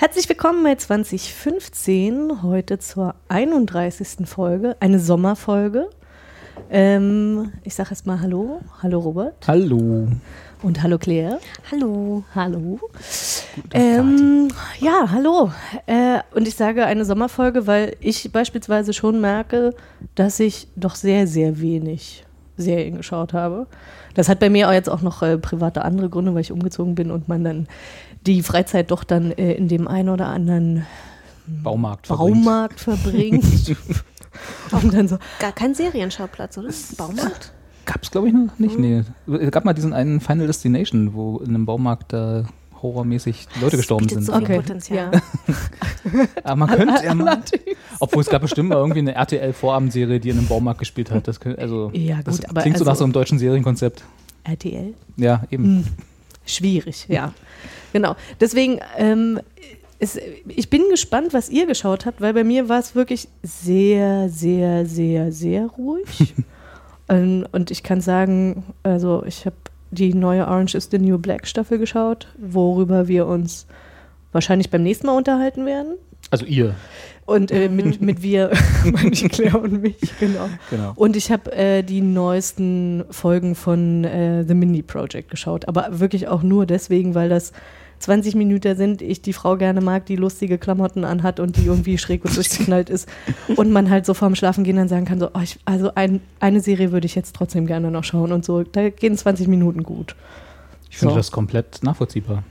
[0.00, 4.26] Herzlich willkommen bei 2015, heute zur 31.
[4.26, 5.90] Folge, eine Sommerfolge.
[6.70, 8.62] Ähm, ich sage erst mal Hallo.
[8.82, 9.46] Hallo Robert.
[9.46, 10.08] Hallo.
[10.62, 11.38] Und hallo Claire.
[11.70, 12.24] Hallo.
[12.34, 12.80] Hallo.
[13.74, 15.52] Ähm, ja, hallo.
[15.84, 19.74] Äh, und ich sage eine Sommerfolge, weil ich beispielsweise schon merke,
[20.14, 22.24] dass ich doch sehr, sehr wenig
[22.56, 23.66] Serien geschaut habe.
[24.14, 26.94] Das hat bei mir auch jetzt auch noch äh, private andere Gründe, weil ich umgezogen
[26.94, 27.68] bin und man dann
[28.26, 30.86] die Freizeit doch dann äh, in dem einen oder anderen
[31.46, 33.76] Baumarkt Baumarkt verbringt.
[34.72, 36.68] und dann so, Gar kein Serienschauplatz, oder?
[36.96, 37.52] Baumarkt?
[37.86, 38.78] Gab es, glaube ich, noch nicht.
[38.78, 39.02] Nee.
[39.40, 42.44] Es gab mal diesen einen Final Destination, wo in einem Baumarkt da
[42.82, 44.24] horrormäßig Leute gestorben sind.
[44.24, 45.10] so Okay, Potenzial.
[46.44, 47.42] Aber man könnte ja mal.
[47.98, 51.26] Obwohl es gab bestimmt mal irgendwie eine RTL-Vorabendserie, die in einem Baumarkt gespielt hat.
[51.26, 54.04] Das, könnte- also, Ja, gut, das aber klingt so also- nach so einem deutschen Serienkonzept.
[54.44, 54.94] RTL.
[55.16, 55.84] Ja, eben.
[56.46, 57.34] Schwierig, ja.
[57.92, 58.16] Genau.
[58.40, 59.40] Deswegen, ähm,
[60.00, 64.28] ist, ich bin gespannt, was ihr geschaut habt, weil bei mir war es wirklich sehr,
[64.30, 66.34] sehr, sehr, sehr ruhig.
[67.08, 69.56] ähm, und ich kann sagen, also ich habe
[69.90, 73.66] die neue Orange is the New Black Staffel geschaut, worüber wir uns
[74.32, 75.96] wahrscheinlich beim nächsten Mal unterhalten werden.
[76.30, 76.74] Also ihr.
[77.26, 78.50] Und äh, mit, mit wir,
[78.84, 80.48] meine ich Claire und mich, genau.
[80.70, 80.92] Genau.
[80.96, 85.68] Und ich habe äh, die neuesten Folgen von äh, The Mindy Project geschaut.
[85.68, 87.52] Aber wirklich auch nur deswegen, weil das
[88.00, 91.98] 20 Minuten sind, ich die Frau gerne mag, die lustige Klamotten anhat und die irgendwie
[91.98, 93.08] schräg und durchgeknallt ist.
[93.56, 96.60] Und man halt so vorm Schlafengehen dann sagen kann, so, oh, ich, also ein, eine
[96.60, 98.62] Serie würde ich jetzt trotzdem gerne noch schauen und so.
[98.62, 100.16] Da gehen 20 Minuten gut.
[100.90, 101.18] Ich finde So.
[101.18, 102.42] das komplett nachvollziehbar.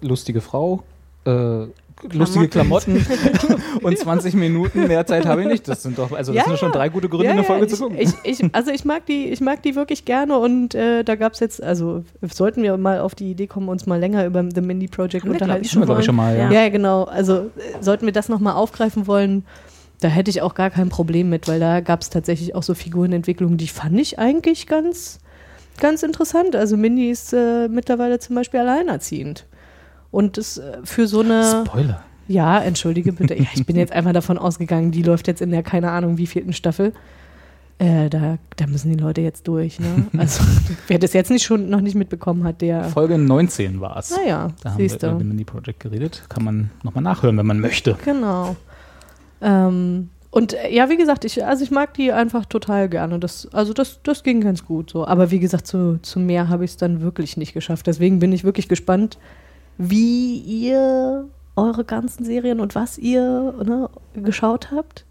[0.00, 0.84] Lustige Frau,
[1.26, 1.66] äh,
[2.12, 3.04] lustige Klamotten
[3.82, 5.68] und 20 Minuten mehr Zeit habe ich nicht.
[5.68, 7.66] Das sind doch, also das Ja, sind doch schon drei gute Gründe, Ja, eine Folge
[7.66, 7.98] ich, zu gucken.
[7.98, 11.32] Ich, ich, also ich mag die, ich mag die wirklich gerne und äh, da gab
[11.34, 14.60] es jetzt, also sollten wir mal auf die Idee kommen, uns mal länger über The
[14.60, 16.50] Mindy Project Haben wir, glaub unterhalten ich, zu Schon mal, glaube ich, schon mal, ja.
[16.50, 17.04] Ja, genau.
[17.04, 17.50] Also äh,
[17.80, 19.44] sollten wir das nochmal aufgreifen wollen,
[20.00, 22.74] da hätte ich auch gar kein Problem mit, weil da gab es tatsächlich auch so
[22.74, 25.18] Figurenentwicklungen, die fand ich eigentlich ganz,
[25.80, 26.56] ganz interessant.
[26.56, 29.46] Also Mindy ist äh, mittlerweile zum Beispiel alleinerziehend.
[30.14, 31.64] Und das äh, für so eine.
[31.66, 32.04] Spoiler.
[32.28, 33.34] Ja, entschuldige bitte.
[33.34, 36.52] Ja, ich bin jetzt einfach davon ausgegangen, die läuft jetzt in der keine Ahnung wievielten
[36.52, 36.92] Staffel.
[37.78, 39.80] Äh, da, da müssen die Leute jetzt durch.
[39.80, 40.06] Ne?
[40.16, 40.44] Also
[40.86, 42.84] wer das jetzt nicht schon noch nicht mitbekommen hat, der.
[42.84, 44.16] Folge 19 war es.
[44.16, 45.18] Naja, Da haben wir siehst über du.
[45.18, 46.22] The Mini Project geredet.
[46.28, 47.96] Kann man nochmal nachhören, wenn man möchte.
[48.04, 48.54] Genau.
[49.42, 53.18] Ähm, und äh, ja, wie gesagt, ich, also ich mag die einfach total gerne.
[53.18, 55.04] Das, also das, das ging ganz gut so.
[55.04, 57.88] Aber wie gesagt, zu, zu mehr habe ich es dann wirklich nicht geschafft.
[57.88, 59.18] Deswegen bin ich wirklich gespannt,
[59.78, 65.04] wie ihr eure ganzen Serien und was ihr ne, geschaut habt.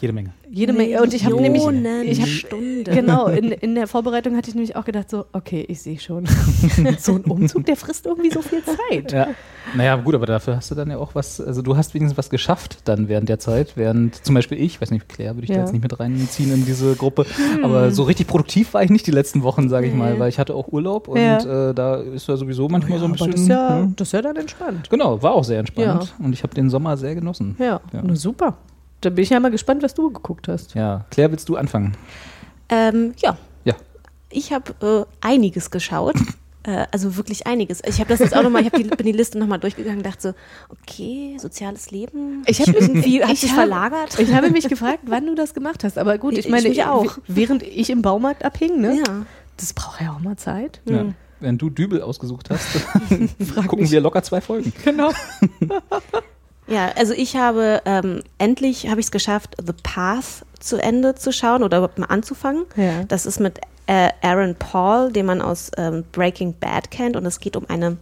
[0.00, 0.32] Jede Menge.
[0.50, 1.00] Jede Menge.
[1.02, 1.62] Und ich habe nämlich,
[2.06, 2.90] ich hab, Stunde.
[2.90, 6.26] genau, in, in der Vorbereitung hatte ich nämlich auch gedacht, so, okay, ich sehe schon.
[6.98, 9.12] so ein Umzug, der frisst irgendwie so viel Zeit.
[9.12, 9.28] Ja.
[9.76, 12.30] Naja, gut, aber dafür hast du dann ja auch was, also du hast wenigstens was
[12.30, 15.56] geschafft dann während der Zeit, während zum Beispiel ich, weiß nicht, Claire würde ich Ja.
[15.56, 17.26] da jetzt nicht mit reinziehen in diese Gruppe,
[17.62, 20.38] aber so richtig produktiv war ich nicht die letzten Wochen, sage ich mal, weil ich
[20.38, 21.70] hatte auch Urlaub und Ja.
[21.70, 23.32] äh, da ist ja sowieso manchmal so ein Aber bisschen.
[23.32, 23.94] das ist, ja, hm.
[23.96, 24.88] das ist ja dann entspannt.
[24.90, 27.54] Genau, war auch sehr entspannt und ich habe den Sommer sehr genossen.
[27.58, 28.00] Ja, Ja.
[28.02, 28.56] Na, super.
[29.00, 30.74] Da bin ich ja mal gespannt, was du geguckt hast.
[30.74, 31.96] Ja, Claire, willst du anfangen?
[32.68, 33.36] Ähm, ja.
[33.64, 33.74] Ja.
[34.30, 36.16] Ich habe äh, einiges geschaut.
[36.62, 37.80] Äh, also wirklich einiges.
[37.86, 40.04] Ich habe das jetzt auch nochmal, ich hab die, bin die Liste nochmal durchgegangen und
[40.04, 40.34] dachte so,
[40.68, 42.42] okay, soziales Leben.
[42.44, 44.18] Ich hab- irgendwie, hat ich sich hab- verlagert.
[44.18, 45.96] Ich habe mich gefragt, wann du das gemacht hast.
[45.96, 47.16] Aber gut, ich Ich meine, mich auch.
[47.26, 48.98] während ich im Baumarkt abhing, ne?
[48.98, 49.22] ja.
[49.56, 50.82] Das braucht ja auch mal Zeit.
[50.84, 51.06] Ja.
[51.40, 52.66] Wenn du Dübel ausgesucht hast,
[53.66, 53.90] gucken mich.
[53.90, 54.70] wir locker zwei Folgen.
[54.84, 55.12] Genau.
[56.70, 61.32] Ja, also ich habe ähm, endlich habe ich es geschafft, The Path zu Ende zu
[61.32, 62.64] schauen oder überhaupt mal anzufangen.
[62.76, 63.04] Ja.
[63.08, 67.40] Das ist mit äh, Aaron Paul, den man aus ähm, Breaking Bad kennt, und es
[67.40, 67.96] geht um eine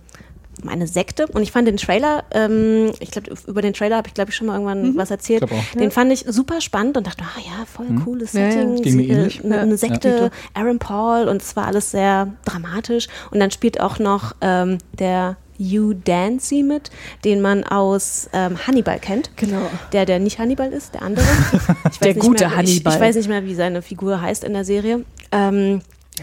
[0.60, 1.28] um eine Sekte.
[1.28, 4.36] Und ich fand den Trailer, ähm, ich glaube über den Trailer habe ich glaube ich
[4.36, 5.44] schon mal irgendwann was erzählt.
[5.78, 8.50] Den fand ich super spannend und dachte, ah ja, voll cooles Ja, ja.
[8.50, 9.14] Setting, Sie- äh,
[9.44, 9.62] eine, Ja.
[9.62, 13.06] eine Sekte, Aaron Paul und es war alles sehr dramatisch.
[13.30, 16.90] Und dann spielt auch noch ähm, der Hugh Dancy mit,
[17.24, 19.30] den man aus ähm, Hannibal kennt.
[19.36, 19.62] Genau.
[19.92, 21.24] Der, der nicht Hannibal ist, der andere.
[21.90, 22.92] Ich Der gute mehr, Hannibal.
[22.92, 25.04] Ich, ich weiß nicht mehr, wie seine Figur heißt in der Serie.
[25.32, 25.82] Ähm,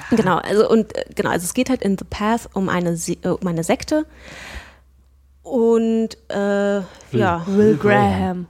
[0.09, 3.13] Genau, also und äh, genau, also es geht halt in The Path um eine, Se
[3.23, 4.05] äh, um eine Sekte.
[5.43, 6.77] Und äh,
[7.11, 8.47] ja, Will Graham.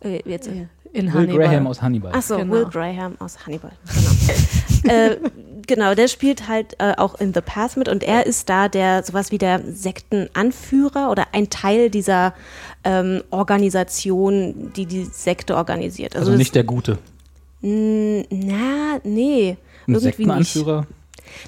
[0.00, 0.48] äh, jetzt.
[0.48, 1.48] In Will Hannibal.
[1.48, 2.12] Graham aus Hannibal.
[2.14, 2.52] Ach so, Genau.
[2.54, 3.72] Will Graham aus Hannibal.
[3.94, 4.94] Genau.
[4.94, 5.16] äh,
[5.66, 9.02] genau, der spielt halt äh, auch in The Path mit und er ist da der
[9.02, 12.34] sowas wie der Sektenanführer oder ein Teil dieser
[12.84, 16.16] ähm, Organisation, die die Sekte organisiert.
[16.16, 16.98] also das- nicht der Gute.
[17.62, 19.56] Na, nee.
[19.88, 20.56] Ein irgendwie nicht.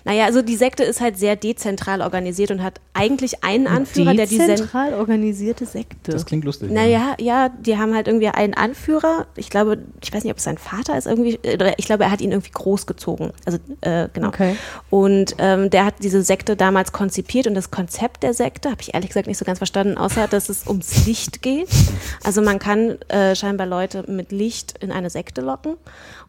[0.05, 4.27] Naja, also die Sekte ist halt sehr dezentral organisiert und hat eigentlich einen Anführer, der
[4.27, 6.13] die Dezentral organisierte Sekte.
[6.13, 6.71] Das klingt lustig.
[6.71, 9.27] Naja, ja, die haben halt irgendwie einen Anführer.
[9.37, 12.11] Ich glaube, ich weiß nicht, ob es sein Vater ist irgendwie, oder ich glaube, er
[12.11, 13.33] hat ihn irgendwie großgezogen.
[13.45, 14.29] Also, äh, genau.
[14.29, 14.57] Okay.
[14.91, 18.95] Und ähm, der hat diese Sekte damals konzipiert und das Konzept der Sekte habe ich
[18.95, 21.69] ehrlich gesagt nicht so ganz verstanden, außer dass es ums Licht geht.
[22.25, 25.77] Also man kann äh, scheinbar Leute mit Licht in eine Sekte locken.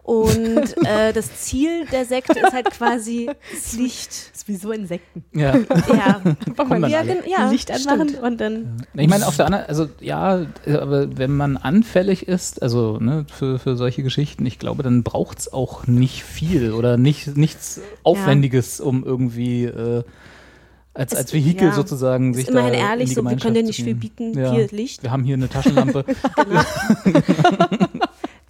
[0.09, 4.09] Und äh, das Ziel der Sekte ist halt quasi das Licht.
[4.09, 5.23] ist wie so Insekten.
[5.33, 5.55] Ja.
[5.89, 6.21] Ja,
[6.55, 8.23] Kommen dann ja, ja Licht anmachen stimmt.
[8.23, 8.85] und dann.
[8.93, 13.59] Ich meine, auf der anderen, also ja, aber wenn man anfällig ist, also ne, für,
[13.59, 18.79] für solche Geschichten, ich glaube, dann braucht es auch nicht viel oder nicht, nichts Aufwendiges,
[18.81, 20.03] um irgendwie äh,
[20.93, 21.73] als, als Vehikel ja.
[21.73, 24.37] sozusagen sich Ist immerhin da ehrlich, in die so, wir können dir nicht viel bieten,
[24.37, 24.53] Ja.
[24.53, 25.03] hier Licht.
[25.03, 26.03] Wir haben hier eine Taschenlampe.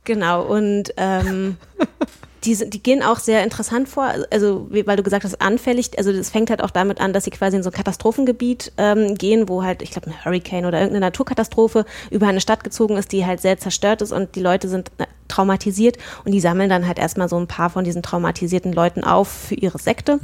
[0.10, 1.58] Genau, und ähm,
[2.44, 6.12] die, sind- die gehen auch sehr interessant vor, also weil du gesagt hast, anfällig, also
[6.12, 9.48] das fängt halt auch damit an, dass sie quasi in so ein Katastrophengebiet ähm, gehen,
[9.48, 13.24] wo halt, ich glaube, ein Hurricane oder irgendeine Naturkatastrophe über eine Stadt gezogen ist, die
[13.28, 16.98] halt sehr zerstört ist und die Leute sind äh, traumatisiert und die sammeln dann halt
[16.98, 20.20] erstmal so ein paar von diesen traumatisierten Leuten auf für ihre Sekte.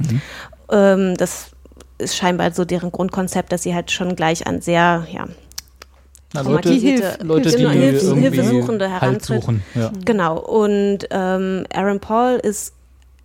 [0.68, 1.50] Ähm, das
[1.98, 5.26] ist scheinbar so deren Grundkonzept, dass sie halt schon gleich an sehr, ja,
[6.34, 9.42] Na, Leute, traumatisierte Leute, die Hilfs- irgendwie Hilfesuchende Halt herantritt.
[9.42, 9.62] suchen.
[9.74, 9.92] Ja.
[10.04, 12.72] Genau, und ähm, Aaron Paul ist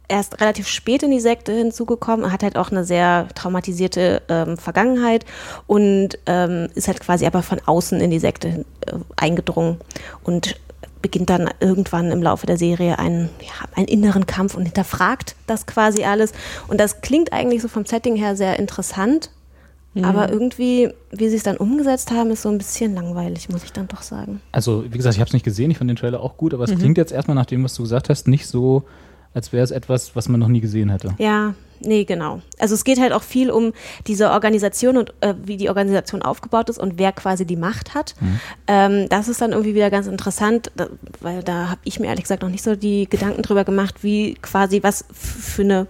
[0.08, 5.26] erst relativ spät in die Sekte hinzugekommen, hat halt auch eine sehr traumatisierte ähm, Vergangenheit
[5.68, 9.78] und ähm, ist halt quasi aber von außen in die Sekte äh, eingedrungen
[10.24, 10.56] und
[11.02, 15.66] beginnt dann irgendwann im Laufe der Serie einen, ja, einen inneren Kampf und hinterfragt das
[15.66, 16.34] quasi alles.
[16.68, 19.32] Und das klingt eigentlich so vom Setting her sehr interessant,
[20.02, 23.74] aber irgendwie, wie sie es dann umgesetzt haben, ist so ein bisschen langweilig, muss ich
[23.74, 24.42] dann doch sagen.
[24.52, 26.64] Also, wie gesagt, ich habe es nicht gesehen, ich fand den Trailer auch gut, aber
[26.64, 28.84] es klingt jetzt erstmal nach dem, was du gesagt hast, nicht so,
[29.34, 31.14] als wäre es etwas, was man noch nie gesehen hätte.
[31.18, 32.42] Ja, nee, genau.
[32.60, 33.74] Also es geht halt auch viel um
[34.08, 38.16] diese Organisation und äh, wie die Organisation aufgebaut ist und wer quasi die Macht hat.
[38.68, 40.88] Ähm, das ist dann irgendwie wieder ganz interessant, da,
[41.20, 44.36] weil da habe ich mir ehrlich gesagt noch nicht so die Gedanken drüber gemacht, wie
[44.42, 45.88] quasi was für eine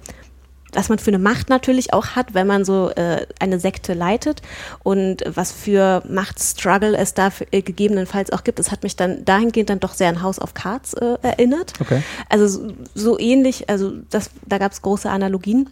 [0.74, 4.42] was man für eine Macht natürlich auch hat, wenn man so äh, eine Sekte leitet
[4.84, 8.60] und was für Machtstruggle es da für, äh, gegebenenfalls auch gibt.
[8.60, 11.74] Das hat mich dann dahingehend dann doch sehr an House of Cards äh, erinnert.
[11.80, 12.04] Okay.
[12.30, 15.70] Also so, so ähnlich, also das, da gab es große Analogien.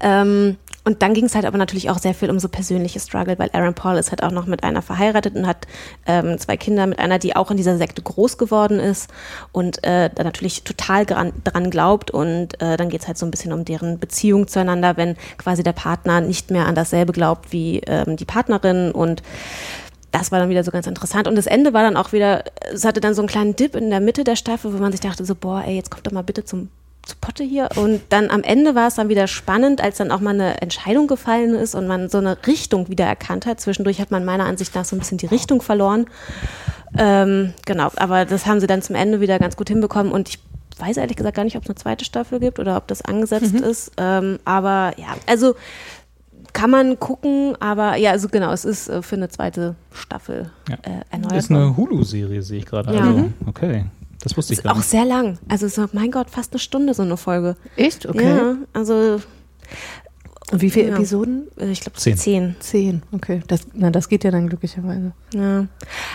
[0.00, 3.38] Ähm, und dann ging es halt aber natürlich auch sehr viel um so persönliche Struggle,
[3.38, 5.66] weil Aaron Paul ist halt auch noch mit einer verheiratet und hat
[6.06, 9.10] ähm, zwei Kinder mit einer, die auch in dieser Sekte groß geworden ist
[9.52, 12.10] und äh, da natürlich total dran, dran glaubt.
[12.10, 15.62] Und äh, dann geht es halt so ein bisschen um deren Beziehung zueinander, wenn quasi
[15.62, 19.22] der Partner nicht mehr an dasselbe glaubt wie ähm, die Partnerin und
[20.12, 21.28] das war dann wieder so ganz interessant.
[21.28, 22.42] Und das Ende war dann auch wieder,
[22.72, 25.00] es hatte dann so einen kleinen Dip in der Mitte der Staffel, wo man sich
[25.00, 26.68] dachte so, boah, ey, jetzt kommt doch mal bitte zum
[27.10, 27.68] zu Potte hier.
[27.76, 31.06] Und dann am Ende war es dann wieder spannend, als dann auch mal eine Entscheidung
[31.06, 33.60] gefallen ist und man so eine Richtung wieder erkannt hat.
[33.60, 36.06] Zwischendurch hat man meiner Ansicht nach so ein bisschen die Richtung verloren.
[36.96, 40.38] Ähm, genau, aber das haben sie dann zum Ende wieder ganz gut hinbekommen und ich
[40.78, 43.54] weiß ehrlich gesagt gar nicht, ob es eine zweite Staffel gibt oder ob das angesetzt
[43.54, 43.92] ist.
[43.98, 45.54] Ähm, aber ja, also
[46.52, 50.76] kann man gucken, aber ja, also genau, es ist äh, für eine zweite Staffel Ja.
[50.82, 51.34] äh, erneuert.
[51.36, 52.92] Ist eine Hulu-Serie, sehe ich gerade.
[52.92, 53.00] Ja.
[53.02, 53.34] Also, Mhm.
[53.46, 53.84] okay.
[54.22, 54.88] Das wusste ich Ist gar auch nicht.
[54.90, 55.38] sehr lang.
[55.48, 57.56] Also so, mein Gott, fast eine Stunde so eine Folge.
[57.76, 58.06] Echt?
[58.06, 58.28] Okay.
[58.28, 59.20] Ja, also
[60.52, 60.94] Und wie viele Ja.
[60.96, 61.48] Episoden?
[61.58, 62.16] äh, ich glaube Zehn.
[62.18, 62.56] zehn.
[62.60, 63.02] Zehn.
[63.12, 63.40] Okay.
[63.46, 65.12] Das, na, das geht ja dann glücklicherweise.
[65.32, 65.66] Ja.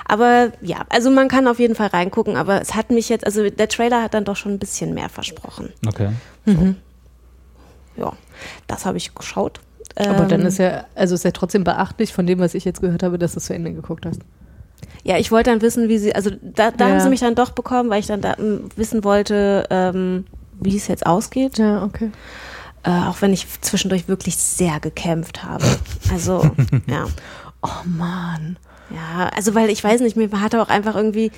[0.06, 3.50] Aber ja, also man kann auf jeden Fall reingucken, aber es hat mich jetzt, also
[3.50, 5.70] der Trailer hat dann doch schon ein bisschen mehr versprochen.
[5.88, 6.10] Okay.
[7.98, 8.14] Ja,
[8.68, 9.62] das habe ich geschaut.
[9.96, 12.82] Aber Ähm, dann ist ja, also ist ja trotzdem beachtlich von dem, was ich jetzt
[12.82, 14.20] gehört habe, dass du es zu Ende geguckt hast.
[15.04, 16.94] Ja, ich wollte dann wissen, wie sie, also da, da Ja.
[16.94, 20.26] haben sie mich dann doch bekommen, weil ich dann da ähm, wissen wollte, ähm,
[20.60, 21.58] wie es jetzt ausgeht.
[21.60, 22.12] Ja, okay.
[22.84, 25.64] Äh, auch wenn ich zwischendurch wirklich sehr gekämpft habe.
[26.12, 26.50] Also,
[26.88, 27.06] ja.
[27.62, 28.58] Oh Mann.
[28.92, 31.32] Ja, also weil ich weiß nicht, mir hat auch einfach irgendwie,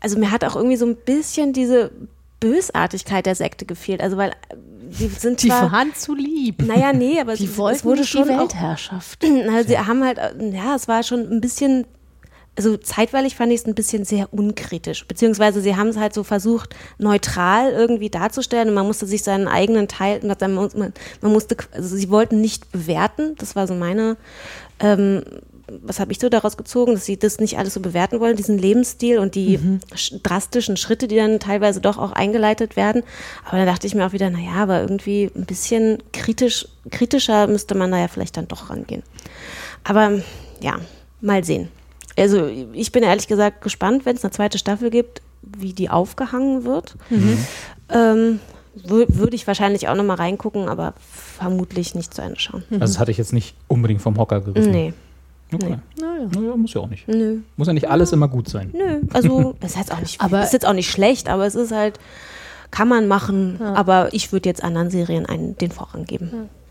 [0.00, 1.90] also mir hat auch irgendwie so ein bisschen diese
[2.40, 4.00] Bösartigkeit der Sekte gefehlt.
[4.00, 4.56] Also weil äh,
[4.98, 6.62] die sind Die zwar, waren zu lieb.
[6.66, 9.24] naja, nee, aber es, Die wollten es wurde schon die auch, Weltherrschaft.
[9.52, 11.84] also sie haben halt, äh, ja, es war schon ein bisschen,
[12.60, 16.24] also zeitweilig fand ich es ein bisschen sehr unkritisch, beziehungsweise sie haben es halt so
[16.24, 20.70] versucht, neutral irgendwie darzustellen und man musste sich seinen eigenen Teil, man,
[21.22, 24.18] musste, also sie wollten nicht bewerten, das war so meine
[24.78, 25.22] ähm,
[25.82, 28.58] was habe ich so daraus gezogen, dass sie das nicht alles so bewerten wollen, diesen
[28.58, 29.80] Lebensstil und die Mhm.
[29.94, 33.04] sch- drastischen Schritte, die dann teilweise doch auch eingeleitet werden.
[33.44, 37.76] Aber da dachte ich mir auch wieder, naja, aber irgendwie ein bisschen kritisch, kritischer müsste
[37.76, 39.04] man da ja vielleicht dann doch rangehen.
[39.84, 40.10] Aber
[40.60, 40.80] ja,
[41.20, 41.68] mal sehen.
[42.20, 46.64] Also ich bin ehrlich gesagt gespannt, wenn es eine zweite Staffel gibt, wie die aufgehangen
[46.64, 46.96] wird.
[47.88, 48.40] Ähm,
[48.86, 52.62] wür- Würde ich wahrscheinlich auch nochmal reingucken, aber vermutlich nicht zu Ende schauen.
[52.70, 54.70] Also das hatte ich jetzt nicht unbedingt vom Hocker gerissen.
[54.70, 54.92] Nee,
[55.52, 55.78] Okay.
[56.00, 56.28] Naja.
[56.32, 57.08] Naja, muss ja auch nicht.
[57.08, 58.70] nö, Muss ja nicht alles immer gut sein.
[58.72, 59.00] nö.
[59.12, 61.98] Also ist jetzt auch nicht, Aber- ist jetzt auch nicht schlecht, aber es ist halt,
[62.70, 66.30] kann man machen, aber ich würde jetzt anderen Serien einen, den Vorrang geben.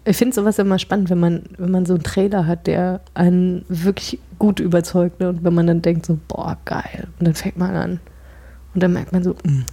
[0.10, 3.63] Ich finde sowas immer spannend, wenn man, wenn man so einen Trailer hat, der einen
[3.70, 5.20] wirklich gut überzeugt.
[5.20, 5.30] Ne?
[5.30, 7.08] Und wenn man dann denkt so, boah, geil.
[7.20, 8.00] Und dann fängt man an.
[8.74, 9.66] Und dann merkt man so, mm,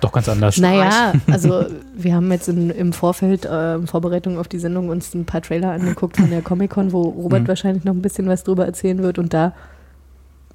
[0.00, 0.58] Doch ganz anders.
[0.58, 1.64] naja, also
[1.96, 5.42] wir haben jetzt in, im Vorfeld, äh, in Vorbereitung auf die Sendung, uns ein paar
[5.42, 7.48] Trailer angeguckt von der Comic-Con, wo Robert Mhm.
[7.48, 9.18] wahrscheinlich noch ein bisschen was drüber erzählen wird.
[9.18, 9.54] Und da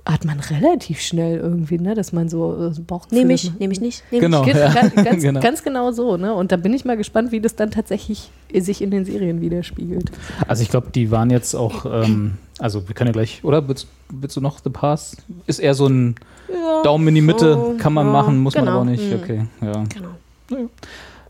[0.05, 3.43] hat man relativ schnell irgendwie, ne, dass man so äh, Bauchgefühl Nehme hat.
[3.43, 4.03] ich, nehme ich nicht.
[4.11, 4.43] Nehm Genau.
[4.45, 4.53] Ich.
[4.53, 5.39] Ja, ganz, ganz, genau.
[5.39, 6.33] ganz genau so, ne?
[6.33, 10.11] Und da bin ich mal gespannt, wie das dann tatsächlich sich in den Serien widerspiegelt.
[10.47, 13.67] Also ich glaube, die waren jetzt auch, ähm, also wir können ja gleich, oder?
[13.67, 15.17] Willst, willst du noch The Pass?
[15.47, 16.15] Ist eher so ein
[16.53, 18.77] Ja, Daumen in die Mitte, so, kann man ja, machen, muss man genau.
[18.77, 19.09] aber auch nicht.
[19.09, 19.19] Mhm.
[19.21, 19.83] Okay, ja.
[19.93, 20.69] Genau.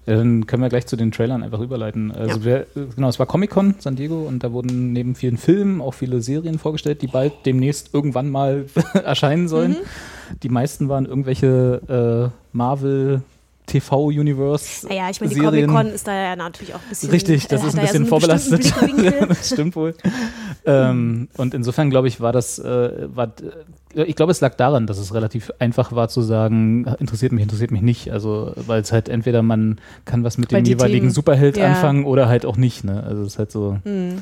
[0.06, 2.12] Dann können wir gleich zu den Trailern einfach überleiten.
[2.12, 2.46] Also Ja.
[2.46, 6.22] wir, genau, es war Comic-Con San Diego und da wurden neben vielen Filmen auch viele
[6.22, 9.72] Serien vorgestellt, die bald demnächst irgendwann mal erscheinen sollen.
[9.72, 10.38] Mhm.
[10.44, 13.22] Die meisten waren irgendwelche äh, Marvel
[13.66, 14.88] TV-Universe.
[14.88, 15.40] Naja, ich meine, die.
[15.40, 17.10] Comic-Con ist da ja natürlich auch ein bisschen.
[17.10, 18.74] Richtig, das äh, ist ein ja bisschen so vorbelastet.
[19.30, 19.96] das stimmt wohl.
[20.66, 23.32] ähm, und insofern glaube ich, war das, äh, war,
[23.96, 27.44] äh, ich glaube, es lag daran, dass es relativ einfach war zu sagen, interessiert mich,
[27.44, 28.12] interessiert mich nicht.
[28.12, 31.68] Also, weil es halt entweder man kann was mit Weil dem jeweiligen Themen- Superheld ja.
[31.68, 32.84] anfangen oder halt auch nicht.
[32.84, 33.04] Ne?
[33.04, 33.78] Also, es ist halt so.
[33.84, 34.22] Hm.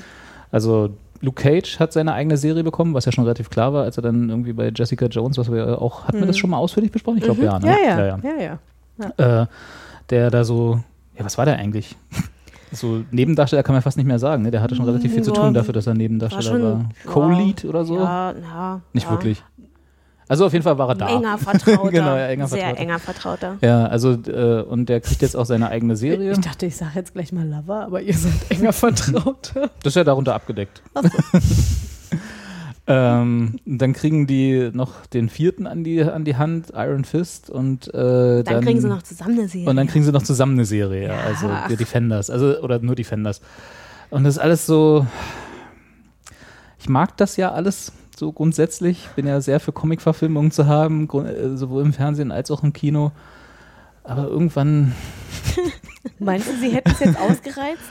[0.51, 0.89] Also,
[1.21, 4.03] Luke Cage hat seine eigene Serie bekommen, was ja schon relativ klar war, als er
[4.03, 6.91] dann irgendwie bei Jessica Jones, was wir ja auch, hatten wir das schon mal ausführlich
[6.91, 7.19] besprochen?
[7.19, 7.67] Ich glaube, ja, ne?
[7.67, 7.71] Mhm.
[7.71, 8.59] Ja, ja, ja, ja,
[8.97, 9.41] ja.
[9.43, 9.47] äh,
[10.09, 10.83] der da so,
[11.17, 11.95] ja, was war der eigentlich?
[12.75, 14.49] So Nebendarsteller kann man fast nicht mehr sagen, ne?
[14.49, 16.89] Der hatte schon relativ viel zu Ja, tun dafür, dass er Nebendarsteller war war.
[17.05, 17.99] Co-Lead oder so?
[17.99, 18.81] Ja, ja.
[18.93, 19.11] Nicht ja.
[19.11, 19.43] wirklich.
[20.27, 21.07] Also auf jeden Fall war er da.
[21.07, 21.89] Enger Vertrauter.
[21.91, 22.81] Genau, ja, enger Sehr Vertrauter.
[22.81, 23.57] enger Vertrauter.
[23.61, 26.31] Ja, also äh, und der kriegt jetzt auch seine eigene Serie.
[26.31, 29.69] Ich dachte, ich sage jetzt gleich mal Lover, aber ihr seid enger Vertrauter.
[29.83, 30.81] Das ist ja darunter abgedeckt.
[32.85, 37.87] Ähm, dann kriegen die noch den vierten an die, an die Hand, Iron Fist, und
[37.93, 39.69] äh, Dann, dann, kriegen sie noch zusammen eine Serie.
[39.69, 41.17] Und dann kriegen sie noch zusammen eine Serie, ja.
[41.17, 43.41] also die Defenders, also oder nur Defenders.
[44.09, 45.07] Und das ist alles so.
[46.79, 49.07] Ich mag das ja alles so grundsätzlich.
[49.15, 53.11] Bin ja sehr für Comic-Verfilmungen zu haben, äh, sowohl im Fernsehen als auch im Kino.
[54.03, 54.93] Aber irgendwann,
[56.19, 57.81] Meinst du, sie hätten es jetzt ausgereizt?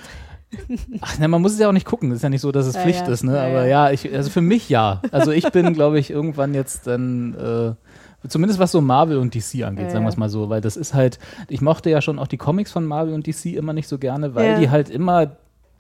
[1.01, 2.11] Ach, na, man muss es ja auch nicht gucken.
[2.11, 3.13] Es ist ja nicht so, dass es Ja, Pflicht ja.
[3.13, 3.37] ist, ne?
[3.37, 5.01] Ja, Aber ja, ich, also für mich ja.
[5.11, 7.35] Also ich bin, glaube ich, irgendwann jetzt dann.
[7.35, 7.73] Äh,
[8.29, 10.77] Zumindest was so Marvel und DC angeht, Ja, sagen wir es mal so, weil das
[10.77, 11.19] ist halt,
[11.49, 14.37] ich mochte ja schon auch die Comics von Marvel und DC immer nicht so gerne,
[14.37, 14.59] weil Ja.
[14.61, 15.33] die halt immer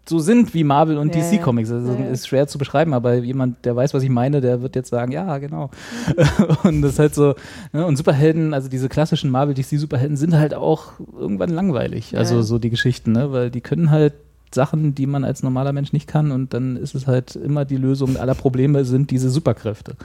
[0.08, 1.30] so sind wie Marvel und Ja, ja.
[1.30, 1.70] DC-Comics.
[1.70, 2.06] Also Ja, ja.
[2.06, 5.12] ist schwer zu beschreiben, aber jemand, der weiß, was ich meine, der wird jetzt sagen,
[5.12, 5.70] ja, genau.
[6.64, 7.36] und das ist halt so,
[7.72, 7.86] ne?
[7.86, 12.18] und Superhelden, also diese klassischen Marvel, DC-Superhelden sind halt auch irgendwann langweilig.
[12.18, 13.30] Also so die Geschichten, ne?
[13.30, 14.14] weil die können halt
[14.54, 17.76] Sachen, die man als normaler Mensch nicht kann und dann ist es halt immer die
[17.76, 19.96] Lösung aller Probleme sind diese Superkräfte.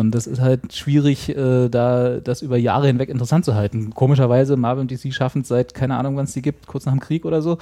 [0.00, 3.90] Und das ist halt schwierig, äh, da das über Jahre hinweg interessant zu halten.
[3.94, 6.92] Komischerweise, Marvel und DC schaffen es seit, keine Ahnung, wann es die gibt, kurz nach
[6.92, 7.58] dem Krieg oder so.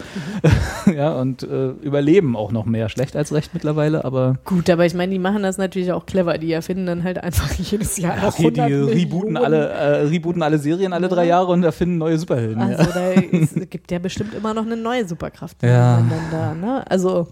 [0.94, 2.88] ja, und äh, überleben auch noch mehr.
[2.88, 6.38] Schlecht als recht mittlerweile, aber Gut, aber ich meine, die machen das natürlich auch clever.
[6.38, 10.42] Die erfinden dann halt einfach jedes Jahr ja, okay, die 100 rebooten alle, äh, rebooten
[10.42, 12.70] alle Serien alle drei Jahre und erfinden neue Superhelden.
[12.70, 12.76] ja.
[12.76, 15.62] Also da ist, gibt ja bestimmt immer noch eine neue Superkraft.
[15.62, 16.02] Ja.
[16.30, 16.88] da, ne?
[16.88, 17.26] Also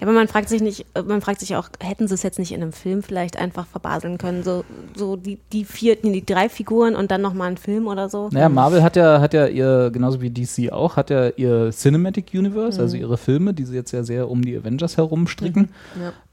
[0.00, 2.52] Ja, aber man fragt sich nicht, man fragt sich auch, hätten sie es jetzt nicht
[2.52, 4.42] in einem Film vielleicht einfach verbaseln können?
[4.42, 8.28] So, so die, die vier, die drei Figuren und dann nochmal ein Film oder so?
[8.30, 12.26] Naja, Marvel hat ja, hat ja ihr, genauso wie DC auch, hat ja ihr Cinematic
[12.34, 15.70] Universe, also ihre Filme, die sie jetzt ja sehr um die Avengers herum stricken.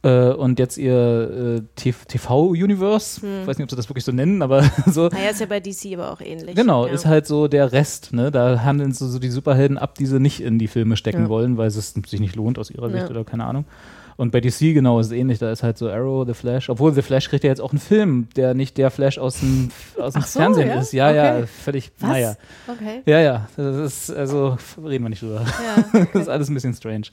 [0.03, 4.41] Äh, und jetzt ihr äh, TV-Universe, ich weiß nicht, ob sie das wirklich so nennen,
[4.41, 5.07] aber so.
[5.07, 6.55] Naja, ist ja bei DC aber auch ähnlich.
[6.55, 6.91] Genau, ja.
[6.93, 8.29] ist halt so der Rest, ne?
[8.29, 11.29] Da handeln so, so die Superhelden ab, die sie nicht in die Filme stecken Ja.
[11.29, 12.89] wollen, weil es sich nicht lohnt aus ihrer.
[12.89, 13.65] Sicht oder keine Ahnung.
[14.17, 16.93] Und bei DC genau ist es ähnlich, da ist halt so Arrow, The Flash, obwohl
[16.93, 20.13] The Flash kriegt ja jetzt auch einen Film, der nicht der Flash aus dem, aus
[20.13, 20.79] dem Ach so, Fernsehen ja?
[20.79, 20.93] ist.
[20.93, 21.47] Ja, ja, Okay.
[21.63, 22.09] völlig, Was?
[22.09, 22.35] naja.
[22.67, 23.01] Okay.
[23.05, 23.75] Ja, ja, das
[24.09, 25.43] ist, also reden wir nicht drüber.
[25.93, 26.05] Ja.
[26.13, 27.07] Das ist alles ein bisschen strange.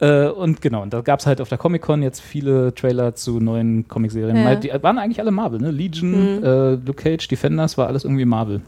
[0.00, 3.38] Äh, und genau, und da gab es halt auf der Comic-Con jetzt viele Trailer zu
[3.38, 4.36] neuen Comicserien.
[4.36, 4.56] Ja.
[4.56, 5.70] Die waren eigentlich alle Marvel, ne?
[5.70, 8.60] Legion, äh, Luke Cage, Defenders, war alles irgendwie Marvel.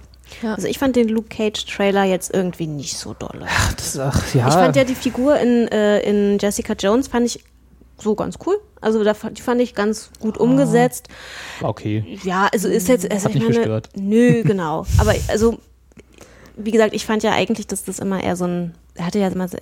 [0.45, 3.47] Also ich fand den Luke Cage Trailer jetzt irgendwie nicht so dolle.
[3.77, 4.49] Das, ach, ja.
[4.49, 7.45] Ich fand ja die Figur in, äh, in Jessica Jones fand ich
[7.99, 8.59] so ganz cool.
[8.81, 11.09] Also da fand, die fand ich ganz gut umgesetzt.
[11.61, 12.19] War okay.
[12.25, 13.89] Ja, also ist jetzt, also Hat ich nicht meine, gestört.
[13.97, 14.85] nö, genau.
[14.99, 15.59] Aber also,
[16.57, 19.29] wie gesagt, ich fand ja eigentlich, dass das immer eher so ein, er hatte ja
[19.29, 19.59] immer, so-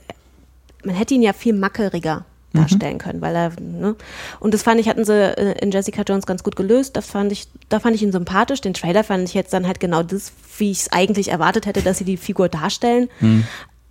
[0.84, 2.58] man hätte ihn ja viel mackeriger Mhm.
[2.60, 3.96] darstellen können, weil er, ne?
[4.38, 6.96] Und das fand ich, hatten sie äh, in Jessica Jones ganz gut gelöst.
[6.96, 8.60] Das fand ich, da fand ich ihn sympathisch.
[8.60, 11.82] Den Trailer fand ich jetzt dann halt genau das, wie ich es eigentlich erwartet hätte,
[11.82, 13.08] dass sie die Figur darstellen.
[13.20, 13.44] Mhm.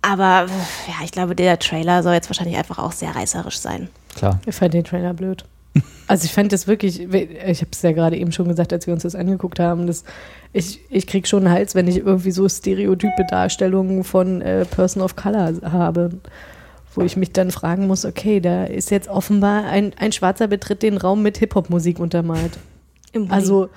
[0.04, 3.88] Aber äh, ja, ich glaube, der Trailer soll jetzt wahrscheinlich einfach auch sehr reißerisch sein.
[4.14, 4.40] Klar.
[4.46, 5.44] Ich fand den Trailer blöd.
[6.06, 8.92] Also ich fand das wirklich, ich habe es ja gerade eben schon gesagt, als wir
[8.92, 10.04] uns das angeguckt haben, dass
[10.52, 15.02] ich, ich krieg schon einen Hals, wenn ich irgendwie so stereotype Darstellungen von äh, Person
[15.02, 16.10] of Color habe,
[16.94, 20.82] wo ich mich dann fragen muss, okay, da ist jetzt offenbar ein, ein Schwarzer betritt
[20.82, 22.58] den Raum mit Hip-Hop-Musik untermalt.
[23.12, 23.32] Im.
[23.32, 23.70] Also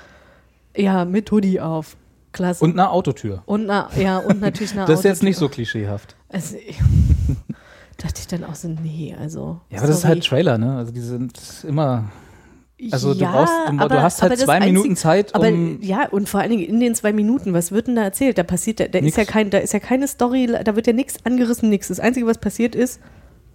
[0.75, 1.96] ja, mit Hoodie auf.
[2.38, 2.63] Klasse.
[2.63, 3.44] Und eine Autotür.
[3.46, 5.29] und na, ja, und natürlich eine Das ist jetzt Autotür.
[5.29, 6.15] nicht so klischeehaft.
[6.29, 6.56] Also,
[7.98, 9.60] dachte ich dann auch so, nee, also.
[9.70, 10.13] Ja, aber das ist sorry.
[10.15, 10.77] halt Trailer, ne?
[10.77, 12.06] Also die sind immer.
[12.91, 15.48] Also du Ja, brauchst, du, aber- du hast aber halt zwei Einzige- Minuten Zeit, Aber
[15.48, 15.82] um.
[15.82, 18.38] ja, und vor allen Dingen in den zwei Minuten, was wird denn da erzählt?
[18.38, 20.94] Da passiert, da, da ist ja kein, da ist ja keine Story, da wird ja
[20.94, 21.88] nichts angerissen, nichts.
[21.88, 23.00] Das Einzige, was passiert ist,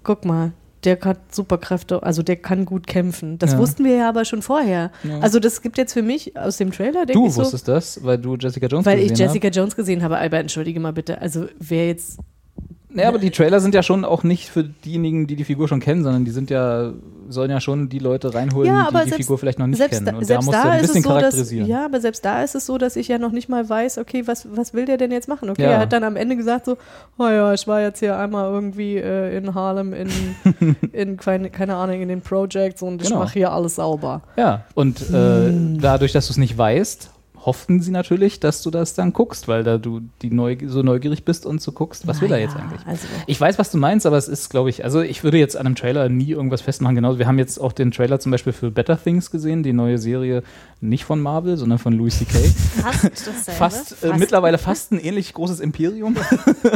[0.03, 0.51] guck mal,
[0.85, 3.39] der hat Superkräfte, also der kann gut kämpfen.
[3.39, 3.59] Das Ja.
[3.59, 4.91] wussten wir ja aber schon vorher.
[5.05, 5.21] Ja.
[5.21, 8.03] Also das gibt jetzt für mich aus dem Trailer, denke du ich so, wusstest das,
[8.05, 10.17] weil du Jessica Jones weil gesehen ich Jessica Jones gesehen habe.
[10.19, 11.21] Albert, entschuldige mal bitte.
[11.21, 12.27] Also wer jetzt hast.
[12.95, 15.81] Naja, aber die Trailer sind ja schon auch nicht für diejenigen, die die Figur schon
[15.81, 16.93] kennen, sondern die sind ja,
[17.29, 20.05] sollen ja schon die Leute reinholen, Ja, die die selbst- Figur vielleicht noch nicht kennen.
[20.05, 22.25] da, Und da selbst du da ein ist es bisschen so, dass, ja, aber selbst
[22.25, 24.85] da ist es so, dass ich ja noch nicht mal weiß, okay, was, was will
[24.85, 25.49] der denn jetzt machen?
[25.49, 25.71] Okay, Ja.
[25.71, 26.77] er hat dann am Ende gesagt so,
[27.19, 30.09] oh ja, ich war jetzt hier einmal irgendwie äh, in Harlem in,
[30.93, 33.21] in keine, keine Ahnung, in den Projects und ich Genau.
[33.21, 34.23] mache hier alles sauber.
[34.37, 35.77] Ja, und Hm.
[35.77, 37.11] äh, dadurch, dass du es nicht weißt,
[37.45, 41.25] hofften sie natürlich, dass du das dann guckst, weil da du die neu, so neugierig
[41.25, 42.81] bist und so guckst, was will er jetzt eigentlich?
[42.87, 45.57] Also, Ich weiß, was du meinst, aber es ist, glaube ich, also ich würde jetzt
[45.57, 46.95] an einem Trailer nie irgendwas festmachen.
[46.95, 49.99] Genau, wir haben jetzt auch den Trailer zum Beispiel für Better Things gesehen, die neue
[49.99, 50.43] Serie
[50.81, 52.39] nicht von Marvel, sondern von Louis C.K.
[52.39, 53.53] Fast dasselbe.
[53.53, 56.17] fast, Äh, mittlerweile fast ein ähnlich großes Imperium.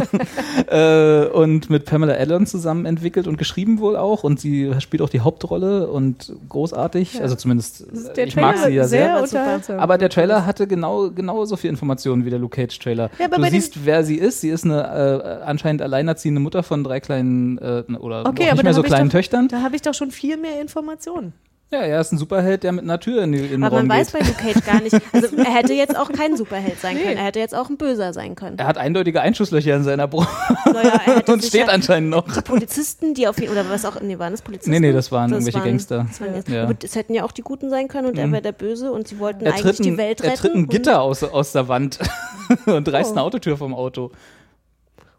[0.68, 4.24] äh, und mit Pamela Allen zusammen entwickelt und geschrieben wohl auch.
[4.24, 7.14] Und sie spielt auch die Hauptrolle und großartig.
[7.14, 7.22] Ja.
[7.22, 7.84] Also zumindest,
[8.16, 9.20] ich Trailer mag sie ja sehr.
[9.20, 9.80] Unterhaltsam.
[9.80, 13.10] Aber der Trailer hatte genau, genauso viel Informationen wie der Luke Cage Trailer.
[13.18, 14.40] Ja, aber du siehst, wer sie ist.
[14.40, 14.82] Sie ist eine
[15.42, 19.08] äh, anscheinend alleinerziehende Mutter von drei kleinen äh, oder auch Okay, nicht mehr so kleinen
[19.08, 19.48] doch- Töchtern.
[19.48, 21.34] Da habe ich doch schon viel mehr Informationen.
[21.72, 23.88] Ja, er ist ein Superheld, der mit einer Tür in, die, in den Aber Raum
[23.88, 24.20] man weiß geht.
[24.20, 24.94] bei Luke Cage gar nicht.
[25.12, 27.02] Also er hätte jetzt auch kein Superheld sein Nee.
[27.02, 27.16] können.
[27.16, 28.56] Er hätte jetzt auch ein Böser sein können.
[28.58, 30.28] Er hat eindeutige Einschusslöcher in seiner Brust
[30.64, 32.32] Naja, er und steht ja anscheinend noch.
[32.32, 34.70] die Polizisten, die auf jeden oder was auch, nee, waren das Polizisten?
[34.70, 36.06] Nee, nee, das waren irgendwelche Gangster.
[36.08, 36.70] Das waren jetzt, Ja.
[36.84, 39.18] Es hätten ja auch die Guten sein können und er wäre der Böse und sie
[39.18, 40.38] wollten Er eigentlich tritt, die ein, Welt er retten.
[40.40, 41.98] tritt ein Gitter aus, aus der Wand
[42.66, 43.14] und reißt Oh.
[43.14, 44.12] eine Autotür vom Auto.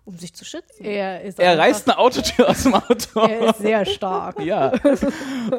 [0.08, 0.86] Um sich zu schützen.
[0.86, 3.20] Er ist Er reißt eine Autotür aus dem Auto.
[3.20, 4.39] Er ist sehr stark.
[4.39, 4.72] Ja.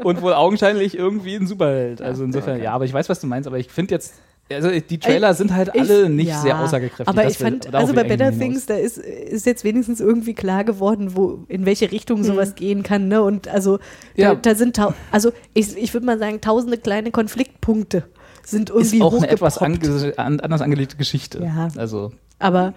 [0.02, 2.00] Und wohl augenscheinlich irgendwie ein Superheld.
[2.00, 4.14] Also insofern, ja, aber ich weiß, was du meinst, aber ich finde jetzt,
[4.50, 7.06] also die Trailer sind halt Ich- alle nicht ja, sehr aussagekräftig.
[7.08, 10.32] Aber ich fand, also will bei ich Better Things, da ist, ist jetzt wenigstens irgendwie
[10.32, 13.08] klar geworden, wo, in welche Richtung sowas gehen kann.
[13.08, 13.22] Ne?
[13.22, 13.78] Und also
[14.16, 14.34] Ja.
[14.34, 14.80] da, da sind,
[15.10, 18.04] also ich, ich würde mal sagen, tausende kleine Konfliktpunkte
[18.46, 21.42] sind Ist irgendwie auch eine etwas ange an, anders angelegte Geschichte.
[21.44, 21.68] Ja.
[21.76, 22.72] Also Aber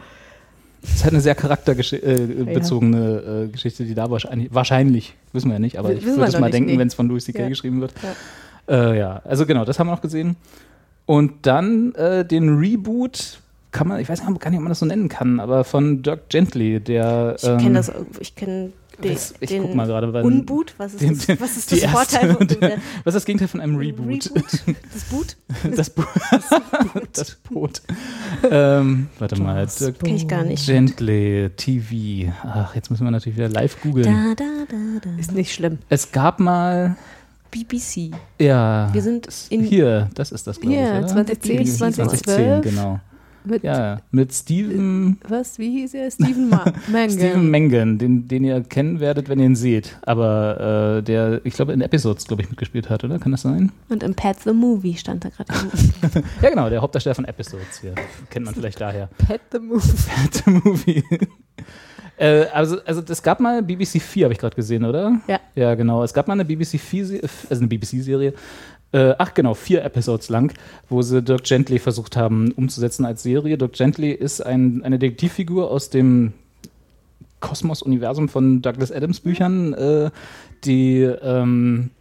[0.83, 5.59] es ist halt eine sehr charakterbezogene äh, Geschichte, die da wahrscheinlich, wahrscheinlich, wissen wir ja
[5.59, 6.79] nicht, aber W- ich würde es mal nicht, denken, nee.
[6.79, 7.43] wenn es von Louis C.K.
[7.43, 7.49] Ja.
[7.49, 7.93] geschrieben wird.
[8.67, 8.91] Ja.
[8.91, 10.35] Äh, ja, also genau, das haben wir noch gesehen.
[11.05, 13.39] Und dann äh, den Reboot,
[13.71, 16.29] kann man, ich weiß gar nicht, ob man das so nennen kann, aber von Dirk
[16.29, 17.35] Gently, der.
[17.37, 20.73] Ich kenne das, ich kenne den, das- ich den guck mal gerade, weil- Unboot.
[20.77, 22.71] Was ist den- das, was ist das erste- Vorteil von der-
[23.03, 24.31] Was ist das Gegenteil von einem Reboot?
[24.93, 25.37] Das Boot?
[25.75, 26.07] Das Boot.
[27.13, 27.81] das Boot.
[28.49, 29.65] ähm, warte mal.
[29.79, 30.65] Dirk Kenn ich gar nicht.
[30.65, 32.31] Gently, TV.
[32.43, 34.05] Ach, jetzt müssen wir natürlich wieder live googeln.
[34.05, 35.19] Da, da, da, da.
[35.19, 35.79] ist nicht schlimm.
[35.89, 36.95] Es gab mal,
[37.51, 38.11] BBC.
[38.39, 38.89] ja.
[38.93, 41.07] Wir sind in Hier, das ist das, glaube ich, oder?
[41.07, 42.63] 2010, BBC 2012.
[42.63, 42.99] genau.
[43.43, 46.11] Mit, Ja, mit Steven, Was, wie hieß er?
[46.11, 47.09] Steven Ma Mangan.
[47.09, 49.97] Steven Mengen, den, den ihr kennen werdet, wenn ihr ihn seht.
[50.03, 53.17] Aber äh, der, ich glaube, in Episodes, glaube ich, mitgespielt hat, oder?
[53.19, 53.71] Kann das sein?
[53.89, 55.51] Und im Pet the Movie stand da gerade.
[56.41, 57.93] Ja, genau, der Hauptdarsteller von Episodes hier.
[58.29, 59.07] Kennt man vielleicht daher.
[59.27, 59.81] Pet the Move.
[59.81, 61.03] The Movie.
[62.17, 65.19] äh, also, also es gab mal BBC 4, habe ich gerade gesehen, oder?
[65.27, 65.39] Ja.
[65.55, 66.03] Ja, genau.
[66.03, 68.33] Es gab mal eine BBC 4, Se- also eine BBC-Serie.
[68.93, 70.53] Äh, ach genau, vier Episodes lang,
[70.89, 73.57] wo sie Dirk Gently versucht haben umzusetzen als Serie.
[73.57, 76.33] Dirk Gently ist ein, eine Detektivfigur aus dem
[77.39, 80.11] Kosmos-Universum von Douglas Adams Büchern, äh,
[80.65, 81.91] die ähm,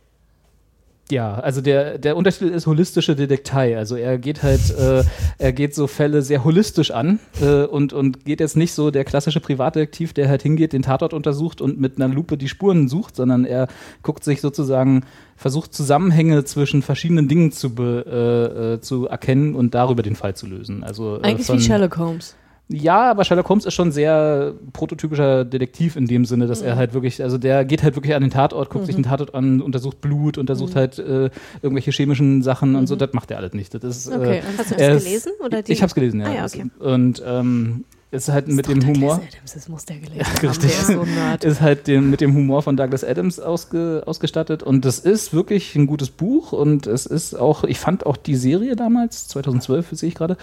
[1.11, 3.77] Ja, also der, der Untertitel ist holistische Detektei.
[3.77, 5.05] Also er geht halt, äh,
[5.38, 9.05] er geht so Fälle sehr holistisch an äh, und, und geht jetzt nicht so der
[9.05, 13.16] klassische Privatdetektiv, der halt hingeht, den Tatort untersucht und mit einer Lupe die Spuren sucht,
[13.16, 13.68] sondern er
[14.03, 15.05] guckt sich sozusagen,
[15.37, 20.35] versucht Zusammenhänge zwischen verschiedenen Dingen zu, be, äh, äh, zu erkennen und darüber den Fall
[20.35, 20.85] zu lösen.
[20.85, 22.37] Also, äh, Eigentlich wie Sherlock Holmes.
[22.72, 26.78] Ja, aber Sherlock Holmes ist schon sehr prototypischer Detektiv in dem Sinne, dass er Mhm.
[26.78, 29.61] halt wirklich, also der geht halt wirklich an den Tatort, guckt sich den Tatort an,
[29.61, 30.40] untersucht Blut, Mhm.
[30.42, 31.30] untersucht halt äh,
[31.62, 32.94] irgendwelche chemischen Sachen und so.
[32.96, 33.74] Das macht er alles nicht.
[33.74, 35.33] Das ist, Okay, äh, Hast du er das gelesen?
[35.44, 35.72] Oder die?
[35.72, 36.26] Ich hab's gelesen, ja.
[36.26, 36.66] Ah, ja, okay.
[36.78, 39.14] Und ähm, ist halt mit dem Humor.
[39.16, 40.46] Douglas Adams, das muss der gelesen Ja, haben.
[40.49, 40.73] richtig.
[40.87, 41.44] Der ist.
[41.44, 45.77] Ist halt dem, mit dem Humor von Douglas Adams ausge, ausgestattet und das ist wirklich
[45.77, 50.09] ein gutes Buch und es ist auch, ich fand auch die Serie damals, 2012 sehe
[50.09, 50.37] ich gerade,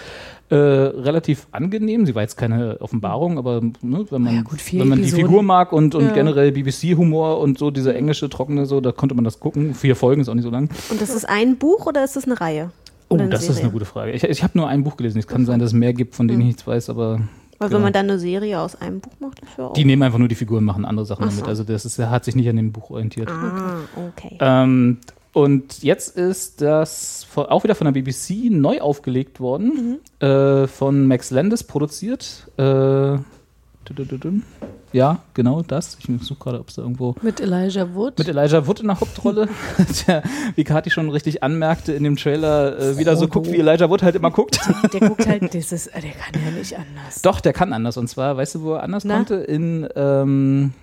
[0.49, 2.06] äh, relativ angenehm.
[2.06, 5.12] Sie war jetzt keine Offenbarung, aber ne, wenn man, Ja, gut, wenn man die.
[5.12, 6.13] Figur mag und, und Ja.
[6.13, 9.73] generell BBC-Humor und so, dieser englische, trockene, so, da konnte man das gucken.
[9.73, 10.69] Vier Folgen ist auch nicht so lang.
[10.89, 12.71] Und das ist ein Buch oder ist das eine Reihe?
[13.10, 13.63] Oh, das ist Serie?
[13.63, 14.12] eine gute Frage.
[14.13, 15.17] Ich, ich habe nur ein Buch gelesen.
[15.19, 17.21] Es kann sein, dass es mehr gibt, von denen ich nichts weiß, aber
[17.59, 17.77] Weil Genau.
[17.77, 19.73] wenn man dann eine Serie aus einem Buch macht, ist ja auch.
[19.73, 21.45] die nehmen einfach nur die Figuren, machen andere Sachen Ach damit.
[21.45, 21.49] so.
[21.49, 23.29] Also das ist, hat sich nicht an dem Buch orientiert.
[23.29, 24.37] ah, okay.
[24.39, 24.99] Ähm,
[25.33, 31.29] und jetzt ist das auch wieder von der BBC neu aufgelegt worden, äh, von Max
[31.31, 32.47] Landis produziert.
[32.57, 33.17] Äh.
[34.93, 35.97] Ja, genau das.
[36.00, 38.17] Ich suche gerade, ob es da irgendwo Mit Elijah Wood.
[38.17, 39.47] mit Elijah Wood in der Hauptrolle,
[40.08, 40.23] der,
[40.56, 44.04] wie Kati schon richtig anmerkte, in dem Trailer äh, wieder so guckt, wie Elijah Wood
[44.04, 44.60] halt immer guckt.
[44.93, 47.21] der guckt halt, das ist, der kann ja nicht anders.
[47.21, 47.97] Doch, der kann anders.
[47.97, 49.15] Und zwar, weißt du, wo er anders Na?
[49.17, 49.36] konnte?
[49.36, 50.73] In ähm,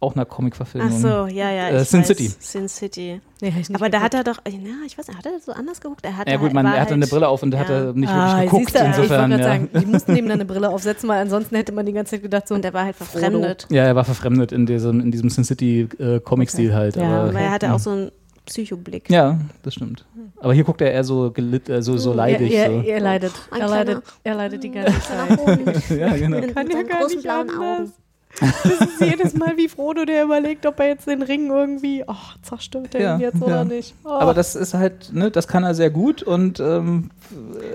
[0.00, 0.92] auch einer Comic-Verfilmung.
[0.94, 1.68] Ach so, ja, ja.
[1.70, 2.06] Äh, ich Sin weiß.
[2.06, 2.32] City.
[2.38, 3.20] Sin City.
[3.40, 4.52] Nee, ich Aber da hat er doch, ja,
[4.86, 6.04] ich weiß nicht, hat er so anders geguckt?
[6.04, 7.86] Er hatte Ja gut, man, er hatte eine halt- Brille auf und da hat ja.
[7.86, 8.70] er nicht Ah, wirklich geguckt.
[8.70, 9.48] siehst du, ich insofern, gerade ja.
[9.48, 12.22] sagen, die mussten ihm dann eine Brille aufsetzen, weil ansonsten hätte man die ganze Zeit
[12.22, 13.66] gedacht, so, Und er war halt verfremdet.
[13.70, 16.94] Ja, er war verfremdet in diesem, in diesem Sin City äh, Comic-Stil halt.
[16.96, 17.74] Ja, aber, Aber er hatte ja.
[17.74, 18.10] auch so einen
[18.46, 19.10] Psychoblick.
[19.10, 20.06] Ja, das stimmt.
[20.40, 22.52] Aber hier guckt er eher so, gelit, äh, so, so leidig.
[22.54, 22.78] er, so.
[22.80, 25.28] er, er leidet, Ein er leidet, er leidet die ganze Zeit.
[25.30, 25.64] Nach oben.
[25.98, 26.38] ja, genau.
[26.40, 27.80] Mit Kann ja seinen gar großen nicht blauen anders.
[27.80, 27.92] Augen.
[28.40, 32.14] Das ist jedes Mal wie Frodo, der überlegt, ob er jetzt den Ring irgendwie, oh,
[32.42, 33.64] zerstört er Ja, ihn jetzt oder ja.
[33.64, 33.94] nicht.
[34.04, 34.10] Oh.
[34.10, 37.10] Aber das ist halt, ne, das kann er sehr gut und ähm,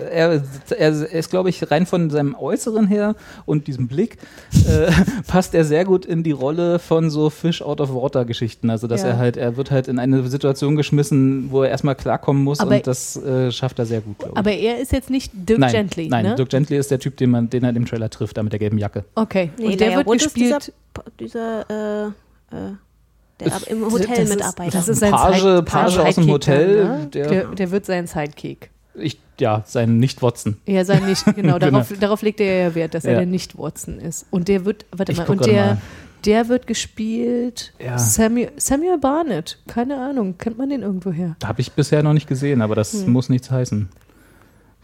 [0.09, 0.41] er,
[0.77, 4.17] er ist, glaube ich, rein von seinem Äußeren her und diesem Blick
[4.67, 4.91] äh,
[5.27, 8.69] passt er sehr gut in die Rolle von so Fish out of Water Geschichten.
[8.69, 9.09] Also, dass Ja.
[9.09, 12.75] er halt, er wird halt in eine Situation geschmissen, wo er erstmal klarkommen muss Aber-
[12.75, 14.37] und das äh, schafft er sehr gut, glaube ich.
[14.37, 16.35] Aber er ist jetzt nicht Dirk nein, Gently, nein, ne?
[16.35, 18.59] Dirk Gently ist der Typ, den, man, den er im Trailer trifft, da mit der
[18.59, 19.03] gelben Jacke.
[19.15, 20.73] Okay, Nee, und der Elijah wird gespielt.
[21.19, 22.05] Dieser, dieser
[22.51, 22.71] äh, äh,
[23.39, 24.73] der im das Hotel ist- mitarbeitet.
[24.75, 27.07] Das ist sein Page- Side- Page aus dem Sidekick Hotel, Dann, ne?
[27.07, 28.69] der- der, der wird sein Sidekick.
[28.95, 30.57] Ich, ja, sein Nicht-Watson.
[30.65, 31.59] Ja, sein nicht, genau, Genau.
[31.59, 33.17] darauf, darauf legt er ja Wert, dass er Ja.
[33.19, 34.25] der Nicht-Watson ist.
[34.31, 35.77] Und der wird, warte Ich mal, und der, mal.
[36.25, 37.97] der wird gespielt Ja.
[37.97, 39.59] Samuel, Samuel Barnett.
[39.67, 41.35] Keine Ahnung, kennt man den irgendwo her?
[41.43, 43.11] Habe ich bisher noch nicht gesehen, aber das Hm.
[43.11, 43.89] muss nichts heißen.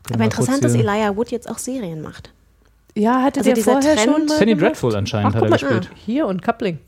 [0.04, 2.32] Können Aber interessant, dass Elijah Wood jetzt auch Serien macht.
[2.96, 4.66] Ja, hatte Also der vorher Trend- schon mal Penny gemacht?
[4.72, 5.90] Dreadful anscheinend Ach, hat er gespielt.
[5.96, 6.80] Hier und Coupling.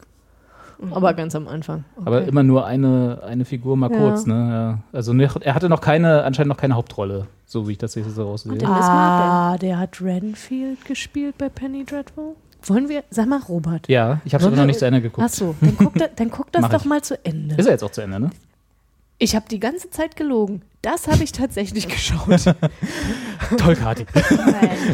[0.89, 1.83] Aber ganz am Anfang.
[1.95, 2.07] Okay.
[2.07, 3.97] Aber immer nur eine, eine Figur mal Ja.
[3.97, 4.33] kurz, ne?
[4.33, 4.97] Ja.
[4.97, 8.15] Also nicht, er hatte noch keine, anscheinend noch keine Hauptrolle, so wie ich das jetzt
[8.15, 8.57] so raussehe.
[8.65, 12.35] Ah, der hat Renfield gespielt bei Penny Dreadful.
[12.63, 13.87] Wollen wir, sag mal, Robert.
[13.87, 15.25] Ja, ich habe es noch nicht zu Ende geguckt.
[15.29, 16.85] Ach so, dann guck, da, dann guck das doch ich.
[16.85, 17.55] mal zu Ende.
[17.55, 18.29] Ist er jetzt auch zu Ende, ne?
[19.17, 20.61] Ich habe die ganze Zeit gelogen.
[20.81, 22.55] Das habe ich tatsächlich geschaut.
[23.57, 24.05] Toll, Kati.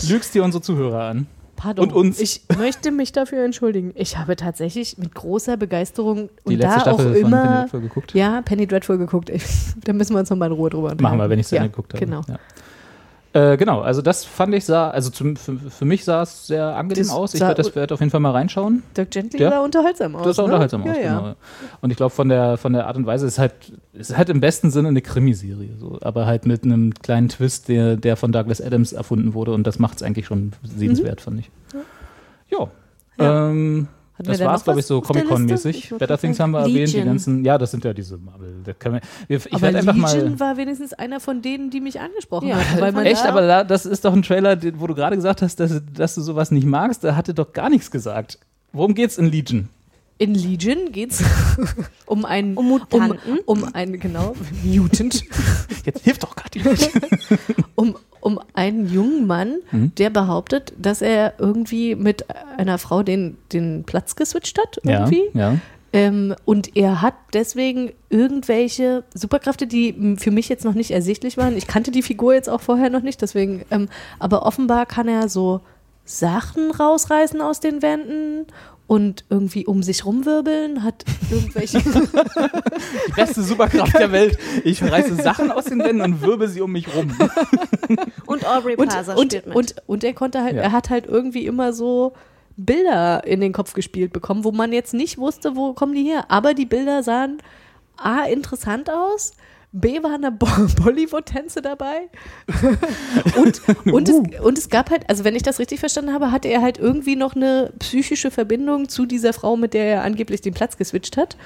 [0.10, 1.28] Lügst dir unsere Zuhörer an.
[1.58, 1.90] Pardon.
[1.90, 2.20] Und uns.
[2.20, 3.92] Ich möchte mich dafür entschuldigen.
[3.96, 7.12] Ich habe tatsächlich mit großer Begeisterung Die und letzte da auch immer.
[7.12, 8.14] Penny Dreadful geguckt.
[8.14, 9.30] Ja, Penny Dreadful geguckt.
[9.30, 9.44] Ich,
[9.84, 11.04] da müssen wir uns nochmal in Ruhe drüber unterhalten.
[11.04, 12.06] Machen wir, wenn ich es ja, geguckt habe.
[12.06, 12.22] Genau.
[12.28, 12.40] Ja.
[13.38, 16.76] Äh, genau, also das fand ich sah, also zum, für, für mich sah es sehr
[16.76, 17.36] angenehm Das aus.
[17.36, 18.82] Ich werde das werd auf jeden Fall mal reinschauen.
[18.96, 19.52] Dirk Gently Ja.
[19.52, 20.24] sah unterhaltsam aus.
[20.24, 20.46] Das sah ne?
[20.48, 21.20] unterhaltsam ja, aus, ja.
[21.20, 21.36] genau.
[21.82, 23.54] Und ich glaube, von der, von der Art und Weise ist halt,
[23.94, 25.76] ist halt im besten Sinne eine Krimiserie.
[25.78, 26.00] So.
[26.02, 29.54] Aber halt mit einem kleinen Twist, der, der von Douglas Adams erfunden wurde.
[29.54, 31.52] Und das macht es eigentlich schon sehenswert, fand ich.
[32.52, 32.66] Ja.
[32.66, 33.24] Mhm.
[33.24, 33.50] Ja.
[33.50, 35.90] Ähm, Hatten das war es, glaube ich, so Comic-Con-mäßig.
[35.92, 37.06] Better gerade Things haben wir erwähnt, die Legion.
[37.06, 38.56] ganzen, ja, das sind ja diese Marvel.
[38.66, 40.40] Wir, ich Aber werde einfach Legion mal.
[40.40, 42.82] war wenigstens einer von denen, die mich angesprochen Ja, haben.
[42.82, 45.44] Weil man Echt, da, aber da, das ist doch ein Trailer, wo du gerade gesagt
[45.44, 47.04] hast, dass, dass du sowas nicht magst.
[47.04, 48.40] Da hatte doch gar nichts gesagt.
[48.74, 49.70] Worum geht's in Legion?
[50.20, 51.24] in Legion geht es
[52.06, 55.24] um einen Um um, um einen genau Mutant
[55.86, 56.62] Jetzt hilft doch Kathi.
[57.76, 57.96] um,
[58.28, 59.94] um einen jungen Mann, Mhm.
[59.98, 62.26] der behauptet, dass er irgendwie mit
[62.58, 65.24] einer Frau den, den Platz geswitcht hat ja, irgendwie.
[65.34, 65.56] ja.
[65.94, 71.56] Ähm, und er hat deswegen irgendwelche Superkräfte, die für mich jetzt noch nicht ersichtlich waren.
[71.56, 73.88] Ich kannte die Figur jetzt auch vorher noch nicht, deswegen, ähm,
[74.20, 75.62] aber offenbar kann er so
[76.04, 78.46] Sachen rausreißen aus den Wänden
[78.88, 81.80] und irgendwie um sich rumwirbeln, hat irgendwelche.
[83.08, 84.38] Die beste Superkraft der Welt.
[84.64, 87.16] Ich reiße Sachen aus den Wänden und wirbel sie um mich rum.
[88.26, 89.48] Und Aubrey und, Plaza und, mit.
[89.56, 90.64] und, und er konnte halt, Ja.
[90.64, 92.14] er hat halt irgendwie immer so
[92.58, 96.26] Bilder in den Kopf gespielt bekommen, wo man jetzt nicht wusste, wo kommen die her.
[96.30, 97.38] Aber die Bilder sahen
[97.96, 99.32] A, interessant aus,
[99.80, 100.48] B, waren da Bo
[100.82, 102.10] Bollywood-Tänze dabei.
[103.38, 103.62] und,
[103.92, 106.62] und, es, und es gab halt, also wenn ich das richtig verstanden habe, hatte er
[106.62, 110.78] halt irgendwie noch eine psychische Verbindung zu dieser Frau, mit der er angeblich den Platz
[110.78, 111.38] geswitcht hat.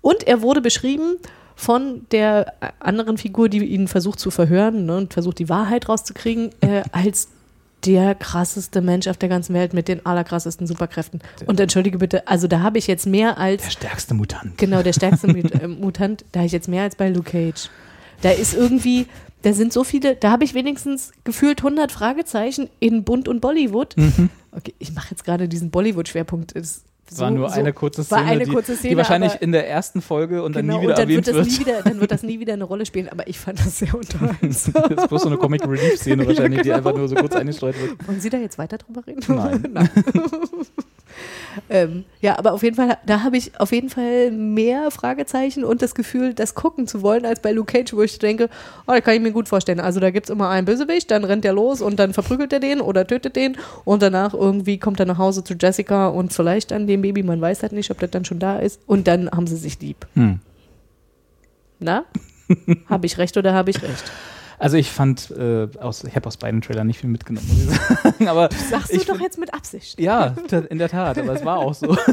[0.00, 1.16] Und er wurde beschrieben
[1.56, 6.50] von der anderen Figur, die ihn versucht zu verhören ne, und versucht, die Wahrheit rauszukriegen,
[6.60, 7.28] äh, als
[7.86, 11.20] der krasseste Mensch auf der ganzen Welt mit den allerkrassesten Superkräften.
[11.46, 14.58] Und entschuldige bitte, also da habe ich jetzt mehr als Der stärkste Mutant.
[14.58, 17.70] Genau, der stärkste äh, Mutant, da habe ich jetzt mehr als bei Luke Cage.
[18.22, 19.06] Da ist irgendwie,
[19.42, 23.94] da sind so viele, da habe ich wenigstens gefühlt 100 Fragezeichen in Bunt und Bollywood.
[24.52, 26.56] Okay, ich mache jetzt gerade diesen Bollywood-Schwerpunkt.
[26.56, 29.52] Das Das war nur so- eine kurze Szene, eine die, kurze Szene, die wahrscheinlich in
[29.52, 31.46] der ersten Folge und dann Genau, nie wieder und dann erwähnt wird, wird.
[31.46, 33.78] das nie wieder, dann wird das nie wieder eine Rolle spielen, aber ich fand das
[33.78, 34.72] sehr unterhaltsam.
[34.88, 37.80] das ist bloß so eine Comic Relief Szene wahrscheinlich, die einfach nur so kurz eingestreut
[37.80, 38.08] wird.
[38.08, 39.22] Wollen Sie da jetzt weiter drüber reden?
[39.34, 39.90] Nein.
[41.70, 45.82] ähm, ja, aber auf jeden Fall, da habe ich auf jeden Fall mehr Fragezeichen und
[45.82, 48.48] das Gefühl, das gucken zu wollen, als bei Luke Cage, wo ich denke,
[48.86, 49.80] oh, da kann ich mir gut vorstellen.
[49.80, 52.60] Also da gibt es immer einen Bösewicht, dann rennt der los und dann verprügelt er
[52.60, 56.72] den oder tötet den und danach irgendwie kommt er nach Hause zu Jessica und vielleicht
[56.72, 59.30] an dem Baby, man weiß halt nicht, ob das dann schon da ist und dann
[59.30, 60.06] haben sie sich lieb.
[60.14, 60.40] Hm.
[61.78, 62.04] Na?
[62.88, 64.04] habe ich recht oder habe ich recht?
[64.58, 68.02] Also ich fand, äh, aus, ich habe aus beiden Trailern nicht viel mitgenommen, muss ich
[68.02, 68.28] sagen.
[68.28, 70.00] Aber Sagst ich du doch jetzt mit Absicht.
[70.00, 70.34] Ja,
[70.68, 71.96] in der Tat, aber es war auch so.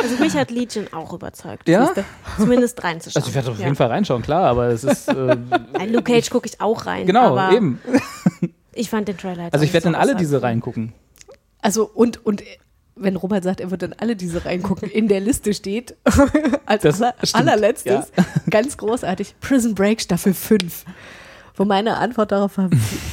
[0.00, 1.68] Also mich hat Legion auch überzeugt.
[1.68, 1.92] Ja?
[2.38, 3.22] Zumindest reinzuschauen.
[3.22, 3.64] Also ich werde auf ja.
[3.64, 5.36] jeden Fall reinschauen, klar, aber es ist äh,
[5.74, 7.06] Ein Luke Cage gucke ich auch rein.
[7.06, 7.80] genau aber eben.
[8.72, 10.92] Ich fand den Trailer jetzt Also ich werde in so alle diese reingucken.
[11.60, 12.42] Also und, und
[12.96, 15.96] wenn Robert sagt, er wird dann alle diese reingucken, in der Liste steht,
[16.66, 18.12] als Das aller, allerletztes,
[18.48, 20.84] ganz großartig, Prison Break Staffel 5.
[21.60, 22.70] Wo meine Antwort darauf war,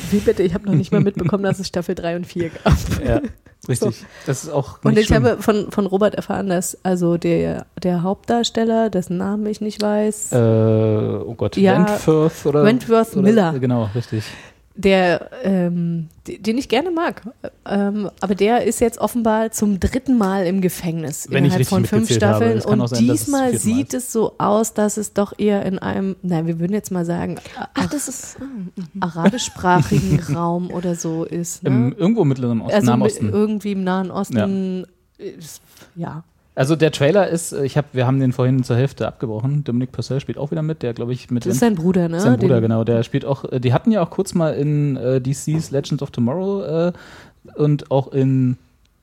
[0.09, 2.77] wie, bitte, ich habe noch nicht mal mitbekommen, dass es Staffel 3 und 4 gab.
[3.05, 3.19] Ja,
[3.67, 4.05] richtig.
[4.25, 5.25] Das ist auch Und ich schlimm.
[5.25, 10.31] habe von, von Robert erfahren, dass also der, der Hauptdarsteller, dessen Namen ich nicht weiß,
[10.31, 13.59] äh, oh Gott, Ja, Wentworth oder Wentworth oder, Miller.
[13.59, 14.23] Genau, richtig.
[14.77, 17.23] Der, ähm, den ich gerne mag.
[17.65, 21.85] Ähm, aber der ist jetzt offenbar zum dritten Mal im Gefängnis Wenn ich innerhalb von
[21.85, 22.13] fünf habe.
[22.13, 22.57] Staffeln.
[22.59, 25.79] Es Und sein, es diesmal Mal sieht es so aus, dass es doch eher in
[25.79, 27.37] einem, nein, wir würden jetzt mal sagen,
[27.73, 28.37] Ach, das ist.
[28.99, 31.63] ah, arabischsprachigen Raum oder so ist.
[31.63, 31.69] Ne?
[31.69, 33.29] Im, irgendwo im Mittleren Osten, also Nahen Osten.
[33.29, 34.85] irgendwie im Nahen Osten.
[35.17, 35.61] Ist,
[35.95, 36.23] ja.
[36.57, 39.63] Also der Trailer ist, äh, ich hab, wir haben den vorhin zur Hälfte abgebrochen.
[39.63, 42.19] Dominic Purcell spielt auch wieder mit, der glaube ich mit Das ist sein Bruder, ne?
[42.19, 42.83] sein Bruder, Den- genau.
[42.83, 46.09] Der spielt auch, äh, die hatten ja auch kurz mal in äh, DC's Legends of
[46.11, 46.91] Tomorrow äh,
[47.55, 48.57] und auch in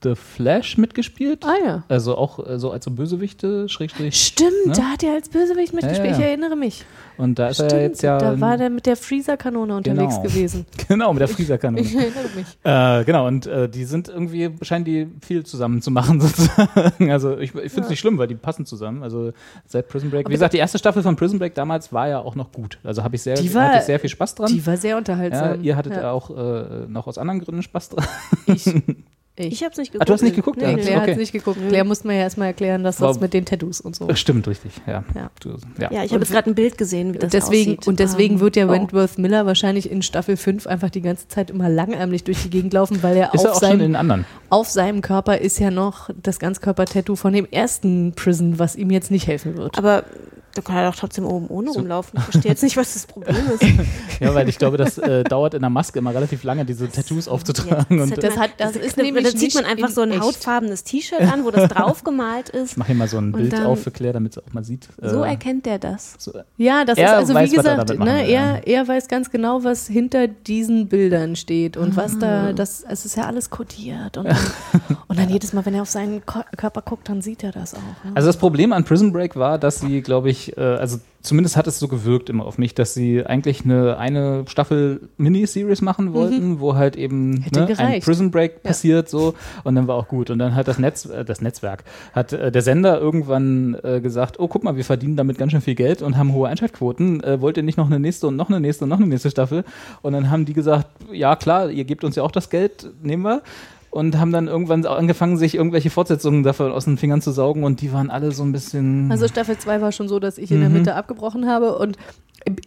[0.05, 1.45] The Flash mitgespielt.
[1.45, 1.83] Ah ja.
[1.89, 4.15] Also auch äh, so als so Bösewichte, Schrägstrich.
[4.15, 4.73] Stimmt, Ne?
[4.77, 6.13] da hat er als Bösewicht mitgespielt.
[6.13, 6.19] Ja, ja.
[6.19, 6.85] Ich erinnere mich.
[7.17, 8.19] Und da ist Stimmt, er jetzt ja.
[8.19, 10.23] da war der mit der Freezer-Kanone unterwegs Genau.
[10.23, 10.67] gewesen.
[10.89, 11.81] genau, mit der Frieserkanone.
[11.83, 12.47] Ich erinnere mich.
[12.65, 17.11] Äh, genau, und äh, die sind irgendwie, scheinen die viel zusammen zu machen, sozusagen.
[17.11, 19.03] Also ich, ich finde es nicht schlimm, weil die passen zusammen.
[19.03, 19.33] Also
[19.67, 20.29] seit Prison Break.
[20.29, 22.79] Wie gesagt, die erste Staffel von Prison Break damals war ja auch noch gut.
[22.85, 24.51] Also habe ich sehr, war- hatte ich sehr viel Spaß dran.
[24.53, 25.63] Die war sehr ja, unterhaltsam.
[25.63, 26.11] ihr hattet Ja.
[26.11, 28.05] auch äh, noch aus anderen Gründen Spaß dran.
[28.47, 28.65] Ich.
[29.37, 30.03] Ich hab's nicht geguckt.
[30.03, 30.59] Ah, du hast nicht geguckt?
[30.59, 30.83] Nee, Ja, nee.
[30.83, 31.11] Claire okay.
[31.13, 31.59] hat nicht geguckt.
[31.69, 34.15] Claire musste mir ja erstmal erklären, dass das mit den Tattoos und so.
[34.15, 35.03] Stimmt, richtig, ja.
[35.15, 35.31] Ja.
[35.41, 35.91] Du, ja.
[35.93, 37.89] Ja, ich habe jetzt gerade ein Bild gesehen, wie das deswegen, aussieht.
[37.89, 38.71] und deswegen Ähm, wird ja oh.
[38.71, 42.73] Wentworth Miller wahrscheinlich in Staffel 5 einfach die ganze Zeit immer langärmlich durch die Gegend
[42.75, 44.25] laufen, weil er, Ist er auf, auch schon in seinem, den anderen?
[44.51, 49.11] auf seinem Körper ist ja noch das Ganzkörper-Tattoo von dem ersten Prison, was ihm jetzt
[49.11, 49.77] nicht helfen wird.
[49.79, 50.05] Aber
[50.55, 52.19] da kann er doch trotzdem oben ohne rumlaufen.
[52.19, 53.63] Ich verstehe jetzt nicht, was das Problem ist.
[54.21, 57.27] Ja, weil ich glaube, das äh, dauert in der Maske immer relativ lange, diese Tattoos
[57.27, 58.01] aufzutragen.
[58.01, 60.21] Und, Das hat- das ist nämlich Da zieht man einfach in so ein echt.
[60.23, 62.73] hautfarbenes T-Shirt an, wo das draufgemalt ist.
[62.73, 64.63] ich mache hier mal so ein Bild dann- auf für Claire, damit sie auch mal
[64.65, 64.89] sieht.
[65.03, 66.15] So äh, erkennt er das.
[66.19, 68.57] so, Ja, das Er ist also weiß, wie er gesagt, ne, ja.
[68.57, 73.05] er, er weiß ganz genau, was hinter diesen Bildern steht und was da, das, es
[73.05, 74.37] ist ja alles kodiert und dann,
[75.09, 77.75] und dann jedes Mal, wenn er auf seinen Ko Körper guckt, dann sieht er das
[77.75, 77.79] auch.
[78.05, 78.13] Ne?
[78.15, 81.67] Also das Problem an Prison Break war, dass sie, glaube ich, äh, also zumindest hat
[81.67, 86.61] es so gewirkt immer auf mich, dass sie eigentlich eine eine Staffel Miniseries machen wollten,
[86.61, 87.45] wo halt eben Mhm.
[87.55, 88.01] Ne, ein.
[88.01, 91.25] Prison Break passiert so und dann war auch gut und dann hat das Netz äh,
[91.25, 95.39] das Netzwerk hat äh, der Sender irgendwann äh, gesagt, oh guck mal, wir verdienen damit
[95.39, 98.37] ganz schön viel Geld und haben hohe Einschaltquoten, wollt ihr nicht noch eine nächste und
[98.37, 99.65] noch eine nächste und noch eine nächste Staffel
[100.03, 103.23] und dann haben die gesagt, ja klar, ihr gebt uns ja auch das Geld, nehmen
[103.25, 103.43] wir
[103.95, 107.81] und haben dann irgendwann angefangen, sich irgendwelche Fortsetzungen davon aus den Fingern zu saugen und
[107.81, 109.11] die waren alle so ein bisschen.
[109.11, 110.77] Also Staffel 2 war schon so, dass ich in der Mhm.
[110.79, 111.97] Mitte abgebrochen habe und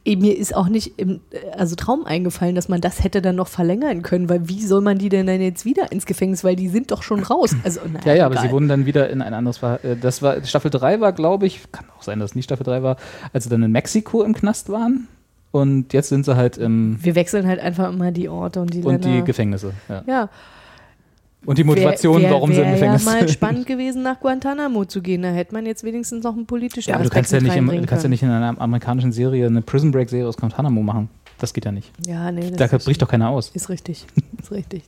[0.06, 3.36] Äh, Mir ist auch nicht im äh, also Traum eingefallen, dass man das hätte dann
[3.36, 6.56] noch verlängern können, weil wie soll man die denn dann jetzt wieder ins Gefängnis, weil
[6.56, 7.56] die sind doch schon raus.
[7.64, 8.48] Also, naja, Ja, ja, aber egal.
[8.48, 11.46] sie wurden dann wieder in ein anderes Ver äh, Das war Staffel 3 war, glaube
[11.46, 12.96] ich, kann auch sein, dass es nicht Staffel 3 war,
[13.34, 15.08] als sie dann in Mexiko im Knast waren.
[15.52, 18.82] Und jetzt sind sie halt im Wir wechseln halt einfach immer die Orte und die
[18.82, 19.22] und die.
[19.24, 19.74] Gefängnisse.
[19.90, 20.04] Ja.
[20.08, 20.30] ja,
[21.46, 23.32] Und die Motivation, wär, wär, warum sie im wär Gefängnis ja mal sind.
[23.32, 25.22] spannend gewesen, nach Guantanamo zu gehen.
[25.22, 27.48] Da hätte man jetzt wenigstens noch einen politischen Ja, aber du Aspekt kannst ja, mit
[27.50, 30.36] nicht im, du kannst ja nicht in einer amerikanischen Serie eine Prison Break Serie aus
[30.38, 31.10] Guantanamo machen.
[31.40, 31.92] Das geht ja nicht.
[32.06, 33.52] Ja, nee, das Da bricht doch keiner aus.
[33.54, 34.06] ist richtig.
[34.42, 34.84] Ist richtig.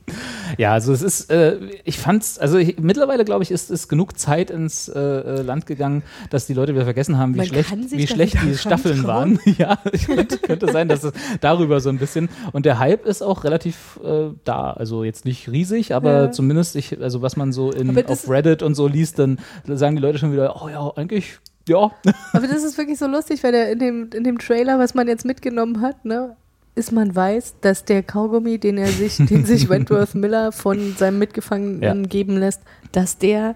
[0.58, 4.16] Ja, also es ist, äh, ich fand's, also ich, mittlerweile glaube ich, ist, ist genug
[4.18, 7.90] Zeit ins äh, äh, Land gegangen, dass die Leute wieder vergessen haben, wie Man schlecht,
[7.90, 9.38] wie schlecht wieder die Staffeln waren.
[9.58, 12.28] ja, ich könnte, könnte sein, dass es darüber so ein bisschen.
[12.52, 14.70] Und der Hype ist auch relativ äh, da.
[14.72, 16.30] Also jetzt nicht riesig, aber Ja.
[16.30, 20.02] zumindest, ich, also was man so in, auf Reddit und so liest, dann sagen die
[20.02, 21.90] Leute schon wieder, oh ja, eigentlich, ja.
[22.32, 25.06] Aber das ist wirklich so lustig, weil der in dem, in dem Trailer, was man
[25.08, 26.36] jetzt mitgenommen hat, ne,
[26.74, 31.18] ist man weiß, dass der Kaugummi, den er sich, den sich Wentworth Miller von seinem
[31.18, 31.94] Mitgefangenen Ja.
[31.94, 33.54] geben lässt, dass der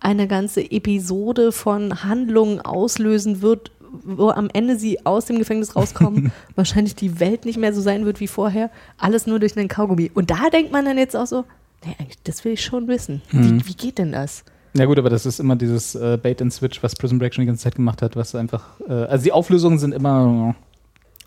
[0.00, 3.70] eine ganze Episode von Handlungen auslösen wird,
[4.04, 8.04] wo am Ende sie aus dem Gefängnis rauskommen, wahrscheinlich die Welt nicht mehr so sein
[8.04, 10.10] wird wie vorher, alles nur durch einen Kaugummi.
[10.12, 11.44] Und da denkt man dann jetzt auch so,
[11.84, 13.22] nee, eigentlich, das will ich schon wissen.
[13.32, 13.60] Mhm.
[13.60, 14.44] Wie, wie geht denn das?
[14.74, 17.42] Ja gut, aber das ist immer dieses äh, Bait and Switch, was Prison Break schon
[17.42, 20.54] die ganze Zeit gemacht hat, was einfach, äh, also die Auflösungen sind immer,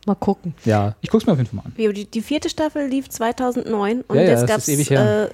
[0.06, 0.54] Mal gucken.
[0.66, 1.94] ja, ich guck's mir auf jeden Fall mal an.
[1.94, 5.28] Die, die vierte Staffel lief 2009 und Ja, ja, jetzt gab es äh,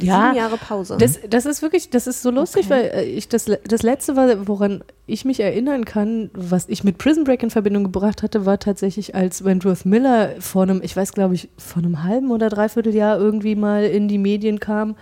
[0.00, 0.96] Ja, sieben Jahre Pause.
[0.98, 2.74] Das, das ist wirklich, das ist so lustig, Okay.
[2.74, 6.98] weil äh, ich das, das letzte, war, woran ich mich erinnern kann, was ich mit
[6.98, 11.12] Prison Break in Verbindung gebracht hatte, war tatsächlich, als Wentworth Miller vor einem, ich weiß
[11.12, 14.96] glaube ich, vor einem halben oder dreiviertel Jahr irgendwie mal in die Medien kam,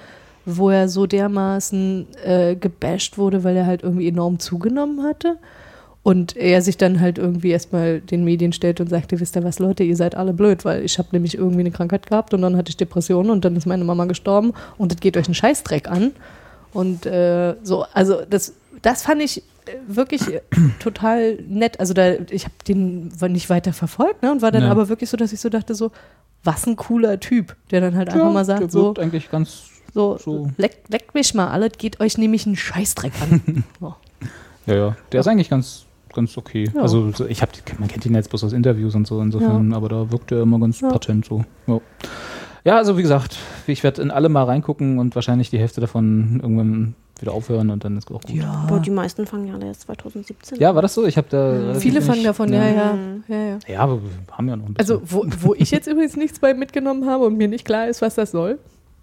[0.46, 5.36] wo er so dermaßen äh, gebasht wurde, weil er halt irgendwie enorm zugenommen hatte.
[6.02, 9.58] Und er sich dann halt irgendwie erstmal den Medien stellt und sagte, wisst ihr was,
[9.58, 12.56] Leute, ihr seid alle blöd, weil ich habe nämlich irgendwie eine Krankheit gehabt und dann
[12.56, 15.88] hatte ich Depressionen und dann ist meine Mama gestorben und das geht euch einen Scheißdreck
[15.90, 16.12] an.
[16.72, 20.40] Und äh, so, also das, das fand ich äh, wirklich äh,
[20.78, 21.78] total nett.
[21.80, 24.32] Also da, ich habe den nicht weiter verfolgt, ne?
[24.32, 24.70] Und war dann Ja.
[24.70, 25.90] aber wirklich so, dass ich so dachte, so,
[26.44, 29.64] was ein cooler Typ, der dann halt einfach mal der sagt, so, wirkt eigentlich ganz
[29.92, 30.50] so, so.
[30.56, 33.64] leckt leck mich mal alle, geht euch nämlich einen Scheißdreck an.
[33.80, 33.94] so.
[34.66, 34.96] Ja, ja.
[35.12, 36.70] Der ist eigentlich ganz, ganz okay.
[36.74, 36.82] Ja.
[36.82, 39.88] Also so, ich hab, man kennt ihn jetzt bloß aus Interviews und so insofern, aber
[39.88, 40.88] da wirkt er immer ganz Ja.
[40.88, 41.44] patent so.
[41.66, 41.80] Ja.
[42.64, 46.40] ja, also wie gesagt, ich werde in alle mal reingucken und wahrscheinlich die Hälfte davon
[46.42, 48.30] irgendwann wieder aufhören und dann ist auch gut.
[48.30, 51.04] Ja, Aber die meisten fangen ja alle erst 2017 war das so?
[51.06, 52.98] Ich habe da relativ Viele fangen davon, ja, ja.
[53.28, 53.58] ja, ja.
[53.68, 54.96] Ja, aber wir haben ja noch ein bisschen.
[54.96, 58.00] Also, wo, wo ich jetzt übrigens nichts bei mitgenommen habe und mir nicht klar ist,
[58.00, 58.58] was das soll,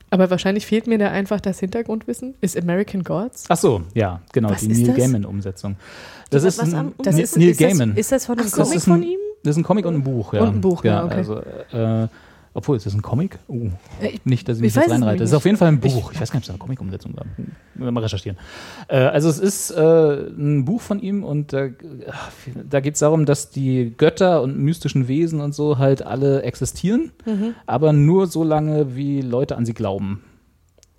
[0.10, 3.46] aber wahrscheinlich fehlt mir da einfach das Hintergrundwissen, ist American Gods.
[3.50, 4.96] Ach so, ja, genau, Was die Neil?
[4.96, 5.76] Gaiman-Umsetzung.
[6.30, 7.96] Das ist was am- Das Neil ist, Neil ist, das, Gaiman.
[7.98, 8.56] ist das von einem Ach.
[8.56, 9.20] Comic Das ein- von ihm?
[9.44, 10.42] Das ist ein Comic und ein Buch, ja.
[10.42, 11.13] Und ein Buch, ja, okay.
[11.16, 11.40] Also,
[11.72, 12.08] äh,
[12.54, 13.38] obwohl, ist das ein Comic?
[13.48, 13.70] Uh,
[14.02, 15.20] Äh, ich- nicht, dass ich mich ich jetzt es reinreite.
[15.20, 16.12] Das ist auf jeden Fall ein Buch.
[16.12, 17.26] Ich, weiß gar nicht, ob es eine Comic-Umsetzung war.
[17.36, 18.38] Hm, Mal recherchieren.
[18.88, 19.78] Äh, also es ist äh,
[20.28, 22.32] ein Buch von ihm und ach,
[22.68, 27.12] da geht es darum, dass die Götter und mystischen Wesen und so halt alle existieren,
[27.28, 27.54] Mhm.
[27.68, 30.24] aber nur so lange, wie Leute an sie glauben.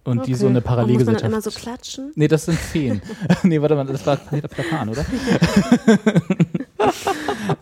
[0.09, 0.35] Und die Okay.
[0.35, 1.25] so eine Und muss man dann Parallelgesellschaft.
[1.25, 2.13] immer so klatschen?
[2.15, 3.03] Nee, das sind Feen.
[3.43, 5.05] nee, warte mal, das war Peter Pan, oder?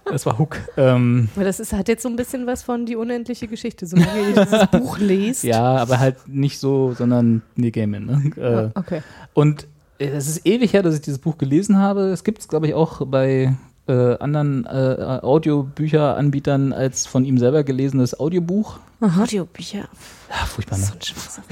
[0.04, 0.56] das war Hook.
[0.76, 4.30] Ähm, Aber das ist, hat jetzt so ein bisschen was von die unendliche Geschichte, solange
[4.30, 5.44] ihr dieses Buch lest.
[5.44, 8.06] ja, aber halt nicht so, sondern Neil Gaiman.
[8.06, 8.30] Ne?
[8.36, 9.02] Ah, Äh, okay.
[9.34, 9.66] und
[9.98, 12.02] äh, es ist ewig her, dass ich dieses Buch gelesen habe.
[12.10, 13.54] Es gibt es, glaube ich, auch bei
[13.88, 18.78] äh, anderen äh, Audiobücheranbietern als von ihm selber gelesenes Audiobuch.
[19.00, 19.88] Audiobücher.
[20.30, 20.84] Ja, furchtbar, ne?
[20.84, 21.42] So ein Schwachsinn.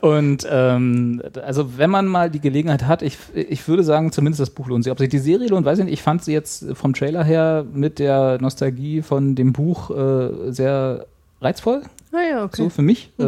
[0.00, 4.50] Und ähm, also wenn man mal die Gelegenheit hat, ich, ich würde sagen, zumindest das
[4.50, 4.92] Buch lohnt sich.
[4.92, 5.94] Ob sich die Serie lohnt, weiß ich nicht.
[5.94, 11.06] Ich fand sie jetzt vom Trailer her mit der Nostalgie von dem Buch äh, sehr
[11.40, 11.82] reizvoll,
[12.22, 12.62] ja, okay.
[12.62, 13.10] so für mich.
[13.18, 13.24] Äh,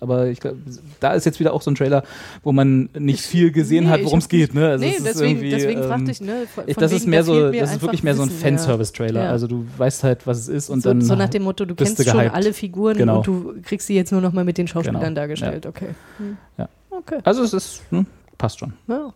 [0.00, 0.58] aber ich glaube,
[1.00, 2.02] da ist jetzt wieder auch so ein Trailer,
[2.42, 4.54] wo man nicht viel gesehen nee, hat, worum es geht.
[4.54, 4.68] Ne?
[4.68, 6.46] Also nee, deswegen, deswegen ähm, fragte ich, ne?
[6.52, 8.34] Von das wegen, ist mehr so, das ist wirklich mehr so ein ja.
[8.34, 9.24] Fanservice-Trailer.
[9.24, 9.30] Ja.
[9.30, 11.74] Also du weißt halt, was es ist und so, dann so nach dem Motto, du
[11.74, 13.18] kennst du schon alle Figuren Genau.
[13.18, 15.66] und du kriegst sie jetzt nur noch mal mit den Schauspielern Genau, dargestellt.
[15.66, 15.90] Okay.
[16.18, 16.36] Hm.
[16.58, 16.68] Ja.
[16.90, 17.18] Okay.
[17.24, 18.06] Also es ist, hm,
[18.38, 18.72] passt schon.
[18.88, 19.12] Ja.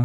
[0.00, 0.04] Äh,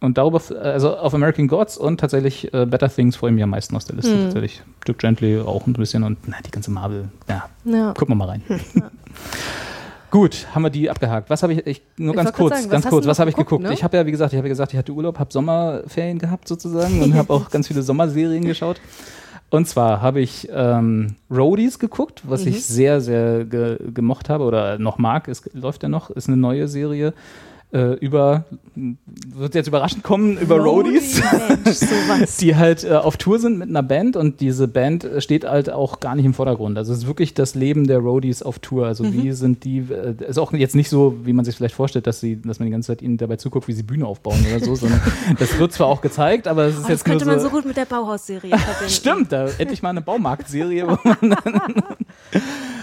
[0.00, 3.50] und darüber, also auf American Gods und tatsächlich äh, Better Things freue ich mich am
[3.50, 4.14] meisten aus der Liste.
[4.14, 4.22] Mhm.
[4.24, 4.62] Tatsächlich.
[4.86, 7.08] Duke Gently auch ein bisschen und na, die ganze Marvel.
[7.28, 7.92] Ja, Ja.
[7.92, 8.42] gucken wir mal rein.
[10.10, 11.30] Gut, haben wir die abgehakt.
[11.30, 13.50] Was habe ich, ich, nur Ich ganz kurz, sagen, ganz kurz, was habe ich geguckt,
[13.62, 13.68] geguckt?
[13.68, 13.74] ne?
[13.74, 16.48] Ich habe ja, wie gesagt, ich habe ja gesagt, ich hatte Urlaub, habe Sommerferien gehabt
[16.48, 18.80] sozusagen und habe auch ganz viele Sommerserien geschaut.
[19.50, 22.48] Und zwar habe ich ähm, Roadies geguckt, was Mhm.
[22.50, 25.28] ich sehr, sehr ge gemocht habe oder noch mag.
[25.28, 27.14] Es läuft ja noch, ist eine neue Serie.
[27.72, 28.44] Äh, über,
[28.74, 32.36] wird jetzt überraschend kommen, über Roadies, sowas.
[32.40, 35.70] die halt äh, auf Tour sind mit einer Band und diese Band äh, steht halt
[35.70, 36.76] auch gar nicht im Vordergrund.
[36.78, 38.86] Also es ist wirklich das Leben der Roadies auf Tour.
[38.86, 39.12] Also Mhm.
[39.22, 42.18] wie sind die, äh, ist auch jetzt nicht so, wie man sich vielleicht vorstellt, dass
[42.20, 44.74] sie, dass man die ganze Zeit ihnen dabei zuguckt, wie sie Bühne aufbauen oder so,
[44.74, 45.00] sondern
[45.38, 47.48] das wird zwar auch gezeigt, aber es ist Oh, das jetzt könnte nur man so,
[47.50, 48.88] so gut mit der Bauhaus-Serie verbinden.
[48.92, 50.88] Stimmt, da endlich mal eine Baumarktserie.
[50.88, 51.16] wo man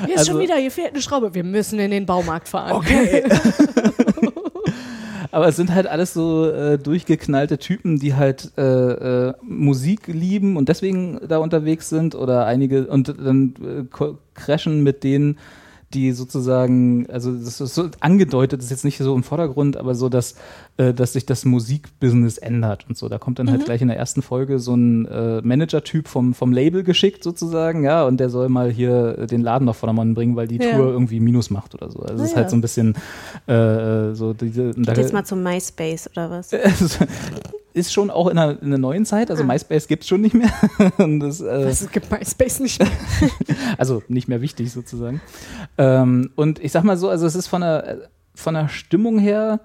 [0.06, 1.34] Hier ist Also- schon wieder, hier fehlt eine Schraube.
[1.34, 2.72] Wir müssen in den Baumarkt fahren.
[2.74, 3.24] Okay.
[5.32, 10.58] Aber es sind halt alles so äh, durchgeknallte Typen, die halt äh, äh, Musik lieben
[10.58, 15.38] und deswegen da unterwegs sind oder einige und dann äh, crashen mit denen,
[15.98, 20.10] die sozusagen, also das ist so angedeutet, ist jetzt nicht so im Vordergrund, aber so,
[20.10, 20.36] dass,
[20.78, 23.10] äh, dass sich das Musikbusiness ändert und so.
[23.10, 26.54] Da kommt dann halt gleich in der ersten Folge so ein äh, Manager-Typ vom, vom
[26.54, 30.36] Label geschickt sozusagen, ja, und der soll mal hier äh, den Laden auf Vordermann bringen,
[30.36, 30.76] weil die Ja.
[30.76, 32.00] Tour irgendwie Minus macht oder so.
[32.00, 32.50] Also es ist Ah, halt ja.
[32.52, 32.94] so ein bisschen
[33.48, 34.74] äh, so diese.
[34.76, 36.52] und da- Geht jetzt mal zum MySpace oder was?
[37.78, 40.34] ist schon auch in einer, in einer neuen Zeit, also MySpace gibt es schon nicht
[40.34, 40.52] mehr.
[41.20, 42.90] Das, äh, Es gibt MySpace nicht mehr.
[43.78, 45.22] also nicht mehr wichtig sozusagen.
[45.78, 49.62] Ähm, und ich sag mal so, also es ist von der, von der Stimmung her,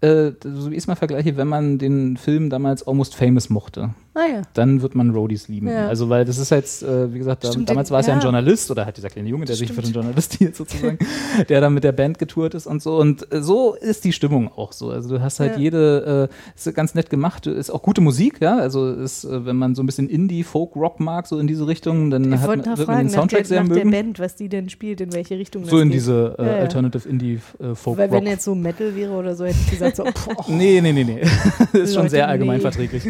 [0.00, 3.94] äh, so wie ich es mal vergleiche, wenn man den Film damals Almost Famous mochte,
[4.14, 4.42] Naja.
[4.54, 5.66] dann wird man Roadies lieben.
[5.68, 5.88] Ja.
[5.88, 8.20] Also weil das ist jetzt, äh, wie gesagt, Stimmt, damals den- war es ja ein
[8.20, 8.22] ja.
[8.24, 10.98] Journalist oder halt dieser kleine Junge, der sich für den Journalist hielt sozusagen,
[11.48, 12.96] der dann mit der Band getourt ist und so.
[12.98, 14.90] Und äh, so ist die Stimmung auch so.
[14.90, 15.58] Also du hast halt Ja.
[15.60, 18.56] jede, äh, ist ganz nett gemacht, ist auch gute Musik, ja.
[18.58, 21.66] Also ist, äh, wenn man so ein bisschen Indie, Folk, Rock mag, so in diese
[21.66, 23.76] Richtung, dann Ich hat man, wird man fragen, den nach, Soundtrack der, sehr nach der
[23.84, 23.90] mögen.
[23.90, 25.96] Band, was die denn spielt, in welche Richtung das so in geht.
[25.96, 26.58] diese äh, Ja, ja.
[26.60, 27.40] Alternative Indie,
[27.74, 28.16] Folk, Weil Rock.
[28.18, 31.02] wenn jetzt so Metal wäre oder so, hätte ich gesagt so, boah, Nee, nee, nee,
[31.04, 31.20] nee.
[31.72, 32.62] ist schon Leute, sehr allgemein nee.
[32.62, 33.02] verträglich.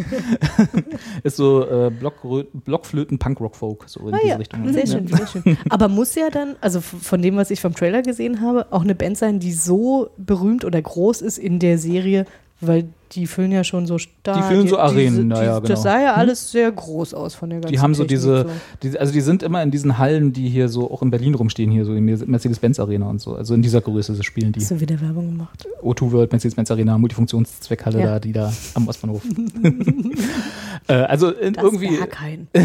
[1.22, 2.14] ist so äh, Block,
[2.53, 4.72] Blockflöten, Punkrock-Folk, so in Ah diese ja, Richtung.
[4.72, 5.59] sehr schön, sehr schön.
[5.70, 8.95] Aber muss ja dann, also von dem, was ich vom Trailer gesehen habe, auch eine
[8.95, 12.26] Band sein, die so berühmt oder groß ist in der Serie,
[12.61, 14.44] weil die füllen ja schon so stark.
[14.46, 15.68] füllen so Arenen, ja, ja, genau.
[15.68, 18.46] Das sah ja alles sehr groß aus von der ganzen Die haben so diese,
[18.82, 21.70] die, also die sind immer in diesen Hallen, die hier so auch in Berlin rumstehen,
[21.70, 23.34] hier so in der Mercedes-Benz Arena und so.
[23.34, 24.60] Also in dieser Größe spielen die.
[24.60, 25.66] Hast du wieder Werbung gemacht?
[25.82, 28.06] O2 World, Mercedes-Benz Arena, Multifunktionszweckhalle Ja.
[28.06, 29.22] da, die da am Ostbahnhof.
[30.88, 31.96] äh, also in, Das irgendwie.
[32.08, 32.48] kein.
[32.54, 32.62] der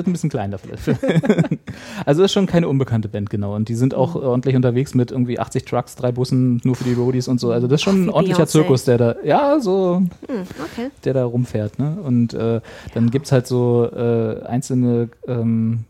[0.00, 0.74] ist ein bisschen klein dafür.
[2.04, 3.54] also das ist schon keine unbekannte Band, genau.
[3.54, 4.22] Und die sind auch Mhm.
[4.22, 7.50] ordentlich unterwegs mit irgendwie 80 Trucks, drei Bussen, nur für die Roadies und so.
[7.50, 8.46] Also das ist schon Ach, ein ordentlicher Beyoncé.
[8.46, 10.90] Zirkus, der da, ja, so, Hm, okay.
[11.04, 11.78] der da rumfährt.
[11.78, 11.96] Ne?
[12.02, 12.60] Und äh,
[12.94, 15.84] dann gibt's halt so äh, einzelne, ähm,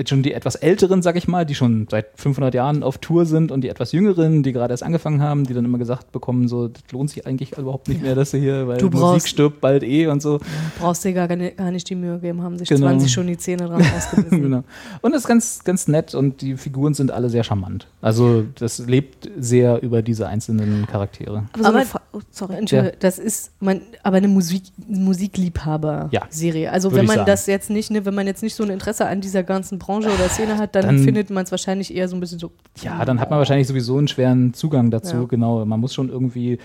[0.00, 3.26] jetzt schon die etwas älteren, sag ich mal, die schon seit 500 Jahren auf Tour
[3.26, 6.48] sind und die etwas jüngeren, die gerade erst angefangen haben, die dann immer gesagt bekommen,
[6.48, 9.28] so, das lohnt sich eigentlich überhaupt nicht mehr, dass sie hier, weil Du Musik brauchst-
[9.28, 10.40] stirbt bald eh und so.
[10.80, 12.86] Brauchst dir gar, gar nicht die Mühe geben, haben sich Genau.
[12.88, 14.42] 20 schon die Zähne dran ausgebissen.
[14.42, 14.64] genau.
[15.02, 17.86] Und das ist ganz, ganz nett und die Figuren sind alle sehr charmant.
[18.00, 21.44] Also das lebt sehr über diese einzelnen Charaktere.
[21.52, 21.84] Aber, so Aber-
[22.14, 22.54] oh, sorry.
[22.56, 26.64] Entschuldigung, das ist man, aber eine Musik, Musikliebhaber-Serie.
[26.64, 29.06] Ja, also wenn man das jetzt nicht, ne, wenn man jetzt nicht so ein Interesse
[29.06, 32.16] an dieser ganzen Branche oder Szene hat, dann, Dann- findet man es wahrscheinlich eher so
[32.16, 32.50] ein bisschen so.
[32.82, 35.24] Ja, dann hat man wahrscheinlich sowieso einen schweren Zugang dazu, Ja.
[35.24, 35.64] genau.
[35.64, 36.58] Man muss schon irgendwie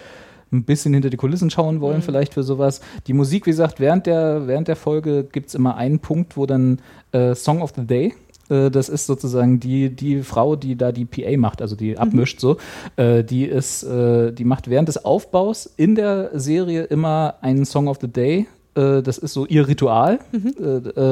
[0.51, 2.01] ein bisschen hinter die Kulissen schauen wollen, Mhm.
[2.03, 2.79] vielleicht für sowas.
[3.07, 6.45] Die Musik, wie gesagt, während der, während der Folge gibt es immer einen Punkt, wo
[6.45, 6.79] dann
[7.11, 8.13] äh, Song of the Day.
[8.49, 11.79] äh, Das ist sozusagen die, die Frau, die da die PA macht, also Mhm.
[11.79, 12.57] die abmischt so.
[12.95, 17.87] äh, Die ist, äh, die macht während des Aufbaus in der Serie immer einen Song
[17.87, 18.45] of the Day.
[18.75, 20.19] Äh, Das ist so ihr Ritual.
[20.31, 20.53] Mhm.
[20.59, 20.65] Äh,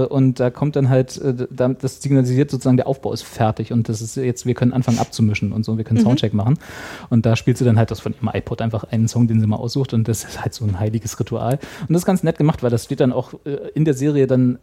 [0.03, 1.19] äh, Und da kommt dann halt,
[1.51, 5.51] das signalisiert sozusagen, der Aufbau ist fertig und das ist jetzt, wir können anfangen abzumischen
[5.51, 6.03] und so, wir können Mhm.
[6.03, 6.57] Soundcheck machen.
[7.09, 9.47] Und da spielt sie dann halt das von ihrem iPod einfach einen Song, den sie
[9.47, 11.59] mal aussucht und das ist halt so ein heiliges Ritual.
[11.81, 13.33] Und das ist ganz nett gemacht, weil das steht dann auch
[13.73, 14.59] in der Serie dann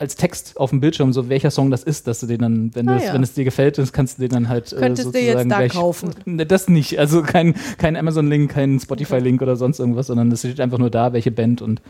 [0.00, 2.88] als Text auf dem Bildschirm, so welcher Song das ist, dass du den dann, wenn,
[2.88, 3.14] Ah, das, ja.
[3.14, 5.56] wenn es dir gefällt, das kannst du den dann halt Könntest du sozusagen jetzt da
[5.58, 6.10] gleich, kaufen.
[6.24, 10.60] Ne, Das nicht, also kein, kein Amazon-Link, kein Spotify-Link oder sonst irgendwas, sondern es steht
[10.60, 11.80] einfach nur da, welche Band und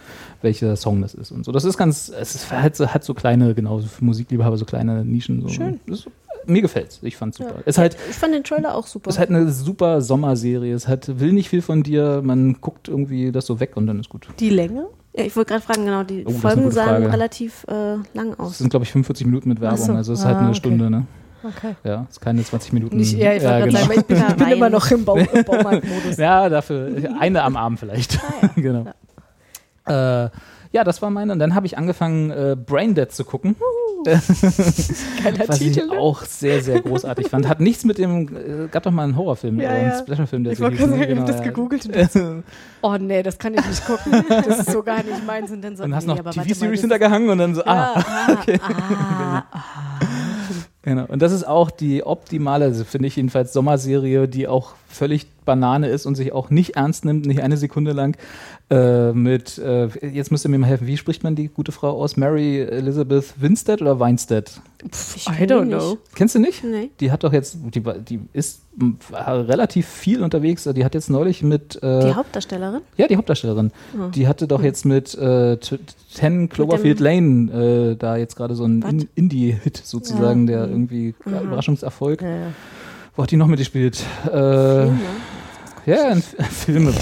[0.50, 1.52] welcher Song das ist und so.
[1.52, 5.04] Das ist ganz, es ist, hat, so, hat so kleine, genau, für Musikliebhaber so kleine
[5.04, 5.42] Nischen.
[5.42, 5.48] So.
[5.48, 5.78] Schön.
[5.86, 6.08] Das ist,
[6.46, 7.54] mir gefällt's, ich fand's super.
[7.66, 9.10] Ist halt, Ich fand den Trailer auch super.
[9.10, 10.74] ist halt eine super Sommerserie.
[10.74, 14.00] Es hat, will nicht viel von dir, man guckt irgendwie das so weg und dann
[14.00, 14.26] ist gut.
[14.40, 14.86] Die Länge?
[15.14, 17.12] ja, ich wollte gerade fragen, genau, die Oh, das Folgen sahen Frage.
[17.12, 18.58] relativ äh, lang Es aus.
[18.58, 19.92] sind, glaube ich, 45 Minuten mit Werbung, so.
[19.92, 20.58] also es ist halt Ah, eine okay.
[20.58, 21.06] Stunde, ne?
[21.42, 21.74] Okay.
[21.84, 22.96] Ja, es ist keine 20 Minuten.
[22.96, 23.78] Nicht, ja, ich gerade genau.
[23.78, 26.16] sagen, ich bin, ich bin immer noch im, Bau, im Baumarktmodus.
[26.18, 28.18] Ja, dafür eine am Abend vielleicht.
[28.56, 28.84] genau.
[29.86, 30.30] Äh,
[30.72, 31.32] ja, das war meine.
[31.32, 33.56] Und dann habe ich angefangen, äh, Braindead zu gucken.
[34.04, 34.18] Geiler
[35.48, 35.80] was Titel.
[35.80, 35.98] ich ne?
[35.98, 37.48] auch sehr, sehr großartig fand.
[37.48, 39.98] Hat nichts mit dem, äh, gab doch mal einen Horrorfilm, Ja, äh, einen ja.
[39.98, 40.86] Splasherfilm, der Ich so hieß, ne?
[40.86, 42.42] sagen, ich habe Genau, das gegoogelt und dachte,
[42.82, 44.24] oh nee, das kann ich nicht gucken.
[44.28, 45.50] Das ist so gar nicht meins.
[45.50, 48.02] Und dann so, Und hast nee, noch TV-Series hintergehangen und dann so, ah,
[48.46, 49.62] Ja, ah, ah,
[50.82, 51.04] Genau.
[51.06, 55.88] Und das ist auch die optimale, also finde ich jedenfalls, Sommerserie, die auch völlig Banane
[55.88, 58.16] ist und sich auch nicht ernst nimmt, nicht eine Sekunde lang.
[58.70, 61.90] Äh, mit, äh, jetzt müsst ihr mir mal helfen, wie spricht man die gute Frau
[62.00, 62.16] aus?
[62.16, 64.60] Mary Elizabeth Winstead oder Weinstead?
[65.16, 65.98] Ich I don't know.
[66.14, 66.62] Kennst du nicht?
[66.62, 66.90] Nee.
[67.00, 68.62] Die hat doch jetzt, die, war- die ist
[69.20, 70.68] relativ viel unterwegs.
[70.72, 71.82] Die hat jetzt neulich mit.
[71.82, 72.80] Äh, Die Hauptdarstellerin?
[72.96, 73.72] ja, die Hauptdarstellerin.
[74.14, 75.56] Die hatte doch jetzt mit äh,
[76.14, 78.82] Ten Cloverfield Lane äh, da jetzt gerade so einen?
[78.82, 82.22] In Indie-Hit sozusagen, der irgendwie Überraschungserfolg.
[82.22, 82.46] Ja, ja.
[83.22, 84.02] Hat die noch mitgespielt?
[84.32, 84.86] Äh,
[85.86, 86.92] ja, in F- Filme.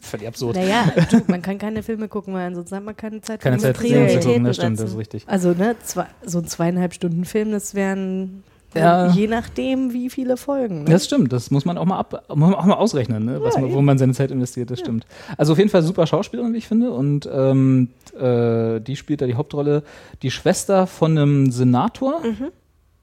[0.00, 0.56] Völlig absurd.
[0.56, 3.62] Naja, du, man kann keine Filme gucken, weil ansonsten hat man keine Zeit Keine für
[3.62, 5.24] Zeit, Filme Filme zu Prioritäten gucken, das stimmt, das ist richtig.
[5.26, 8.42] Also, ne, zwei, so ein zweieinhalb Stunden Film, das wären
[8.74, 9.08] Ja.
[9.08, 10.84] je nachdem, wie viele Folgen.
[10.84, 10.90] Ne?
[10.90, 13.40] Das stimmt, das muss man auch mal, ab, muss man auch mal ausrechnen, ne?
[13.42, 15.04] Was Ja, wo man seine Zeit investiert, das stimmt.
[15.36, 16.90] Also auf jeden Fall super Schauspielerin, wie ich finde.
[16.92, 17.88] Und ähm,
[18.18, 19.82] äh, die spielt da die Hauptrolle,
[20.22, 22.22] die Schwester von einem Senator.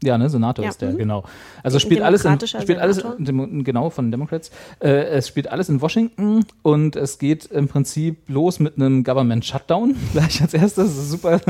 [0.02, 0.98] Ja, ne, Senator Ja, ist der, mhm.
[0.98, 1.24] genau.
[1.62, 4.50] Also spielt alles in, spielt alles in, genau von Democrats.
[4.80, 9.44] Äh, es spielt alles in Washington und es geht im Prinzip los mit einem Government
[9.44, 10.96] Shutdown gleich als erstes.
[10.96, 11.42] Das ist super.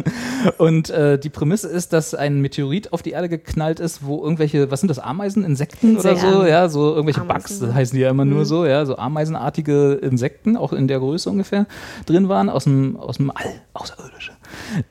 [0.58, 4.72] Und äh, die Prämisse ist, dass ein Meteorit auf die Erde geknallt ist, wo irgendwelche,
[4.72, 6.48] was sind das, Ameisen, Insekten oder so, Insekten.
[6.48, 9.94] ja, so irgendwelche Ameisen, Bugs, das heißen die ja immer nur so, ja, so ameisenartige
[9.94, 11.68] Insekten, auch in der Größe ungefähr,
[12.06, 14.32] drin waren, aus dem, aus dem All, außerirdische,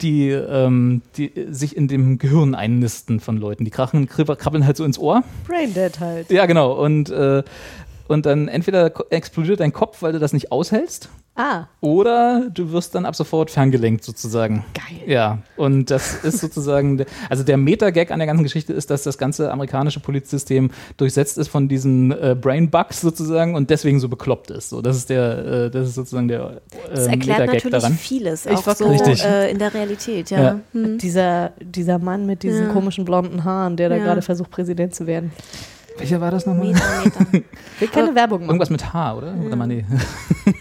[0.00, 3.64] die, ähm, die sich in dem Gehirn einnisten von Leuten.
[3.64, 5.22] Die krachen, krabbeln halt so ins Ohr.
[5.46, 6.30] Braindead halt.
[6.30, 6.72] Ja, genau.
[6.72, 7.42] Und, äh,
[8.08, 11.08] und dann entweder explodiert dein Kopf, weil du das nicht aushältst,
[11.40, 14.64] Ah, oder du wirst dann ab sofort ferngelenkt sozusagen.
[14.74, 14.98] geil.
[15.06, 19.04] Ja, und das ist sozusagen, der- also der Meta-Gag an der ganzen Geschichte ist, dass
[19.04, 24.50] das ganze amerikanische Polizsystem durchsetzt ist von diesen äh, Brain-Bugs sozusagen und deswegen so bekloppt
[24.50, 24.70] ist.
[24.70, 27.92] So, das ist der, äh, das ist sozusagen der äh, Das erklärt natürlich daran.
[27.92, 29.22] vieles, Ich auch so Richtig.
[29.24, 30.42] äh, in der Realität, ja.
[30.42, 30.60] Ja.
[30.72, 30.98] Hm.
[30.98, 32.72] Dieser, dieser Mann mit diesen Ja.
[32.72, 34.02] komischen blonden Haaren, der da Ja.
[34.02, 35.30] gerade versucht, Präsident zu werden.
[35.98, 36.68] Welcher war das nochmal?
[36.68, 37.44] Meter, Meter.
[37.78, 38.48] Will keine Werbung machen.
[38.48, 39.34] Irgendwas mit H, oder?
[39.44, 39.84] Oder mal nee.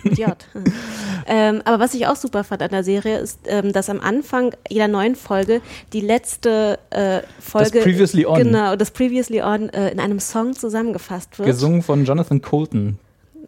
[0.04, 0.48] Idiot.
[1.28, 4.56] ähm, aber was ich auch super fand an der Serie ist, ähm, dass am Anfang
[4.70, 5.62] jeder neuen Folge
[5.94, 8.38] die letzte äh, Folge Previously On.
[8.38, 11.48] genau das Previously On äh, in einem Song zusammengefasst wird.
[11.48, 13.00] Gesungen von Jonathan Colton.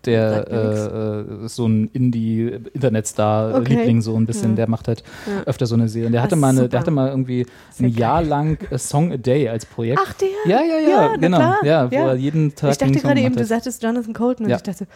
[0.09, 3.75] Der äh, äh, ist so ein Indie-Internetstar, Okay.
[3.75, 5.43] Liebling so ein bisschen, der macht halt Ja.
[5.45, 6.09] öfter so eine Serie.
[6.11, 6.67] Der Das hatte mal, eine, super.
[6.69, 7.45] der hatte mal irgendwie
[7.79, 9.99] ein Jahr lang a Song a Day als Projekt.
[10.03, 10.27] Ach, der?
[10.45, 11.53] ja, ja, ja, Ja, na genau.
[11.63, 12.07] Ja, wo Ja.
[12.09, 14.57] er jeden Tag Ich dachte gerade eben, du sagtest Jonathan Colton und Ja.
[14.57, 14.87] ich dachte,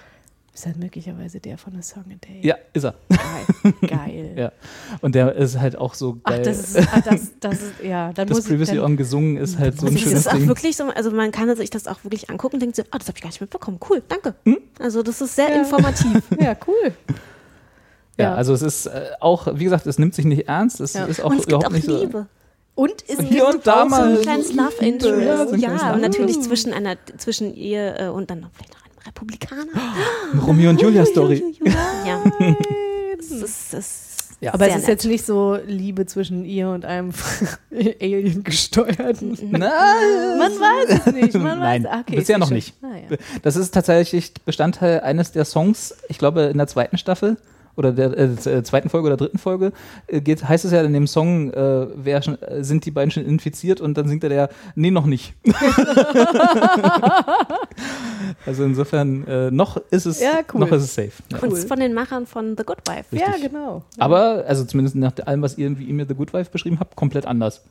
[0.54, 2.40] ist das möglicherweise der von A Song a Day?
[2.42, 2.94] Ja, ist er.
[3.10, 3.74] Geil.
[3.88, 4.34] Geil.
[4.38, 4.52] Ja.
[5.02, 6.44] Und der ist halt auch so Ach, geil.
[6.44, 9.58] das ist, ah, das, das ist, ja, dann das muss Previously dann, On gesungen ist
[9.60, 10.48] halt so ein Also schönes ist auch Ding.
[10.48, 13.08] wirklich so, also man kann sich das auch wirklich angucken und denkt so, oh, das
[13.08, 13.80] habe ich gar nicht mitbekommen.
[13.90, 14.36] Cool, danke.
[14.46, 14.58] Hm?
[14.80, 15.60] Also das ist sehr Ja.
[15.60, 16.22] informativ.
[16.40, 16.94] Ja, cool.
[18.18, 18.36] Ja, Ja.
[18.36, 20.80] also es ist äh, auch, wie gesagt, es nimmt sich nicht ernst.
[20.82, 21.06] Es Ja.
[21.06, 22.00] ist auch und es überhaupt auch nicht so.
[22.00, 22.28] Liebe.
[22.76, 25.22] Und ist hier und da so mal ein kleines Love Interest.
[25.24, 28.76] ja, so Ja, und natürlich zwischen einer, zwischen ihr äh, und dann noch vielleicht
[29.14, 29.64] Republikaner.
[30.46, 31.44] Romeo und Julia Story.
[32.06, 32.24] Ja.
[33.16, 34.54] Das ist, das ist Ja.
[34.54, 34.90] Aber es ist nett.
[34.90, 37.14] jetzt nicht so Liebe zwischen ihr und einem
[37.72, 39.38] Alien gesteuerten.
[39.50, 39.62] Nein.
[40.40, 41.34] Man weiß es nicht.
[41.36, 42.74] Man Nein, weiß, ah, okay, bisher noch nicht.
[42.82, 43.18] Ah, ja.
[43.44, 47.38] Das ist tatsächlich Bestandteil eines der Songs, ich glaube in der zweiten Staffel
[47.76, 49.72] oder der äh, äh, zweiten Folge oder dritten Folge
[50.08, 53.12] äh, geht, heißt es ja in dem Song, äh, wer schon, äh, sind die beiden
[53.12, 55.34] schon infiziert und dann singt er der, nee, noch nicht.
[58.46, 60.62] also insofern, äh, noch ist es, Ja, cool.
[60.62, 61.12] noch ist es safe.
[61.32, 61.40] Ja.
[61.40, 63.06] Und es ist von den Machern von The Good Wife.
[63.12, 63.20] Richtig.
[63.22, 63.84] ja, genau.
[63.98, 66.96] Aber, also zumindest nach allem, was ihr, wie ihr mir The Good Wife beschrieben habt,
[66.96, 67.62] komplett anders.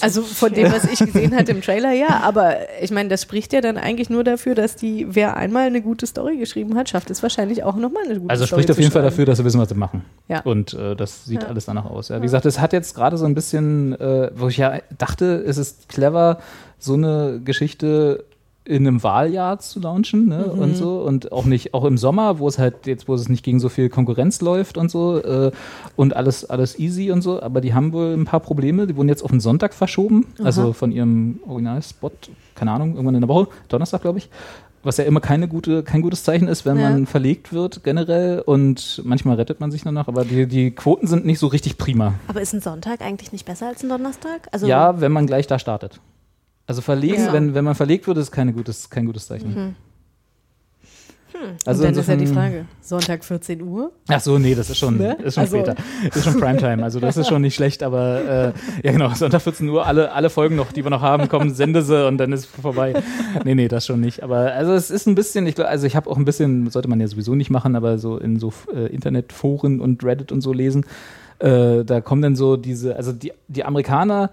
[0.00, 3.52] Also von dem, was ich gesehen hatte im Trailer, ja, aber ich meine, das spricht
[3.52, 7.10] ja dann eigentlich nur dafür, dass die, wer einmal eine gute Story geschrieben hat, schafft
[7.10, 9.44] es wahrscheinlich auch nochmal eine gute Also Story spricht auf jeden Fall dafür, dass sie
[9.44, 10.04] wissen, was sie machen.
[10.28, 10.40] Ja.
[10.42, 11.48] Und äh, das sieht Ja.
[11.48, 12.08] alles danach aus.
[12.10, 12.18] Ja.
[12.18, 15.58] Wie gesagt, es hat jetzt gerade so ein bisschen, äh, wo ich ja dachte, es
[15.58, 16.38] ist clever,
[16.78, 18.24] so eine Geschichte
[18.70, 20.52] in einem Wahljahr zu launchen ne?
[20.54, 20.58] Mhm.
[20.60, 23.44] und so und auch nicht auch im Sommer, wo es halt jetzt, wo es nicht
[23.44, 25.50] gegen so viel Konkurrenz läuft und so äh,
[25.96, 28.86] und alles alles easy und so, aber die haben wohl ein paar Probleme.
[28.86, 33.20] Die wurden jetzt auf den Sonntag verschoben, also von ihrem Originalspot, keine Ahnung, irgendwann in
[33.22, 34.30] der Woche, Donnerstag glaube ich.
[34.82, 36.88] Was ja immer keine gute, kein gutes Zeichen ist, wenn Ja.
[36.88, 41.26] man verlegt wird generell und manchmal rettet man sich danach, aber die, die Quoten sind
[41.26, 42.14] nicht so richtig prima.
[42.28, 44.48] Aber ist ein Sonntag eigentlich nicht besser als ein Donnerstag?
[44.52, 46.00] Also ja, wenn man gleich da startet.
[46.70, 47.32] Also verlegen, Ja.
[47.32, 49.74] wenn, wenn man verlegt wird, ist keine gutes, kein gutes Zeichen.
[51.66, 53.90] Also Und dann ist ja die insofern- Frage, Sonntag 14 Uhr?
[54.06, 55.14] Ach so, nee, das ist schon, Ne?
[55.24, 55.74] ist schon Also- später.
[56.14, 58.52] Ist schon Primetime, also das ist schon nicht schlecht, aber
[58.84, 61.52] äh, ja genau, Sonntag 14 Uhr, alle, alle Folgen noch, die wir noch haben, kommen,
[61.52, 63.02] sende sie und dann ist vorbei.
[63.44, 64.22] Nee, nee, das schon nicht.
[64.22, 66.86] Aber also es ist ein bisschen, ich glaube, also ich habe auch ein bisschen, sollte
[66.88, 70.52] man ja sowieso nicht machen, aber so in so äh, Internetforen und Reddit und so
[70.52, 70.84] lesen,
[71.40, 74.30] äh, da kommen dann so diese, also die, die Amerikaner,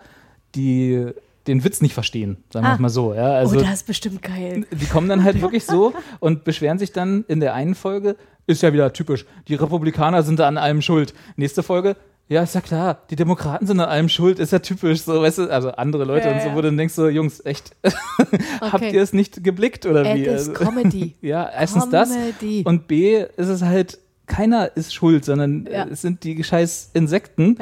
[0.54, 1.08] die
[1.48, 2.74] den Witz nicht verstehen, sagen wir Ah.
[2.76, 3.14] es mal so.
[3.14, 4.66] Ja, also oh, das ist bestimmt geil.
[4.72, 8.62] die kommen dann halt wirklich so und beschweren sich dann in der einen Folge, ist
[8.64, 11.14] ja wieder typisch, die Republikaner sind da an allem schuld.
[11.36, 11.96] Nächste Folge,
[12.30, 15.38] ja, ist ja klar, die Demokraten sind an allem schuld, ist ja typisch, so, weißt
[15.38, 16.54] du, also andere Leute Ja, und so, ja.
[16.56, 17.72] wo du dann denkst so, Jungs, echt,
[18.62, 18.92] habt Okay.
[18.94, 20.24] ihr es nicht geblickt oder It wie?
[20.26, 21.16] is Also, Comedy.
[21.22, 22.64] ja, erstens das Comedy.
[22.66, 25.88] und B ist es halt, keiner ist schuld, sondern Ja.
[25.90, 27.58] es sind die scheiß Insekten.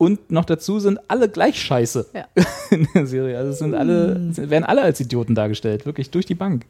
[0.00, 2.24] Und noch dazu sind alle gleich scheiße Ja.
[2.70, 3.36] in der Serie.
[3.36, 6.64] Also es sind alle, es werden alle als Idioten dargestellt, wirklich durch die Bank.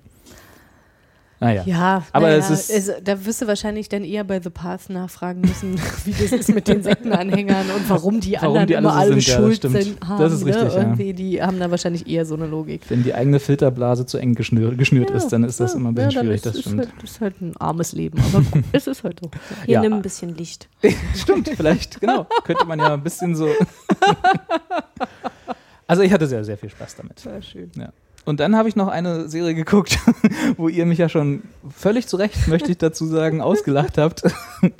[1.42, 1.62] Naja.
[1.64, 5.40] Ja, Aber naja, es ist- da wirst du wahrscheinlich dann eher bei The Path nachfragen
[5.40, 8.92] müssen, wie das ist mit den Sektenanhängern und warum die Warum anderen die alle immer
[8.92, 9.82] so alle sind, ja, das schuld stimmt.
[9.82, 10.06] sind.
[10.08, 10.68] Haben, Das ist richtig, ne?
[10.74, 10.78] ja.
[10.80, 12.82] Irgendwie, die haben da wahrscheinlich eher so eine Logik.
[12.90, 15.94] Wenn die eigene Filterblase zu eng geschnürt, geschnürt ist, dann ist das Ja, immer ein
[15.94, 16.78] bisschen ja, schwierig, ist, das ist stimmt.
[16.80, 19.30] Halt, ist halt ein armes Leben, aber gut, es ist halt so.
[19.64, 19.80] Hier Ja.
[19.80, 20.68] nimm ein bisschen Licht.
[21.16, 22.26] Stimmt, vielleicht, genau.
[22.44, 23.48] Könnte man ja ein bisschen so.
[25.86, 27.24] Also ich hatte sehr, sehr viel Spaß damit.
[27.26, 27.70] War schön.
[27.76, 27.88] Ja.
[28.30, 29.98] Und dann habe ich noch eine Serie geguckt,
[30.56, 34.22] wo ihr mich ja schon völlig zu Recht, möchte ich dazu sagen, ausgelacht habt,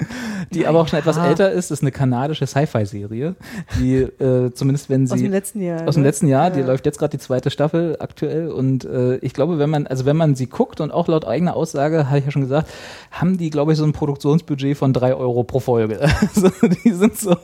[0.53, 1.71] die aber auch schon etwas älter ist.
[1.73, 3.35] Das ist eine kanadische Sci-Fi-Serie,
[3.81, 5.89] die äh, zumindest wenn sie Aus dem letzten Jahr.
[5.89, 6.09] aus dem ne?
[6.09, 6.67] letzten Jahr, die Ja.
[6.67, 10.17] läuft jetzt gerade die zweite Staffel aktuell und äh, ich glaube, wenn man, also wenn
[10.17, 12.71] man sie guckt und auch laut eigener Aussage, habe ich ja schon gesagt,
[13.11, 15.99] haben die, glaube ich, so ein Produktionsbudget von drei Euro pro Folge.
[16.01, 16.51] Also
[16.85, 17.37] die sind so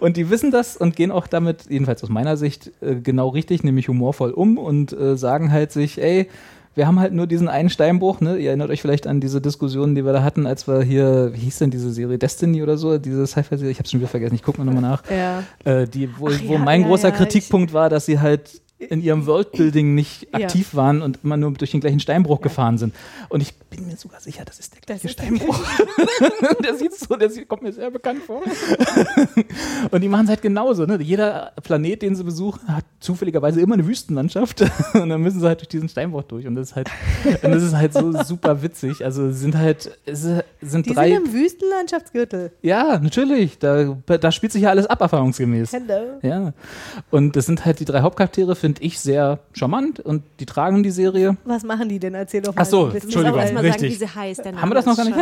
[0.00, 3.64] und die wissen das und gehen auch damit, jedenfalls aus meiner Sicht, äh, genau richtig,
[3.64, 6.28] nämlich humorvoll um und äh, sagen halt sich, ey,
[6.74, 8.36] wir haben halt nur diesen einen Steinbruch, ne?
[8.36, 11.38] Ihr erinnert euch vielleicht an diese Diskussionen, die wir da hatten, als wir hier, wie
[11.38, 14.42] hieß denn diese Serie, Destiny oder so, diese Sci-Fi-Serie, ich habe schon wieder vergessen, ich
[14.42, 15.42] gucke mal nochmal nach Ja.
[15.64, 19.02] äh, die, wo, Ach wo ja, mein ja, großer Kritikpunkt war, dass sie halt in
[19.02, 20.46] ihrem Worldbuilding nicht Ja.
[20.46, 22.94] aktiv waren und immer nur durch den gleichen Steinbruch gefahren sind.
[23.28, 25.60] Und ich bin mir sogar sicher, das ist der gleiche ist Steinbruch.
[26.64, 28.42] der sieht so, der sieht, kommt mir sehr bekannt vor.
[29.90, 30.86] und die machen es halt genauso.
[30.86, 30.98] Ne?
[31.00, 34.62] Jeder Planet, den sie besuchen, hat zufälligerweise immer eine Wüstenlandschaft.
[34.94, 36.46] und dann müssen sie halt durch diesen Steinbruch durch.
[36.46, 36.88] Und das ist halt,
[37.42, 39.04] und das ist halt so super witzig.
[39.04, 39.90] Also sind halt,
[40.60, 41.10] sind Die drei.
[41.10, 42.52] sind im Wüstenlandschaftsgürtel.
[42.62, 43.58] ja, natürlich.
[43.58, 45.72] Da, da spielt sich ja alles ab, erfahrungsgemäß.
[45.72, 46.18] Hello.
[46.22, 46.52] Ja.
[47.10, 50.90] Und das sind halt die drei Hauptcharaktere, finde ich sehr charmant und die tragen die
[50.92, 51.36] Serie.
[51.44, 52.14] Was machen die denn?
[52.14, 52.62] Erzähl doch mal.
[52.62, 53.90] Ach so, Entschuldigung, erst mal sagen, richtig.
[53.92, 54.44] wie sie heißt.
[54.44, 55.16] Der Name Haben wir das noch gar nicht?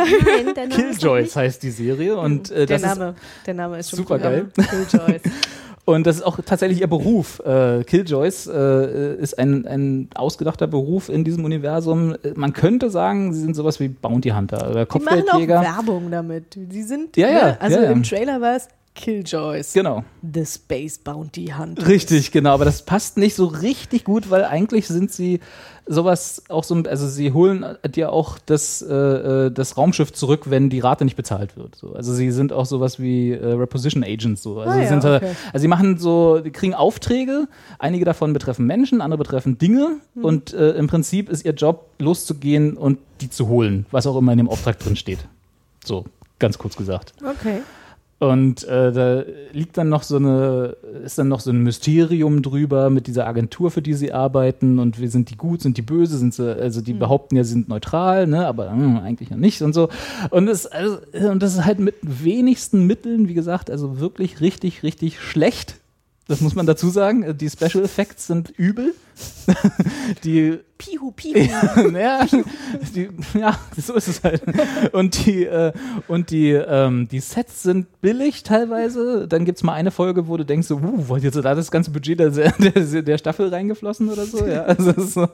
[0.55, 3.15] Nein, Killjoys heißt die Serie und äh, Der Name,
[3.47, 4.49] der Name ist schon Super geil.
[4.55, 5.21] Killjoys.
[5.85, 7.39] und das ist auch tatsächlich ihr Beruf.
[7.39, 12.15] Äh, Killjoys äh, ist ein, ein ausgedachter Beruf in diesem Universum.
[12.35, 15.61] Man könnte sagen, sie sind sowas wie Bounty Hunter oder Die machen auch Kopfgeldjäger.
[15.61, 16.55] Werbung damit.
[16.55, 17.57] Die sind, Ja, ja, ne?
[17.61, 17.91] also ja, ja.
[17.91, 18.67] im Trailer war es
[18.99, 19.71] Killjoys.
[19.73, 20.03] Genau.
[20.21, 21.87] The Space Bounty Hunters.
[21.87, 25.39] Richtig, genau, aber das passt nicht so richtig gut, weil eigentlich sind sie
[25.87, 30.69] sowas auch so, also sie holen dir auch das, äh, äh, das Raumschiff zurück, wenn
[30.69, 31.75] die Rate nicht bezahlt wird.
[31.75, 31.93] So.
[31.93, 34.43] Also sie sind auch sowas wie äh, Reposition Agents.
[34.43, 34.59] So.
[34.59, 35.31] Also, Ah sie ja, sind, okay.
[35.53, 37.47] also sie machen so, die kriegen Aufträge,
[37.79, 40.25] einige davon betreffen Menschen, andere betreffen Dinge Mhm.
[40.25, 44.33] und äh, im Prinzip ist ihr Job loszugehen und die zu holen, was auch immer
[44.33, 45.19] in dem Auftrag drin steht.
[45.85, 46.05] So,
[46.37, 47.13] ganz kurz gesagt.
[47.23, 47.61] Okay.
[48.19, 52.89] Und äh, da liegt dann noch so eine, ist dann noch so ein Mysterium drüber
[52.89, 56.17] mit dieser Agentur, für die sie arbeiten und wir sind die gut, sind die böse,
[56.17, 59.61] sind sie, also die behaupten ja, sie sind neutral, ne, aber hm, eigentlich ja nicht
[59.61, 59.87] und so.
[60.31, 60.97] Und das, also,
[61.31, 65.77] und das ist halt mit wenigsten Mitteln, wie gesagt, also wirklich richtig, richtig schlecht.
[66.27, 67.37] Das muss man dazu sagen.
[67.37, 68.93] Die Special Effects sind übel.
[70.23, 71.37] Die Pihu, Pihu.
[71.93, 72.25] ja,
[72.95, 74.41] die, ja, so ist es halt.
[74.93, 75.73] Und die, äh,
[76.07, 79.27] und die, ähm, die Sets sind billig teilweise.
[79.27, 81.53] Dann gibt es mal eine Folge, wo du denkst, so, uh, wo hat jetzt da
[81.53, 84.45] das ganze Budget der, der, der Staffel reingeflossen oder so.
[84.45, 85.27] Ja, also so,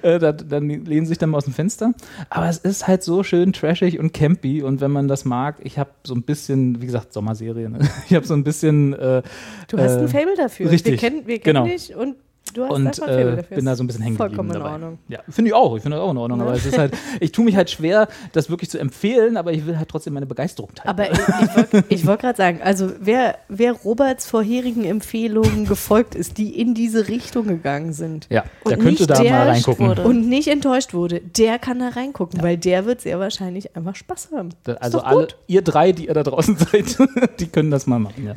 [0.00, 1.92] äh, da, dann lehnen sich dann mal aus dem Fenster.
[2.30, 4.62] Aber es ist halt so schön trashig und campy.
[4.62, 7.68] Und wenn man das mag, ich habe so ein bisschen, wie gesagt, Sommerserie.
[7.68, 7.80] Ne?
[8.08, 8.94] Ich habe so ein bisschen.
[8.94, 9.22] Äh,
[9.68, 10.70] Du hast äh, ein Fable dafür.
[10.70, 11.64] richtig, Wir kennen, wir kennen genau.
[11.66, 12.16] dich und
[12.52, 13.56] du hast und einfach ein Fable äh, dafür.
[13.56, 14.72] bin da so ein bisschen hängen geblieben Vollkommen in dabei.
[14.72, 14.98] Ordnung.
[15.08, 15.76] Ja, finde ich auch.
[15.76, 16.40] Ich finde das auch in Ordnung.
[16.42, 19.66] Aber es ist halt, ich tue mich halt schwer, das wirklich zu empfehlen, aber ich
[19.66, 20.88] will halt trotzdem meine Begeisterung teilen.
[20.88, 26.38] Aber ich, ich wollte wollt gerade sagen, also wer, wer Roberts vorherigen Empfehlungen gefolgt ist,
[26.38, 29.88] die in diese Richtung gegangen sind ja, Und der könnte nicht da der mal reingucken.
[29.88, 30.02] wurde.
[30.02, 34.28] und nicht enttäuscht wurde, der kann da reingucken, weil der wird sehr wahrscheinlich einfach Spaß
[34.34, 34.50] haben.
[34.64, 36.96] Da- Also alle, ihr drei, die ihr da draußen seid,
[37.40, 38.26] die können das mal machen.
[38.26, 38.34] Ja.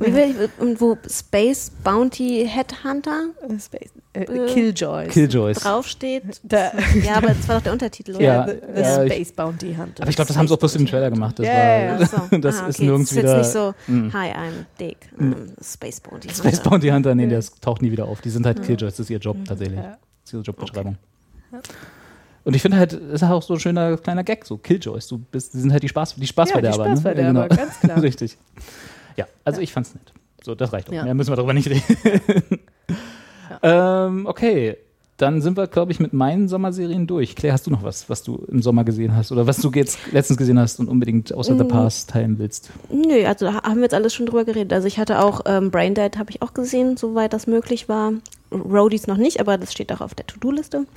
[0.60, 5.10] Und wo Space Bounty Headhunter Äh, Space, äh, Killjoys.
[5.14, 5.58] Killjoys.
[5.60, 6.42] draufsteht.
[6.44, 6.72] Da-
[7.04, 8.24] Ja, aber das war doch der Untertitel, oder?
[8.24, 10.02] Ja, the, the ja, ich- Space Bounty Hunter.
[10.04, 11.40] Aber ich glaube, das haben sie auch bloß für den Trailer gemacht.
[11.40, 12.38] Das, Ja, war, so.
[12.42, 12.86] das Ah, ist okay.
[12.88, 13.38] nirgends Es ist wieder.
[13.38, 14.10] jetzt nicht so, Mm.
[14.14, 16.44] hi, I'm Dick, ähm, Space Bounty Hunter.
[16.50, 18.22] Space Bounty Hunter, nee, das taucht nie wieder auf.
[18.22, 19.78] Die sind halt Killjoys, das ist ihr Job tatsächlich.
[19.80, 19.92] Ja.
[19.92, 20.98] Das ist ihre Jobbeschreibung.
[22.44, 25.08] Und ich finde halt, das ist auch so ein schöner kleiner Gag, so Killjoys.
[25.08, 26.78] Du bist, die sind halt die, Spaß, die Spaßverderber.
[26.78, 27.40] Ja, die Spaßverderber, ne?
[27.50, 28.02] Ja, ganz klar.
[28.02, 28.38] Richtig.
[29.16, 30.12] Ja, also ich fand's nett.
[30.44, 30.94] So, das reicht auch.
[30.94, 31.04] Ja.
[31.04, 31.84] Mehr müssen wir darüber nicht reden.
[33.62, 34.08] Ja.
[34.08, 34.78] Ähm, okay,
[35.18, 37.36] dann sind wir, glaube ich, mit meinen Sommerserien durch.
[37.36, 40.00] Claire, hast du noch was, was du im Sommer gesehen hast oder was du jetzt
[40.12, 41.58] letztens gesehen hast und unbedingt außer Mm.
[41.60, 42.72] The Past teilen willst?
[42.90, 44.74] Nö, also da haben wir jetzt alles schon drüber geredet.
[44.74, 48.14] Also ich hatte auch ähm, Braindead habe ich auch gesehen, soweit das möglich war.
[48.52, 50.86] Roadies noch nicht, aber das steht auch auf der To-Do-Liste.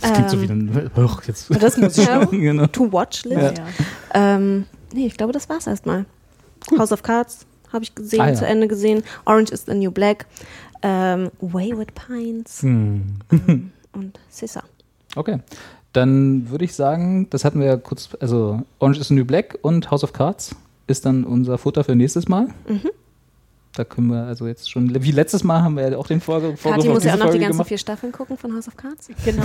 [0.00, 0.70] Das klingt so wie Ähm.
[0.74, 0.90] ein.
[0.96, 1.48] Ach, jetzt.
[1.62, 1.94] Das muss
[2.30, 2.66] genau.
[2.66, 3.58] To-Watch-List.
[3.58, 3.64] Ja.
[4.14, 6.06] Ähm, nee, ich glaube, das war's erstmal.
[6.76, 8.34] House of Cards habe ich gesehen, Ah, ja.
[8.34, 9.04] zu Ende gesehen.
[9.26, 10.26] Orange is the New Black.
[10.82, 13.02] Ähm, Wayward Pines Hm.
[13.92, 14.62] und Sissa.
[15.16, 15.38] Okay.
[15.92, 19.58] Dann würde ich sagen, das hatten wir ja kurz, also Orange is the New Black
[19.62, 20.56] und House of Cards
[20.86, 22.48] ist dann unser Futter für nächstes Mal.
[22.66, 22.90] Mhm.
[23.74, 26.56] Da können wir also jetzt schon, wie letztes Mal haben wir ja auch den Vorge
[26.58, 27.68] Vorgriff Kathi muss ja auch noch die Folge ganzen gemacht.
[27.68, 29.08] vier Staffeln gucken von House of Cards.
[29.24, 29.42] Genau.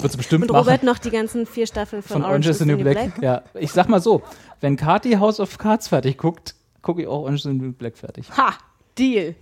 [0.00, 0.64] Wird sie bestimmt Und machen.
[0.64, 3.20] Robert noch die ganzen vier Staffeln von, von Orange is the New Black.
[3.20, 4.22] Ja, ich sag mal so,
[4.60, 7.96] wenn Kati House of Cards fertig guckt, gucke ich auch Orange is the New Black
[7.96, 8.30] fertig.
[8.36, 8.52] Ha!
[8.98, 9.34] Deal.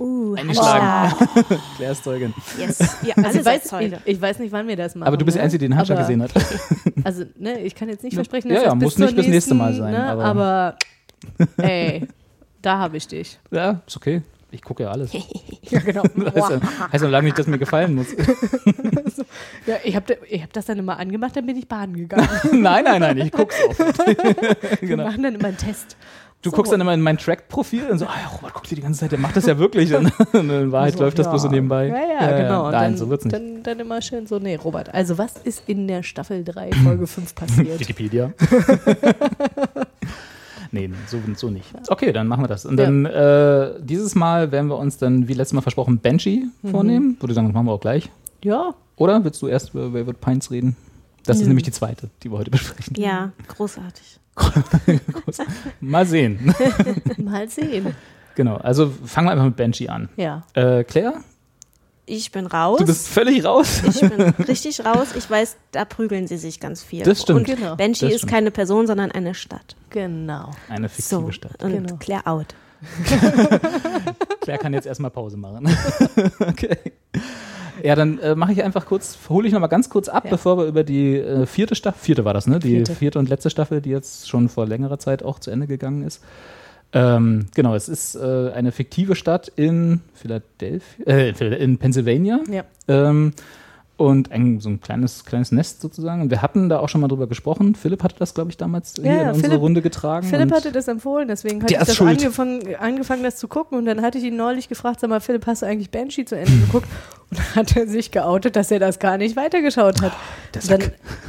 [0.00, 1.14] Uh, Eingeschlagen.
[1.76, 2.32] Claire ist Zeugin.
[2.58, 2.78] Yes.
[3.02, 3.72] Ja, Also ich, weiß,
[4.06, 5.06] ich, weiß nicht, wann wir das machen.
[5.08, 5.44] Aber du bist die ne?
[5.44, 6.32] Einzige, die den Handschlag Aber- gesehen hat.
[7.04, 9.16] Also, ne, ich kann jetzt nicht Ja, versprechen, ja, dass ja, das muss bis nicht
[9.16, 10.76] bis nächste Mal sein, Ne, aber- aber,
[11.58, 12.06] ey,
[12.62, 13.38] da habe ich dich.
[13.50, 14.22] Ja, ist okay.
[14.52, 15.12] Ich gucke ja alles.
[15.62, 16.02] Ja, genau.
[16.16, 18.06] Das heißt, ja- heißt noch lange nicht, dass mir gefallen muss.
[19.66, 22.28] Ja, ich habe ich hab das dann immer angemacht, dann bin ich baden gegangen.
[22.60, 23.78] nein, nein, nein, ich guck's auch.
[23.78, 25.04] Wir genau.
[25.04, 25.96] machen dann immer einen Test.
[26.42, 26.56] Du So.
[26.56, 29.00] guckst dann immer in mein Track-Profil und so, ah ja, Robert guckt dir die ganze
[29.00, 29.94] Zeit, der macht das ja wirklich.
[29.94, 31.32] Und in Wahrheit So, läuft das ja.
[31.32, 31.88] bloß so nebenbei.
[31.88, 32.64] Ja, ja, genau.
[32.66, 33.36] Und Nein, dann, so wird's nicht.
[33.36, 37.06] Dann, dann immer schön so, nee, Robert, also was ist in der Staffel 3, Folge
[37.06, 37.78] 5 passiert?
[37.80, 38.32] Wikipedia.
[40.72, 41.66] nee, so, so nicht.
[41.88, 42.64] Okay, dann machen wir das.
[42.64, 46.70] Und dann äh, dieses Mal werden wir uns dann, wie letztes Mal versprochen, Banshee Mhm.
[46.70, 47.16] vornehmen.
[47.20, 48.08] Würde sagen, das machen wir auch gleich.
[48.42, 50.76] ja, Oder willst du erst über Wayward Pines reden?
[51.24, 52.94] Das ist nämlich die zweite, die wir heute besprechen.
[52.96, 54.18] Ja, großartig.
[55.80, 56.54] Mal sehen.
[57.18, 57.94] mal sehen.
[58.34, 60.08] genau, also fangen wir einfach mit Banshee an.
[60.16, 60.44] Ja.
[60.54, 61.14] Äh, Claire,
[62.06, 62.78] Ich bin raus.
[62.78, 63.82] du bist völlig raus.
[63.86, 65.08] ich bin richtig raus.
[65.16, 67.02] Ich weiß, da prügeln sie sich ganz viel.
[67.04, 67.40] Das stimmt.
[67.48, 67.76] Und Genau.
[67.76, 68.32] Banshee Das ist stimmt.
[68.32, 69.76] keine Person, sondern eine Stadt.
[69.90, 70.50] Genau.
[70.68, 71.62] Eine fiktive So, Stadt.
[71.62, 71.96] und Genau.
[71.96, 72.54] Claire out.
[74.40, 75.68] Claire kann jetzt erstmal Pause machen.
[76.40, 76.78] okay.
[77.84, 80.30] Ja, dann äh, mache ich einfach kurz, hole ich nochmal ganz kurz ab, Ja.
[80.30, 82.58] bevor wir über die äh, vierte Staffel, vierte war das, ne?
[82.58, 82.94] Die vierte.
[82.94, 83.18] Vierte.
[83.18, 86.22] und letzte Staffel, die jetzt schon vor längerer Zeit auch zu Ende gegangen ist.
[86.92, 92.40] Ähm, genau, es ist äh, eine fiktive Stadt in Philadelphia, äh, in Pennsylvania.
[92.50, 92.64] Ja.
[92.88, 93.32] Ähm,
[94.00, 96.22] und ein, so ein kleines, kleines Nest sozusagen.
[96.22, 97.74] Und wir hatten da auch schon mal drüber gesprochen.
[97.74, 100.26] Philipp hatte das, glaube ich, damals hier ja, in unsere Philipp- Runde getragen.
[100.26, 103.76] Philipp hatte das empfohlen, deswegen hatte ich das angefangen, angefangen, das zu gucken.
[103.76, 106.34] Und dann hatte ich ihn neulich gefragt, sag mal, Philipp, hast du eigentlich Banshee zu
[106.34, 106.88] Ende geguckt?
[107.30, 110.12] Und dann hat er sich geoutet, dass er das gar nicht weitergeschaut hat.
[110.54, 110.80] Und dann,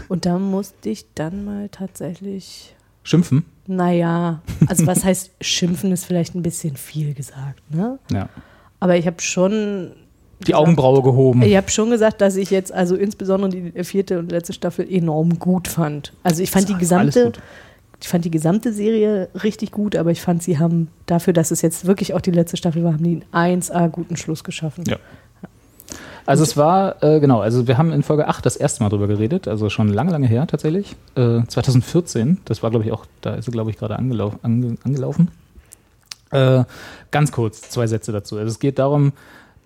[0.07, 3.43] und da musste ich dann mal tatsächlich, Schimpfen.
[3.67, 7.99] naja, also was heißt schimpfen ist vielleicht ein bisschen viel gesagt, ne?
[8.11, 8.29] Ja.
[8.79, 9.91] Aber ich habe schon
[10.47, 11.41] Die Augenbraue gehoben.
[11.43, 15.39] Ich habe schon gesagt, dass ich jetzt also insbesondere die vierte und letzte Staffel enorm
[15.39, 16.13] gut fand.
[16.23, 17.31] Also ich fand die gesamte,
[18.01, 21.61] ich fand die gesamte Serie richtig gut, aber ich fand, sie haben dafür, dass es
[21.61, 24.83] jetzt wirklich auch die letzte Staffel war, haben die einen 1A guten Schluss geschaffen.
[24.87, 24.97] Ja.
[26.25, 29.07] Also es war, äh, genau, also wir haben in Folge 8 das erste Mal drüber
[29.07, 30.95] geredet, also schon lange, lange her tatsächlich.
[31.15, 34.77] Äh, 2014, das war glaube ich auch, da ist sie glaube ich gerade angelau ange
[34.83, 35.29] angelaufen.
[36.31, 36.63] Äh,
[37.11, 38.37] ganz kurz, zwei Sätze dazu.
[38.37, 39.13] Also es geht darum,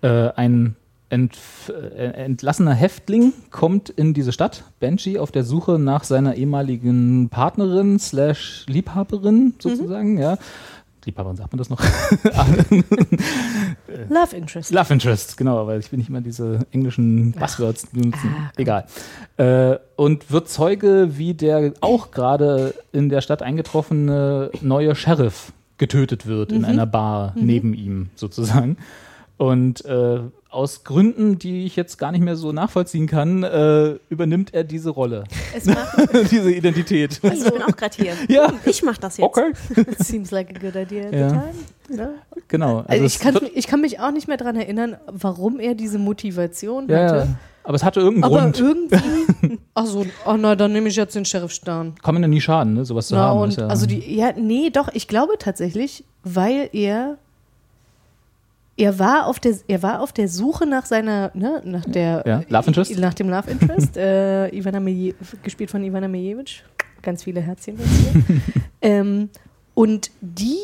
[0.02, 0.76] äh, ein
[1.08, 7.28] entf äh, entlassener Häftling kommt in diese Stadt, Banshee, auf der Suche nach seiner ehemaligen
[7.28, 10.36] Partnerin slash Liebhaberin sozusagen, ja.
[11.04, 11.78] Liebhaberin sagt man das noch?
[14.08, 14.72] Love Interest.
[14.72, 18.34] Love Interest, genau, aber ich will nicht immer diese englischen Buzzwords benutzen.
[18.36, 18.50] Ah.
[18.56, 18.86] Egal.
[19.36, 26.26] Äh, und wird Zeuge, wie der auch gerade in der Stadt eingetroffene neue Sheriff getötet
[26.26, 26.56] wird Mhm.
[26.56, 28.76] in einer Bar neben ihm sozusagen.
[29.38, 34.54] Und äh, aus Gründen, die ich jetzt gar nicht mehr so nachvollziehen kann, äh, übernimmt
[34.54, 35.24] er diese Rolle,
[35.54, 35.98] Es macht,
[36.30, 37.20] diese Identität.
[37.22, 38.14] ich bin auch gerade hier.
[38.28, 38.50] Ja.
[38.64, 39.26] Ich mach das jetzt.
[39.26, 39.52] Okay.
[39.98, 41.28] Seems like a good idea at Ja.
[41.28, 41.98] the time.
[42.02, 42.10] Ne?
[42.48, 42.84] Genau.
[42.86, 45.98] Also es ich, kann, ich kann mich auch nicht mehr daran erinnern, warum er diese
[45.98, 47.16] Motivation ja, hatte.
[47.16, 47.26] ja.
[47.64, 48.60] Aber es hatte irgendeinen Aber Grund.
[48.60, 51.96] irgendwie, ach so, oh na, dann nehme ich jetzt den Sheriff Stern.
[52.02, 52.84] Kann man ja nie schaden, ne?
[52.86, 53.40] sowas zu Na, haben.
[53.40, 57.18] und ist ja, also die, ja, nee, doch, ich glaube tatsächlich, weil er
[58.76, 62.42] er war auf der er war auf der Suche nach seiner ne, nach der Ja,
[62.48, 62.98] Love Interest?
[62.98, 66.62] nach dem Love Interest äh, Ivana Milje, gespielt von Ivana Miljevic
[67.02, 67.78] ganz viele Herzchen
[68.82, 69.30] ähm,
[69.74, 70.58] und die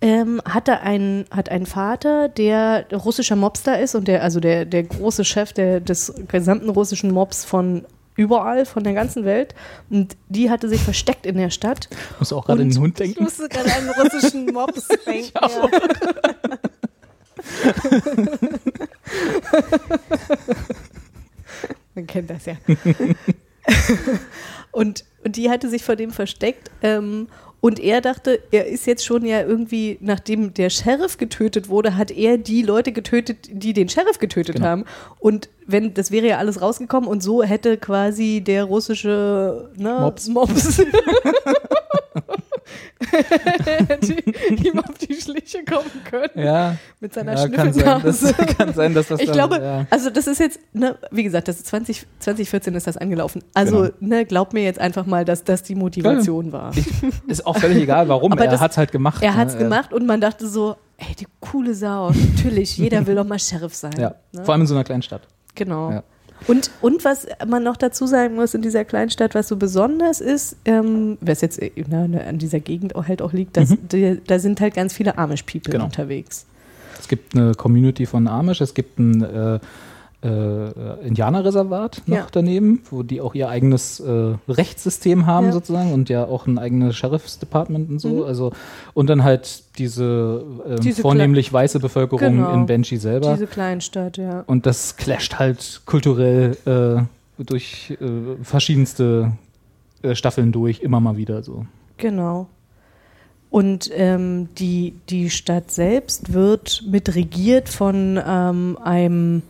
[0.00, 4.82] ähm, hatte einen, hat einen Vater, der russischer Mobster ist und der, also der, der
[4.82, 9.54] große Chef der, des gesamten russischen Mobs von überall, von der ganzen Welt.
[9.88, 11.88] Und die hatte sich versteckt in der Stadt.
[12.18, 13.24] Muss auch gerade an den Hund Ich denken.
[13.24, 15.32] musste gerade an einen russischen Mops denken.
[21.94, 22.54] Man kennt das ja.
[24.72, 26.70] und, und die hatte sich vor dem versteckt.
[26.82, 27.28] Ähm,
[27.60, 32.10] und er dachte, er ist jetzt schon ja irgendwie, nachdem der Sheriff getötet wurde, hat
[32.10, 34.66] er die Leute getötet, die den Sheriff getötet Genau.
[34.66, 34.84] haben.
[35.18, 40.28] Und wenn, das wäre ja alles rausgekommen und so hätte quasi der russische ne, Mops.
[40.28, 40.78] Mops
[43.12, 44.12] hätte
[44.54, 48.34] ihm auf die Schliche kommen können Ja, mit seiner ja kann, Schnüffelnase.
[48.58, 49.86] kann sein, dass das Ich dann, glaube, ja.
[49.90, 53.42] also das ist jetzt, ne, wie gesagt, das ist 20, 2014 ist das angelaufen.
[53.54, 53.90] Also, Genau.
[54.00, 56.72] ne, glaub mir jetzt einfach mal, dass das die Motivation war.
[56.76, 56.86] Ich,
[57.26, 58.32] ist auch völlig egal, warum.
[58.32, 59.22] Aber er das- hat es halt gemacht.
[59.22, 59.60] Er hat's ne?
[59.60, 62.10] gemacht und man dachte so, ey, die coole Sau.
[62.10, 63.92] Natürlich, jeder will doch mal Sheriff sein.
[63.98, 64.44] Ja, Ne?
[64.44, 65.22] vor allem in so einer kleinen Stadt.
[65.54, 66.02] Genau.
[66.46, 70.56] Und, und was man noch dazu sagen muss in dieser Kleinstadt, was so besonders ist,
[70.66, 74.38] ähm, was jetzt äh, ne, an dieser Gegend auch halt auch liegt, dass die, da
[74.38, 75.84] sind halt ganz viele Amish-People Genau.
[75.86, 76.44] unterwegs.
[77.00, 79.58] Es gibt eine Community von Amish, es gibt ein äh,
[80.24, 82.26] äh, Indianerreservat noch Ja.
[82.32, 85.52] daneben, wo die auch ihr eigenes äh, Rechtssystem haben Ja.
[85.52, 88.08] sozusagen und ja auch ein eigenes Sheriff's Department und so.
[88.08, 88.22] Mhm.
[88.22, 88.52] Also
[88.94, 92.52] und dann halt diese, ähm, Diese vornehmlich weiße Bevölkerung Genau.
[92.54, 93.32] in Benji selber.
[93.34, 94.44] Diese Kleinstadt, ja.
[94.46, 99.32] und das clasht halt kulturell äh, durch äh, verschiedenste
[100.02, 101.66] äh, Staffeln durch, immer mal wieder so.
[101.98, 102.46] Genau.
[103.50, 109.42] Und ähm, die, die Stadt selbst wird mit regiert von ähm, einem,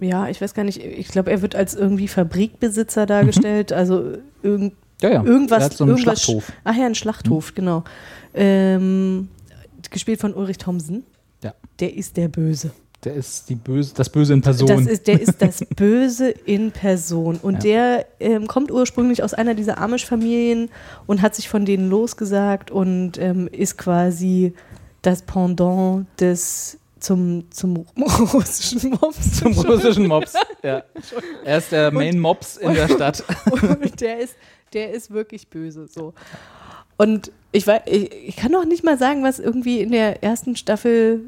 [0.00, 4.74] ja, ich weiß gar nicht, ich glaube, er wird als irgendwie Fabrikbesitzer dargestellt, also irgend,
[5.02, 5.24] Ja, ja.
[5.24, 5.76] irgendwas.
[5.76, 6.52] So irgendwas Schlachthof.
[6.64, 7.84] Ach ja, ein Schlachthof, genau.
[8.34, 9.28] Ähm,
[9.90, 11.04] gespielt von Ulrich Thomsen.
[11.42, 11.54] Ja.
[11.80, 12.70] Der ist der Böse.
[13.04, 14.66] Der ist die Böse, das Böse in Person.
[14.66, 17.38] Das ist, der ist das Böse in Person.
[17.40, 20.68] Und der ähm, kommt ursprünglich aus einer dieser Amish-Familien
[21.06, 24.52] und hat sich von denen losgesagt und ähm, ist quasi
[25.02, 27.86] das Pendant des zum, zum
[28.32, 29.32] russischen Mops.
[29.40, 30.34] Zum russischen Mops.
[30.62, 30.82] Ja.
[31.44, 33.24] Er ist der Main Mops in der Stadt.
[33.50, 34.34] Und der ist,
[34.72, 35.86] der ist wirklich böse.
[35.88, 36.14] So.
[36.96, 40.56] Und ich, weiß, ich, ich kann noch nicht mal sagen, was irgendwie in der ersten
[40.56, 41.20] Staffel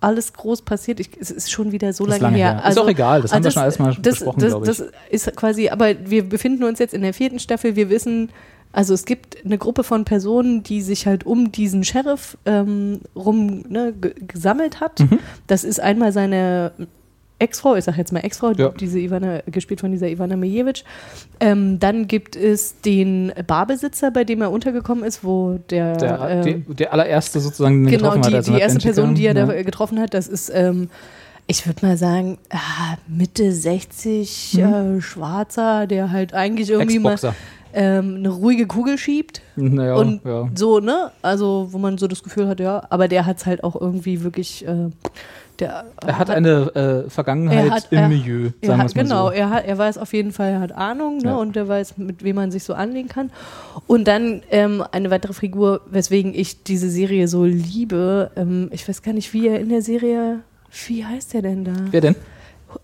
[0.00, 1.00] alles groß passiert.
[1.00, 2.62] Ich, es ist schon wieder so Das lange, lange her.
[2.62, 2.70] her.
[2.70, 4.76] Ist auch egal, das haben wir schon alles mal Also das, besprochen, das, glaube ich.
[4.76, 7.76] Das ist quasi, aber wir befinden uns jetzt in der vierten Staffel.
[7.76, 8.30] Wir wissen,
[8.72, 13.64] also es gibt eine Gruppe von Personen, die sich halt um diesen Sheriff ähm, rum
[13.68, 15.00] ne, ge- gesammelt hat.
[15.00, 15.18] Mhm.
[15.46, 16.72] Das ist einmal seine
[17.38, 18.68] Ex-Frau, ich sage jetzt mal Ex-Frau, Ja.
[18.68, 20.84] diese Ivana, gespielt von dieser Ivana Mijewitsch.
[21.40, 26.64] Ähm, dann gibt es den Barbesitzer, bei dem er untergekommen ist, wo der, Der, ähm,
[26.68, 28.34] die, der allererste sozusagen, den genau, getroffen die, hat.
[28.36, 29.46] als die er erste Benji Person, die er ja.
[29.46, 30.88] da getroffen hat, das ist, ähm,
[31.48, 34.98] ich würde mal sagen, ah, Mitte 60, Mhm.
[34.98, 37.16] äh, Schwarzer, der halt eigentlich irgendwie mal.
[37.74, 39.40] Ähm, eine ruhige Kugel schiebt.
[39.56, 40.48] Naja, und ja.
[40.54, 41.10] so, ne?
[41.22, 44.22] Also, wo man so das Gefühl hat, ja, aber der hat es halt auch irgendwie
[44.22, 44.90] wirklich, äh,
[45.58, 49.02] der Er hat eine äh, Vergangenheit Er hat- im er- Milieu, sagen wir hat, mal
[49.02, 49.32] genau, so.
[49.32, 51.36] er, hat, er weiß auf jeden Fall, er hat Ahnung ne, Ja.
[51.36, 53.30] und er weiß, mit wem man sich so anlegen kann.
[53.86, 58.30] Und dann ähm, eine weitere Figur, weswegen ich diese Serie so liebe.
[58.36, 60.40] Ähm, ich weiß gar nicht, wie er in der Serie,
[60.86, 61.72] wie heißt er denn da?
[61.90, 62.16] Wer denn?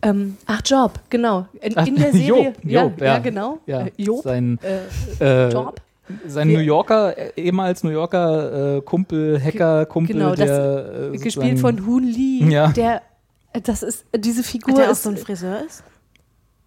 [0.03, 1.47] Ähm, ach, Job, genau.
[1.61, 2.29] In, Ach, in der Serie.
[2.29, 3.07] Job, ja, Job, ja.
[3.07, 3.19] ja.
[3.19, 3.59] genau.
[3.67, 4.23] Ja, Äh, Job.
[4.23, 4.59] Sein,
[5.21, 5.81] äh, äh, Job.
[6.27, 11.17] sein New Yorker, äh, ehemals New Yorker äh, Kumpel, Hacker, Kumpel, genau, das- der äh,
[11.19, 12.45] gespielt von Hoon Lee.
[12.49, 12.69] Ja.
[12.69, 13.03] Der,
[13.63, 15.83] das ist, diese Figur Hat der auch ist, so ein Friseur ist?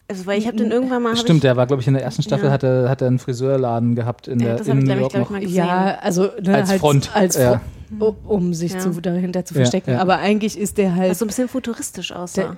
[0.07, 1.15] Also, weil ich habe den irgendwann mal.
[1.15, 2.51] Stimmt, der war, glaube ich, in der ersten Staffel Ja.
[2.51, 5.13] hat, er, hat er einen Friseurladen gehabt in Ja, der das in ich, New York
[5.13, 5.29] ich, noch.
[5.29, 5.55] mal gesehen.
[5.55, 7.61] Ja, also ne, Als halt Front, als ja.
[7.97, 8.79] Front, um sich Ja.
[8.79, 9.91] zu, dahinter zu Ja, verstecken.
[9.91, 9.99] ja.
[9.99, 12.41] Aber eigentlich ist der halt was so ein bisschen futuristisch aussah.
[12.41, 12.57] Der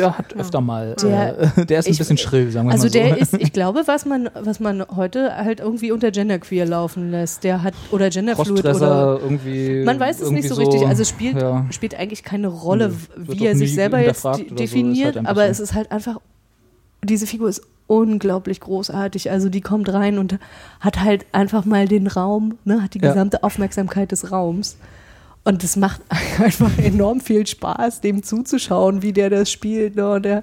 [0.00, 2.90] hat öfter mal, Der- äh, der ist ein ich- bisschen schrill, sagen wir Also mal
[2.92, 2.98] so.
[2.98, 7.44] der ist, ich glaube, was man, was man heute halt irgendwie unter Genderqueer laufen lässt,
[7.44, 9.84] der hat oder Genderfluid oder irgendwie.
[9.84, 10.86] man weiß es irgendwie nicht so richtig.
[10.86, 11.64] Also es spielt, ja.
[11.70, 15.16] spielt eigentlich keine Rolle, wird wie er sich selber jetzt hinterfragt de- oder so, definiert,
[15.16, 15.50] halt aber so.
[15.52, 16.18] es ist halt einfach,
[17.04, 19.30] diese Figur ist unglaublich großartig.
[19.30, 20.38] Also die kommt rein und
[20.80, 23.08] hat halt einfach mal den Raum, ne, hat die Ja.
[23.12, 24.76] gesamte Aufmerksamkeit des Raums.
[25.44, 26.02] Und es macht
[26.42, 29.96] einfach enorm viel Spaß, dem zuzuschauen, wie der das spielt.
[29.96, 30.10] Ne?
[30.10, 30.42] Und der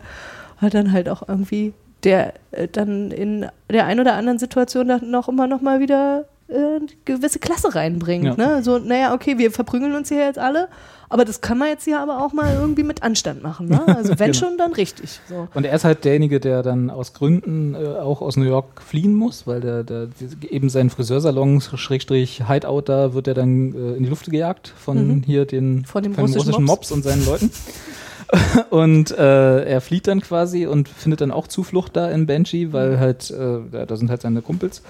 [0.58, 1.74] hat dann halt auch irgendwie,
[2.04, 6.26] der äh, dann in der ein oder anderen Situation dann noch immer noch mal wieder
[6.48, 8.26] eine gewisse Klasse reinbringt.
[8.26, 8.36] Ja.
[8.36, 8.64] Ne?
[8.64, 10.68] So, naja, okay, wir verprügeln uns hier jetzt alle,
[11.10, 13.68] aber das kann man jetzt hier aber auch mal irgendwie mit Anstand machen.
[13.68, 13.82] Ne?
[13.88, 14.46] Also wenn Genau.
[14.46, 15.20] schon, dann richtig.
[15.28, 15.48] So.
[15.56, 19.16] Und er ist halt derjenige, der dann aus Gründen äh, auch aus New York fliehen
[19.16, 20.08] muss, weil der, der
[20.50, 25.08] eben sein Friseursalon, Schrägstrich Hideout, da wird er dann äh, in die Luft gejagt von
[25.08, 25.24] Mhm.
[25.26, 26.90] hier den Von dem von russischen Mops.
[26.90, 27.50] Mops und seinen Leuten.
[28.70, 32.74] und äh, er flieht dann quasi und findet dann auch Zuflucht da in Benji, Mhm.
[32.74, 34.82] weil halt, äh, da sind halt seine Kumpels.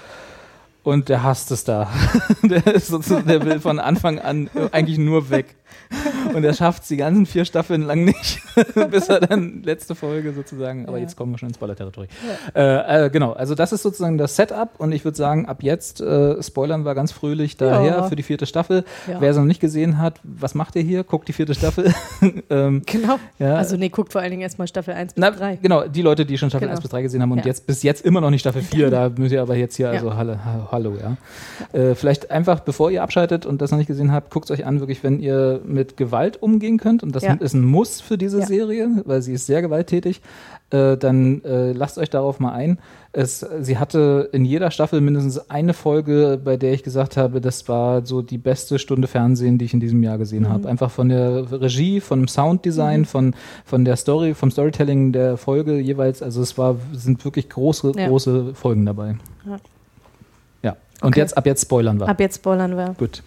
[0.86, 1.90] Und der hasst es da.
[2.44, 5.56] der, ist sozusagen, der will von Anfang an eigentlich nur weg.
[6.34, 8.40] Und er schafft es die ganzen vier Staffeln lang nicht,
[8.90, 11.02] bis er dann letzte Folge sozusagen, aber Ja.
[11.04, 12.10] jetzt kommen wir schon ins Spoiler-Territorium.
[12.54, 16.00] Äh, äh, genau, also das ist sozusagen das Setup und ich würde sagen, ab jetzt
[16.00, 18.02] äh, spoilern wir ganz fröhlich daher Ja.
[18.04, 18.84] für die vierte Staffel.
[19.10, 19.20] Ja.
[19.20, 21.04] Wer es noch nicht gesehen hat, was macht ihr hier?
[21.04, 21.92] Guckt die vierte Staffel.
[22.50, 23.18] ähm, Genau.
[23.38, 23.54] Ja.
[23.56, 25.56] Also nee, guckt vor allen Dingen erstmal Staffel 1 bis na, 3.
[25.62, 26.76] genau, die Leute, die schon Staffel Genau.
[26.76, 27.46] 1 bis 3 gesehen haben und Ja.
[27.46, 29.92] jetzt bis jetzt immer noch nicht Staffel 4, da müsst ihr aber jetzt hier, Ja.
[29.92, 31.16] also hallo, ha- hallo ja.
[31.78, 34.66] Äh, vielleicht einfach, bevor ihr abschaltet und das noch nicht gesehen habt, guckt es euch
[34.66, 37.34] an, wirklich, wenn ihr mit Gewalt umgehen könnt und das Ja.
[37.34, 38.46] ist ein Muss für diese Ja.
[38.46, 40.20] Serie, weil sie ist sehr gewalttätig,
[40.70, 42.78] äh, dann äh, lasst euch darauf mal ein.
[43.12, 47.66] Es, sie hatte in jeder Staffel mindestens eine Folge, bei der ich gesagt habe, das
[47.68, 50.48] war so die beste Stunde Fernsehen, die ich in diesem Jahr gesehen Mhm.
[50.48, 50.68] habe.
[50.68, 53.34] Einfach von der Regie, von dem Sounddesign, von,
[53.64, 56.22] von der Story, vom Storytelling der Folge jeweils.
[56.22, 58.08] Also es war, sind wirklich große, Ja.
[58.08, 59.16] große Folgen dabei.
[59.46, 59.56] Ja.
[60.62, 60.76] Ja.
[61.00, 61.20] Und Okay.
[61.20, 62.08] jetzt, ab jetzt spoilern wir.
[62.08, 62.94] Ab jetzt spoilern wir.
[62.98, 63.22] Gut.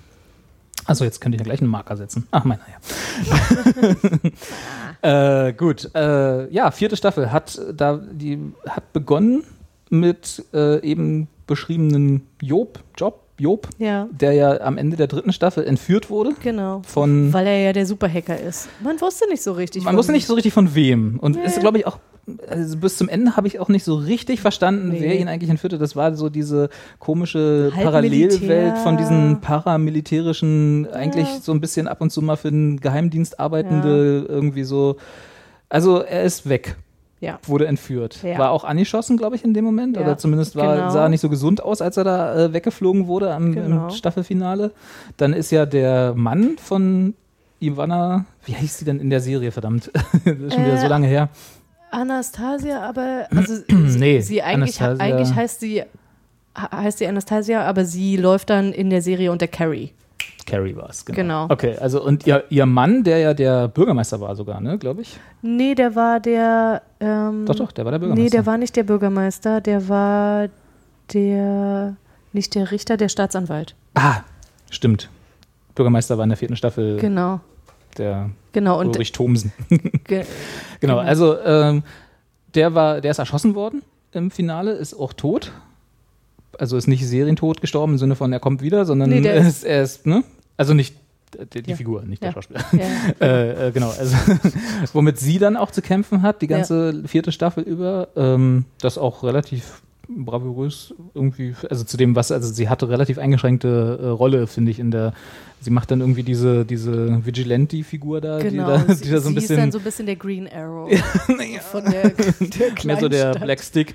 [0.85, 2.27] Also jetzt könnte ich ja gleich einen Marker setzen.
[2.31, 2.61] Ach, meiner
[5.01, 5.47] ja.
[5.47, 5.93] äh, gut.
[5.93, 9.43] Äh, ja, vierte Staffel hat da die hat begonnen
[9.89, 15.63] mit äh, eben beschriebenen Job, Job, Job, Ja, der ja am Ende der dritten Staffel
[15.65, 16.81] entführt wurde genau.
[16.85, 18.67] von Weil er ja der Superhacker ist.
[18.83, 19.83] Man wusste nicht so richtig.
[19.83, 21.17] man wusste nicht so richtig von wem.
[21.19, 21.45] Und Nee.
[21.45, 21.99] ist, glaube ich, auch,
[22.47, 24.99] also bis zum Ende habe ich auch nicht so richtig verstanden, Nee.
[25.01, 25.77] wer ihn eigentlich entführte.
[25.77, 26.69] Das war so diese
[26.99, 28.75] komische Halb Parallelwelt Militär.
[28.75, 34.25] von diesen paramilitärischen, eigentlich so ein bisschen ab und zu mal für den Geheimdienst arbeitende,
[34.27, 34.97] irgendwie so.
[35.69, 36.75] Also er ist weg.
[37.21, 37.37] Ja.
[37.45, 38.23] Wurde entführt.
[38.23, 38.37] Ja.
[38.39, 39.97] War auch angeschossen, glaube ich, in dem Moment.
[39.97, 40.89] Ja, Oder zumindest war, genau.
[40.89, 43.85] sah er nicht so gesund aus, als er da äh, weggeflogen wurde am, Genau.
[43.87, 44.71] im Staffelfinale.
[45.17, 47.13] Dann ist ja der Mann von
[47.61, 49.91] Ivana, wie hieß sie denn in der Serie, verdammt?
[49.93, 51.27] das ist schon wieder Äh, so lange her.
[51.91, 55.83] Anastasia, aber also Nee, sie eigentlich, Anastasia- eigentlich heißt sie
[56.57, 59.91] heißt sie Anastasia, aber sie läuft dann in der Serie unter Carrie.
[60.49, 61.15] Carrie war es, genau.
[61.17, 61.45] Genau.
[61.49, 65.19] Okay, also und ihr, ihr Mann, der ja der Bürgermeister war sogar, ne, glaube ich.
[65.41, 68.23] Nee, der war der ähm, Doch, doch, der war der Bürgermeister.
[68.23, 70.47] Nee, der war nicht der Bürgermeister, der war
[71.13, 71.95] der
[72.33, 73.75] nicht der Richter, der Staatsanwalt.
[73.95, 74.21] Ah,
[74.69, 75.09] stimmt.
[75.75, 77.39] Bürgermeister war in der vierten Staffel Genau.
[77.97, 79.51] der Genau und Ulrich Thomsen.
[79.69, 80.23] ge
[80.81, 80.97] Genau, Genau.
[80.99, 81.83] also ähm,
[82.55, 83.81] der war, der ist erschossen worden
[84.11, 85.51] im Finale, ist auch tot.
[86.57, 89.63] Also ist nicht serientot gestorben im Sinne von er kommt wieder, sondern Nee, ist- ist,
[89.63, 90.23] er ist, ne?
[90.59, 90.93] Also nicht
[91.53, 91.75] die, die Ja.
[91.77, 92.33] Figur, nicht der Ja.
[92.33, 92.65] Schauspieler.
[92.73, 92.81] ja,
[93.25, 94.15] äh, äh, genau, also
[94.93, 96.57] womit sie dann auch zu kämpfen hat, die Ja.
[96.57, 99.81] ganze vierte Staffel über, ähm, das auch relativ
[100.11, 104.79] bravourös irgendwie, also zu dem, was, also sie hatte relativ eingeschränkte äh, Rolle, finde ich,
[104.79, 105.13] in der,
[105.61, 108.75] sie macht dann irgendwie diese, diese Vigilante-Figur da, genau.
[108.79, 110.15] die da, sie die da so ein sie ist bisschen, dann so ein bisschen der
[110.15, 110.89] Green Arrow
[111.71, 113.33] von der, der mehr so der.
[113.35, 113.93] Black Stick.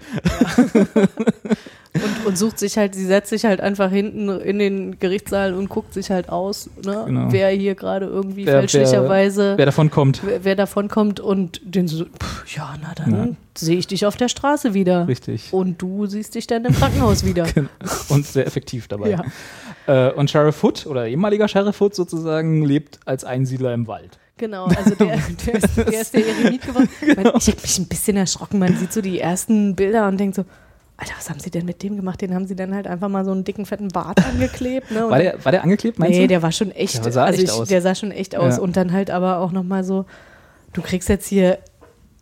[1.94, 5.68] Und, und sucht sich halt, sie setzt sich halt einfach hinten in den Gerichtssaal und
[5.68, 7.26] guckt sich halt aus, ne, Genau.
[7.30, 10.20] wer hier gerade irgendwie Wer- fälschlicherweise Wer davon kommt.
[10.24, 13.28] wer, wer davon kommt und den so, pff, ja, na dann Ja.
[13.56, 15.06] sehe ich dich auf der Straße wieder.
[15.06, 15.52] Richtig.
[15.52, 17.46] Und du siehst dich dann im Krankenhaus wieder.
[18.08, 19.10] Und sehr effektiv dabei.
[19.10, 19.24] Ja.
[19.86, 24.18] Äh, und Sheriff Hood, oder ehemaliger Sheriff Hood sozusagen, lebt als Einsiedler im Wald.
[24.36, 25.16] Genau, also der,
[25.46, 26.88] der, ist, der ist der Eremit geworden.
[27.00, 27.34] Genau.
[27.36, 28.58] Ich habe mich ein bisschen erschrocken.
[28.58, 30.44] Man sieht so die ersten Bilder und denkt so,
[30.96, 32.20] Alter, was haben sie denn mit dem gemacht?
[32.20, 34.90] Den haben sie dann halt einfach mal so einen dicken, fetten Bart angeklebt.
[34.92, 35.08] Ne?
[35.10, 36.28] War der, war der angeklebt, meinst nee, du?
[36.28, 37.68] der war schon echt, Der sah also echt ich, aus.
[37.68, 38.56] der sah schon echt aus.
[38.56, 38.62] Ja.
[38.62, 40.04] Und dann halt aber auch nochmal so,
[40.72, 41.58] du kriegst jetzt hier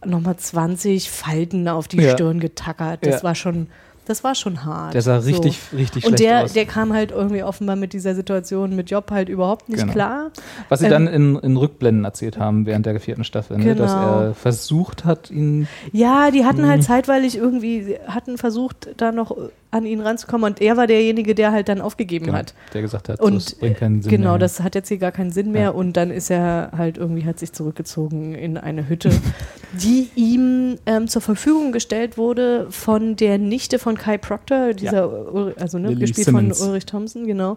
[0.04, 2.12] nochmal 20 Falten auf die Ja.
[2.12, 3.04] Stirn getackert.
[3.04, 3.22] Das Ja.
[3.24, 3.68] war schon,
[4.04, 4.94] das war schon hart.
[4.94, 5.28] Der sah So.
[5.30, 6.52] richtig, richtig Und schlecht der, aus.
[6.52, 9.92] der kam halt irgendwie offenbar mit dieser Situation mit Job halt überhaupt nicht Genau.
[9.92, 10.30] klar.
[10.68, 13.74] Was sie ähm, dann in, in Rückblenden erzählt haben während der vierten Staffel, ne?
[13.74, 14.20] dass Genau.
[14.20, 15.68] er versucht hat, ihn.
[15.92, 16.68] Ja, die hatten Mhm.
[16.68, 19.36] halt zeitweilig irgendwie, hatten versucht, da noch
[19.72, 22.54] an ihn ranzukommen und er war derjenige, der halt dann aufgegeben Genau, hat.
[22.74, 24.38] der gesagt hat, Und das bringt keinen Sinn genau, mehr.
[24.38, 25.70] das hat jetzt hier gar keinen Sinn mehr Ja.
[25.70, 29.10] und dann ist er halt irgendwie, hat sich zurückgezogen in eine Hütte,
[29.72, 35.56] die ihm ähm, zur Verfügung gestellt wurde von der Nichte von Kai Proctor, dieser, Ul-
[35.58, 36.58] also ne, Lily gespielt Simmons.
[36.58, 37.56] von Ulrich Thompson, genau,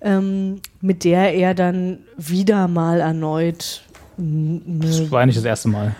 [0.00, 3.82] ähm, mit der er dann wieder mal erneut
[4.18, 5.96] n- Das ne, war ja nicht das erste Mal.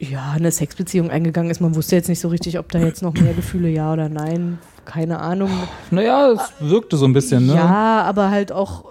[0.00, 1.60] Ja, eine Sexbeziehung eingegangen ist.
[1.60, 4.58] Man wusste jetzt nicht so richtig, ob da jetzt noch mehr Gefühle ja oder nein.
[4.86, 5.50] Keine Ahnung.
[5.90, 7.54] Naja, es wirkte so ein bisschen, ne?
[7.54, 8.86] Ja, aber halt auch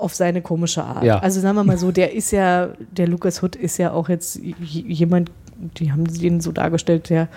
[0.00, 1.04] auf seine komische Art.
[1.04, 1.20] Ja.
[1.20, 4.36] Also sagen wir mal so, der ist ja, der Lucas Hood ist ja auch jetzt
[4.36, 5.30] jemand,
[5.76, 7.28] die haben den so dargestellt, der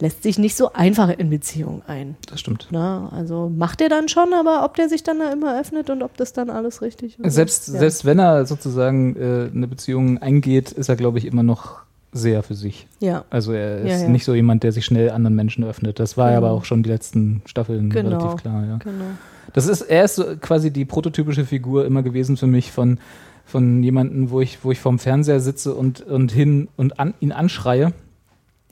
[0.00, 2.16] lässt sich nicht so einfach in Beziehungen ein.
[2.28, 2.68] Das stimmt.
[2.70, 6.02] Na, also macht er dann schon, aber ob der sich dann da immer öffnet und
[6.02, 7.34] ob das dann alles richtig ist.
[7.34, 7.78] Selbst, ja.
[7.78, 12.42] selbst wenn er sozusagen äh, eine Beziehung eingeht, ist er, glaube ich, immer noch sehr
[12.42, 12.86] für sich.
[13.00, 14.08] Ja, Also er ist Ja, ja.
[14.08, 15.98] nicht so jemand, der sich schnell anderen Menschen öffnet.
[15.98, 16.46] Das war ja Genau.
[16.48, 18.18] aber auch schon die letzten Staffeln Genau.
[18.18, 18.64] relativ klar.
[18.66, 18.76] Ja.
[18.76, 19.04] genau.
[19.54, 22.98] Das ist, er ist so quasi die prototypische Figur immer gewesen für mich von
[23.44, 27.32] von jemandem, wo ich, wo ich vorm Fernseher sitze und, und hin und an, ihn
[27.32, 27.92] anschreie.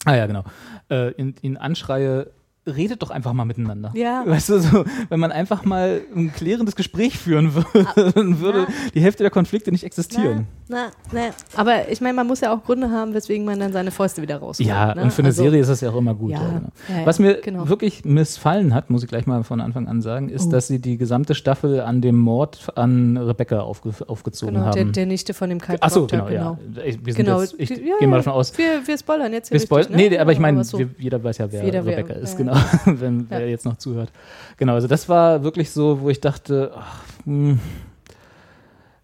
[0.07, 0.45] Ah ja, genau.
[0.89, 2.29] Äh, ihn, ihn anschreie,
[2.67, 3.91] redet doch einfach mal miteinander.
[3.95, 4.23] Ja.
[4.27, 9.01] Weißt du, so, wenn man einfach mal ein klärendes Gespräch führen würde, dann würde die
[9.01, 10.47] Hälfte der Konflikte nicht existieren.
[10.69, 11.31] Na, na.
[11.57, 14.37] Aber ich meine, man muss ja auch Gründe haben, weswegen man dann seine Fäuste wieder
[14.37, 14.69] rausholt.
[14.69, 15.03] Ja, ne?
[15.03, 16.31] und für eine Also- Serie ist das ja auch immer gut.
[16.31, 16.69] Ja, Ja, genau.
[16.89, 17.69] ja, ja, Was mir genau.
[17.69, 20.51] wirklich missfallen hat, muss ich gleich mal von Anfang an sagen, ist, Oh.
[20.51, 24.93] dass sie die gesamte Staffel an dem Mord an Rebecca aufge aufgezogen Genau, der, haben.
[24.93, 26.83] der Nichte von dem Kai Achso, Proctor, genau, ja.
[26.85, 27.41] Ich, wir sind Genau.
[27.41, 28.17] jetzt, ich Ja, gehe mal ja.
[28.19, 30.09] davon aus, Wir, wir spoilern jetzt hier wir spoil richtig, ne?
[30.11, 30.81] Nee, aber ich meine, so.
[30.99, 32.61] jeder weiß ja, wer Jeder, wer- Rebecca ist, ja, genau,
[33.01, 34.11] wenn wer jetzt noch zuhört.
[34.57, 37.59] Genau, also das war wirklich so, wo ich dachte, ach, hm,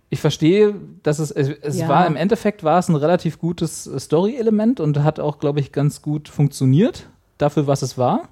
[0.08, 1.88] ich verstehe, dass es, es, es Ja.
[1.88, 5.72] war im Endeffekt war es ein relativ gutes äh, Story-Element und hat auch, glaube ich,
[5.72, 8.28] ganz gut funktioniert dafür, was es war.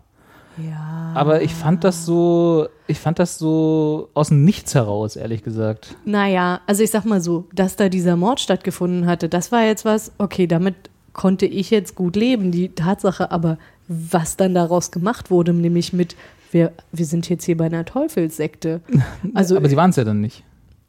[0.56, 1.12] ja.
[1.14, 5.94] Aber ich fand das so, ich fand das so aus dem Nichts heraus, ehrlich gesagt.
[6.04, 9.84] Naja, also ich sag mal so, dass da dieser Mord stattgefunden hatte, das war jetzt
[9.84, 10.74] was, okay, damit
[11.12, 12.50] konnte ich jetzt gut leben.
[12.50, 13.58] Die Tatsache aber,
[13.88, 16.16] was dann daraus gemacht wurde, nämlich mit,
[16.52, 18.80] wir, wir sind jetzt hier bei einer Teufelssekte.
[19.34, 20.42] Also, Aber sie waren es ja dann nicht.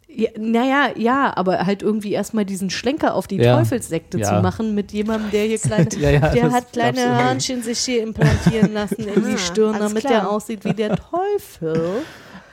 [0.08, 3.58] ja, naja, ja, aber halt irgendwie erstmal diesen Schlenker auf die Ja.
[3.58, 4.36] Teufelssekte Ja.
[4.38, 7.02] zu machen mit jemandem, der hier kleine, Ja, ja, der hat kleine.
[7.24, 10.14] Hörnchen sich hier implantieren lassen in die Stirn, damit klar.
[10.14, 12.02] der aussieht wie der Teufel.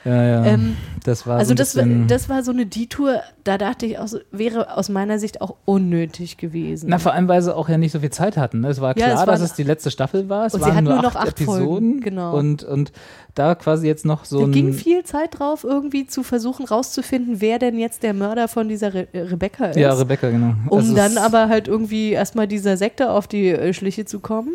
[0.05, 0.45] Ja, ja.
[0.45, 0.75] Ähm,
[1.05, 1.77] das war Also so das,
[2.07, 6.37] das war so eine Detour, da dachte ich auch, wäre aus meiner Sicht auch unnötig
[6.37, 6.87] gewesen.
[6.89, 8.61] Na, vor allem, weil sie auch ja nicht so viel Zeit hatten.
[8.61, 8.67] Ne?
[8.69, 10.45] Es war Ja, klar, es war- dass es die letzte Staffel war.
[10.45, 12.01] Es waren hatten nur, nur noch acht, acht Episoden.
[12.01, 12.37] Genau.
[12.37, 12.91] Und, und
[13.35, 17.57] da quasi jetzt noch so da ging viel Zeit drauf, irgendwie zu versuchen rauszufinden, wer
[17.59, 19.77] denn jetzt der Mörder von dieser Re äh, Rebecca ist.
[19.77, 20.53] ja, Rebecca, genau.
[20.69, 24.53] um Also dann aber halt irgendwie erstmal dieser Sekte auf die äh, Schliche zu kommen.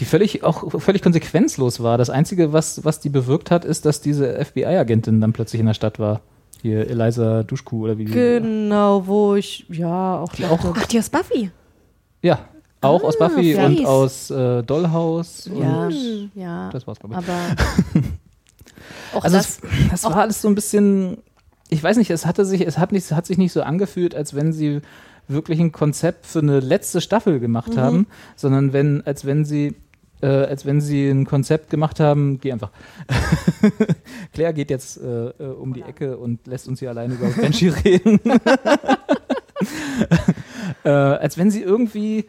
[0.00, 1.98] Die völlig, auch völlig konsequenzlos war.
[1.98, 5.74] Das Einzige, was, was die bewirkt hat, ist, dass diese FBI-Agentin dann plötzlich in der
[5.74, 6.20] Stadt war.
[6.62, 8.12] Hier, Eliza Duschku oder wie die.
[8.12, 11.50] Genau, wo ich ja auch Die dachte, Ach, die aus Buffy.
[12.22, 12.38] Ja,
[12.80, 13.58] auch aus Buffy fies.
[13.58, 15.50] und aus äh, Dollhouse.
[15.52, 17.18] ja, Und ja, das war's, glaube ich.
[17.18, 17.34] aber
[19.14, 21.18] auch Also das, es, das war alles so ein bisschen,
[21.68, 24.14] ich weiß nicht, es hatte sich, es hat nicht, es hat sich nicht so angefühlt,
[24.14, 24.80] als wenn sie
[25.28, 27.78] wirklich ein Konzept für eine letzte Staffel gemacht Mhm.
[27.80, 29.74] haben, sondern wenn, als wenn sie,
[30.20, 32.70] äh, als wenn sie ein Konzept gemacht haben, geh einfach.
[34.32, 37.68] Claire geht jetzt äh, äh, um die Ecke und lässt uns hier alleine über Banshee
[37.84, 38.20] reden.
[40.84, 42.26] äh, als wenn sie irgendwie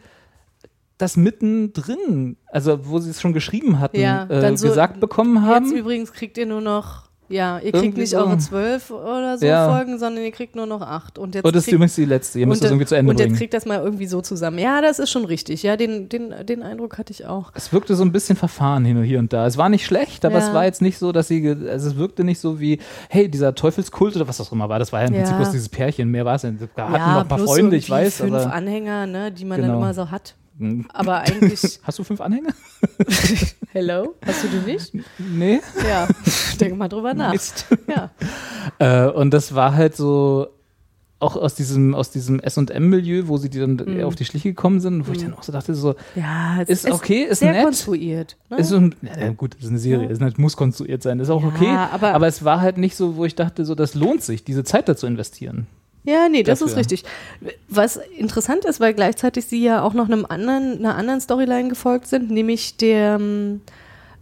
[0.98, 5.42] das mittendrin, also wo sie es schon geschrieben hatten, Ja, äh, dann so- gesagt bekommen
[5.42, 5.66] haben.
[5.66, 8.18] Jetzt übrigens kriegt ihr nur noch, ja, ihr kriegt Irgendwie nicht so.
[8.18, 9.72] eure zwölf oder so Ja.
[9.74, 11.18] Folgen, sondern ihr kriegt nur noch acht.
[11.18, 12.38] Und jetzt Und das ist kriegt- übrigens die letzte.
[12.40, 13.38] Ihr müsst und, das irgendwie zu Ende und jetzt bringen.
[13.38, 14.58] kriegt das mal irgendwie so zusammen.
[14.58, 15.62] Ja, das ist schon richtig.
[15.62, 17.52] Ja, den, den, den Eindruck hatte ich auch.
[17.54, 19.46] Es wirkte so ein bisschen verfahren hin und hier und da.
[19.46, 20.48] Es war nicht schlecht, aber Ja.
[20.48, 22.78] es war jetzt nicht so, dass sie, also es wirkte nicht so wie,
[23.08, 24.78] hey, dieser Teufelskult oder was das auch immer war.
[24.78, 25.14] Das war ja im.
[25.14, 26.10] Prinzip bloß dieses Pärchen.
[26.10, 26.56] Mehr war es nicht.
[26.74, 28.52] Da hatten ja, noch ein paar Freunde, ich weiß, fünf aber.
[28.52, 29.74] Anhänger, ne, die man Genau.
[29.74, 30.34] dann immer so hat.
[30.60, 30.86] Hm.
[30.92, 32.50] Aber eigentlich, Hast du fünf Anhänger?
[33.72, 34.92] hello, hast du den nicht?
[35.18, 35.60] Nee.
[35.88, 36.06] Ja,
[36.60, 37.32] denk mal drüber nach.
[37.32, 37.66] Mist.
[37.88, 38.10] Ja.
[38.78, 40.48] Äh, und das war halt so,
[41.18, 44.04] auch aus diesem, aus diesem SM-Milieu, wo sie die dann Mhm.
[44.04, 46.90] auf die Schliche gekommen sind, wo ich dann auch so dachte, so, ja, es Ist
[46.90, 47.64] okay, ist sehr nett.
[47.64, 48.36] konstruiert.
[48.48, 48.58] Ne?
[48.58, 50.10] ist so ein, ja, gut, ist eine Serie, Ja.
[50.12, 52.96] es ist- muss konstruiert sein, ist auch Ja, okay, aber- aber es war halt nicht
[52.96, 55.66] so, wo ich dachte, so, das lohnt sich, diese Zeit dazu investieren.
[56.04, 56.72] Ja, nee, das dafür.
[56.72, 57.04] ist richtig.
[57.68, 62.06] Was interessant ist, weil gleichzeitig sie ja auch noch einem anderen, einer anderen Storyline gefolgt
[62.06, 63.18] sind, nämlich der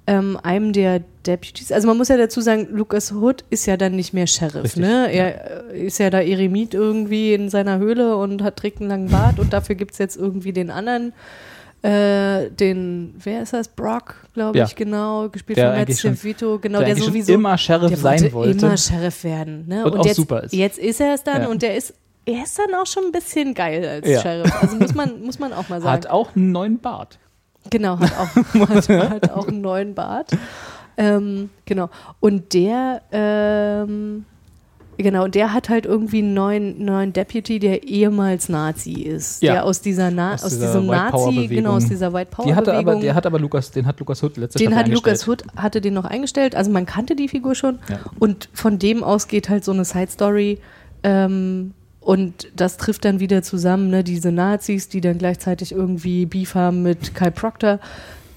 [0.09, 1.71] ähm, einem der Deputies.
[1.71, 4.81] Also man muss ja dazu sagen, Lucas Hood ist ja dann nicht mehr Sheriff, Richtig,
[4.81, 5.13] ne?
[5.13, 9.11] Er äh, ist ja da Eremit irgendwie in seiner Höhle und hat trägt einen langen
[9.11, 11.13] Bart und dafür gibt es jetzt irgendwie den anderen.
[11.83, 13.69] Äh, den, wer ist das?
[13.69, 14.65] Brock, glaube Ja.
[14.65, 18.67] ich, genau, gespielt Der von Matt Stevito, genau, der der sowieso immer Sheriff sein wollte.
[18.67, 19.67] immer Sheriff werden.
[19.69, 19.85] Ne?
[19.85, 20.53] Und auch jetzt, super ist.
[20.53, 21.49] Jetzt ist er es dann Ja.
[21.49, 24.21] und der ist, er ist dann auch schon ein bisschen geil als Ja.
[24.23, 24.53] Sheriff.
[24.61, 25.93] Also muss man, muss man auch mal sagen.
[25.93, 27.19] Hat auch einen neuen Bart.
[27.71, 28.35] Genau, hat auch,
[28.71, 30.31] hat, hat auch einen neuen Bart.
[30.97, 31.91] Ähm, genau.
[32.19, 34.25] Und der, ähm,
[35.03, 39.43] genau, der hat halt irgendwie einen neuen, neuen Deputy, der ehemals Nazi ist.
[39.43, 39.55] Ja.
[39.55, 42.55] Der aus dieser, Na Aus aus, dieser diesem Nazi, genau, aus dieser White Power Die
[42.55, 45.29] hatte aber, der hat aber Lukas, den hat Lukas Hood letzte Den Staffel hat eingestellt.
[45.29, 46.55] Hood, hatte den noch eingestellt.
[46.55, 47.79] Also man kannte die Figur schon.
[47.89, 48.01] Ja.
[48.19, 50.59] Und von dem aus geht halt so eine Side-Story.
[51.03, 56.55] Ähm, und das trifft dann wieder zusammen, ne, diese Nazis, die dann gleichzeitig irgendwie Beef
[56.55, 57.81] haben mit Kai Proctor.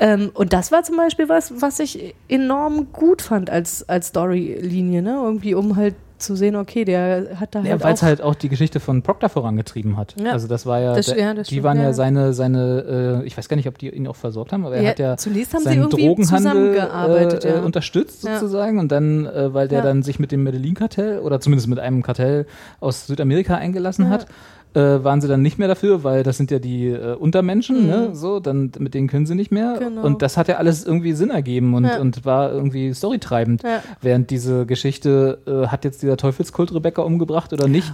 [0.01, 5.01] Ähm, und das war zum Beispiel was, was ich enorm gut fand als, als Storylinie,
[5.01, 5.21] ne?
[5.23, 8.21] Irgendwie um halt zu sehen, okay, der hat da Ja, halt weil auch es halt
[8.21, 10.15] auch die Geschichte von Proctor vorangetrieben hat.
[10.23, 10.31] Ja.
[10.31, 11.93] Also das war ja, Das- der, ja, das die stimmt, waren ja, ja.
[11.93, 14.89] seine, seine, äh, ich weiß gar nicht, ob die ihn auch versorgt haben, aber er
[14.91, 19.81] hat ja zunächst haben seinen Drogenhandel äh, äh, unterstützt sozusagen und dann, äh, weil der
[19.81, 22.45] dann sich mit dem Medellin-Kartell oder zumindest mit einem Kartell
[22.79, 24.27] aus Südamerika eingelassen hat,
[24.73, 28.09] äh, waren sie dann nicht mehr dafür, weil das sind ja die äh, Untermenschen, ne,
[28.13, 29.75] so, dann mit denen können sie nicht mehr.
[29.75, 29.79] Mhm.
[29.79, 30.01] Genau.
[30.03, 31.99] Und das hat ja alles irgendwie Sinn ergeben und, Ja.
[31.99, 33.63] und war irgendwie storytreibend.
[33.63, 33.83] Ja.
[34.01, 37.91] Während diese Geschichte, äh, hat jetzt dieser Teufelskult Rebecca umgebracht oder nicht,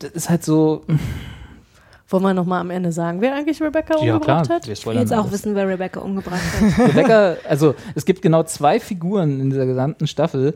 [0.00, 0.82] das ist halt so,
[2.10, 4.66] Wollen wir nochmal am Ende sagen, wer eigentlich Rebecca ja umgebracht klar, hat?
[4.66, 6.88] wir Ich will jetzt auch wissen, wer Rebecca umgebracht hat.
[6.88, 10.54] Rebecca, also es gibt genau zwei Figuren in dieser gesamten Staffel,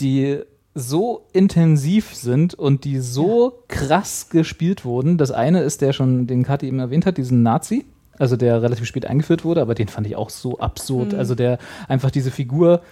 [0.00, 0.40] die
[0.74, 5.18] so intensiv sind und die so krass gespielt wurden.
[5.18, 7.84] Das eine ist der schon, den Kathi eben erwähnt hat, diesen Nazi,
[8.18, 11.14] also der relativ spät eingeführt wurde, aber den fand ich auch so absurd.
[11.14, 12.82] Also der einfach diese Figur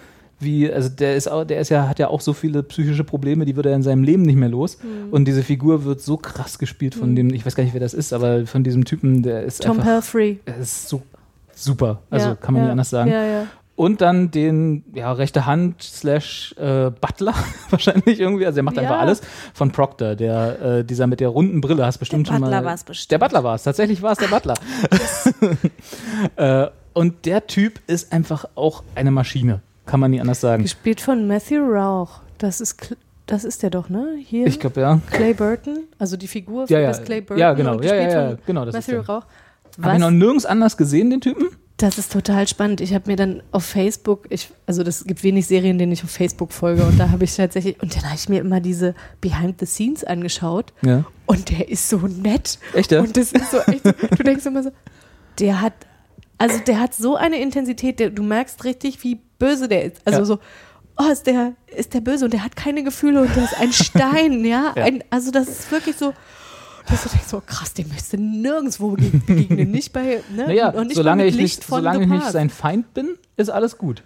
[0.40, 3.44] wie, also der ist auch, der ist ja, hat ja auch so viele psychische Probleme,
[3.44, 4.78] die wird er in seinem Leben nicht mehr los.
[5.10, 7.94] Und diese Figur wird so krass gespielt von dem, ich weiß gar nicht, wer das
[7.94, 10.38] ist, aber von diesem Typen, der ist Tom einfach, Pelfrey.
[10.44, 11.02] er ist so
[11.54, 12.02] super.
[12.08, 13.10] Also Ja, kann man ja, nicht anders sagen.
[13.10, 13.46] Ja, ja.
[13.78, 17.32] Und dann den, ja, rechte Hand slash äh, Butler
[17.70, 18.44] wahrscheinlich irgendwie.
[18.44, 18.82] Also er macht Ja.
[18.82, 19.20] einfach alles
[19.54, 22.66] von Proctor, der, äh, dieser mit der runden Brille, hast bestimmt Der schon Butler mal.
[22.66, 23.12] war's bestimmt.
[23.12, 24.54] Der Butler war es, tatsächlich war es der Butler.
[26.36, 30.64] äh, und der Typ ist einfach auch eine Maschine, kann man nie anders sagen.
[30.64, 32.20] Gespielt von Matthew Rauch.
[32.38, 32.96] Das ist,
[33.26, 34.16] das ist der doch, ne?
[34.24, 34.46] Hier.
[34.48, 35.00] Ich glaube, ja.
[35.10, 36.88] Clay Burton, also die Figur Ja, ja.
[36.88, 37.38] des Clay Burton.
[37.38, 37.80] Ja, genau.
[37.80, 38.28] Ja, ja, ja.
[38.30, 39.14] von Genau, das ist Matthew der.
[39.14, 39.24] Rauch.
[39.82, 40.14] Hab ich noch Was?
[40.14, 41.46] nirgends anders gesehen, den Typen?
[41.78, 42.80] Das ist total spannend.
[42.80, 46.10] Ich habe mir dann auf Facebook, ich, also das gibt wenig Serien, denen ich auf
[46.10, 49.60] Facebook folge und da habe ich tatsächlich, und dann habe ich mir immer diese Behind
[49.60, 51.04] the Scenes angeschaut Ja.
[51.26, 52.58] und der ist so nett.
[52.74, 53.00] Echt, ja?
[53.00, 54.70] Und das ist so echt, so, du denkst immer so,
[55.38, 55.72] der hat,
[56.36, 59.98] also der hat so eine Intensität, der, du merkst richtig, wie böse der ist.
[60.04, 60.24] Also Ja.
[60.24, 60.38] so,
[60.98, 63.72] oh, ist der, ist der böse und der hat keine Gefühle und der ist ein
[63.72, 64.72] Stein, ja.
[64.76, 64.82] Ja.
[64.82, 66.12] Ein, also das ist wirklich so,
[66.90, 70.46] dass du denkst, so krass, dem möchtest du nirgendwo begegnen, nicht bei, ne?
[70.46, 73.78] Naja, und nicht solange ich Licht nicht, solange ich nicht sein Feind bin, ist alles
[73.78, 74.02] gut.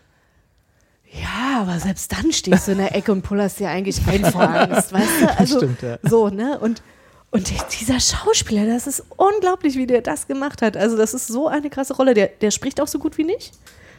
[1.12, 4.48] Ja, aber selbst dann stehst du in der Ecke und pullerst dir eigentlich ein vor
[4.48, 5.26] Angst, weißt du?
[5.38, 5.98] Also, stimmt, ja.
[6.02, 6.59] So, ne?
[6.59, 6.82] Und,
[7.30, 10.76] und dieser Schauspieler, das ist unglaublich, wie der das gemacht hat.
[10.76, 12.14] Also, das ist so eine krasse Rolle.
[12.14, 13.52] Der, der spricht auch so gut wie nicht.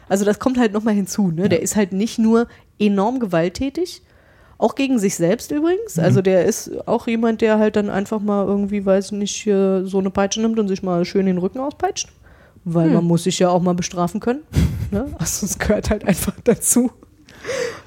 [0.08, 1.48] Also, das kommt halt nochmal hinzu, ne?
[1.48, 2.48] Der ist halt nicht nur
[2.80, 4.02] enorm gewalttätig,
[4.58, 5.98] auch gegen sich selbst übrigens.
[5.98, 10.10] Also, der ist auch jemand, der halt dann einfach mal irgendwie, weiß nicht, so eine
[10.10, 12.08] Peitsche nimmt und sich mal schön den Rücken auspeitscht.
[12.64, 14.40] Weil man muss sich ja auch mal bestrafen können.
[14.90, 15.06] Ne?
[15.18, 16.90] Also, es gehört halt einfach dazu.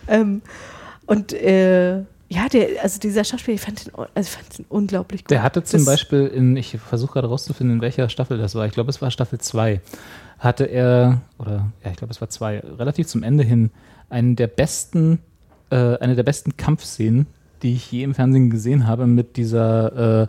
[0.08, 0.42] Ähm,
[1.06, 2.00] und äh,
[2.30, 5.32] ja, der, also dieser Schauspieler, ich fand den, also ich fand den unglaublich gut.
[5.32, 8.66] Der hatte zum Das- Beispiel in, ich versuche gerade rauszufinden, in welcher Staffel das war.
[8.66, 9.80] Ich glaube, es war Staffel 2.
[10.40, 13.72] Hatte er, oder ja, ich glaube, es war 2, relativ zum Ende hin,
[14.10, 15.20] einen der besten,
[15.70, 17.28] äh, eine der besten Kampfszenen,
[17.64, 20.28] die ich je im Fernsehen gesehen habe, mit dieser äh,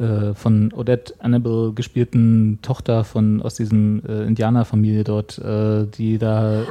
[0.00, 6.62] äh, von Odette Annabelle gespielten Tochter von aus diesem äh, Indianerfamilie dort, äh, die da,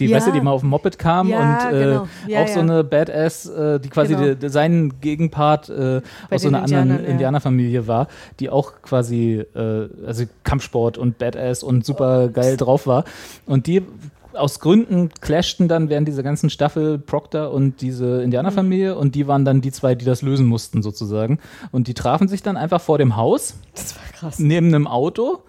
[0.00, 0.16] die, ja.
[0.16, 2.08] weißt du, die mal auf dem Moped kam Ja, und genau.
[2.26, 4.34] Ja, auch so eine Badass, äh, die quasi Genau.
[4.34, 7.10] de, seinen Gegenpart aus so einer anderen Indianern, ja.
[7.10, 8.08] Indianerfamilie war,
[8.40, 13.04] die auch quasi also Kampfsport und Badass und super geil drauf war.
[13.46, 13.82] Und die
[14.34, 19.44] aus Gründen clashten dann während dieser ganzen Staffel Proctor und diese Indianerfamilie und die waren
[19.44, 21.38] dann die zwei, die das lösen mussten sozusagen.
[21.72, 24.38] Und die trafen sich dann einfach vor dem Haus Das war krass.
[24.38, 25.42] neben einem Auto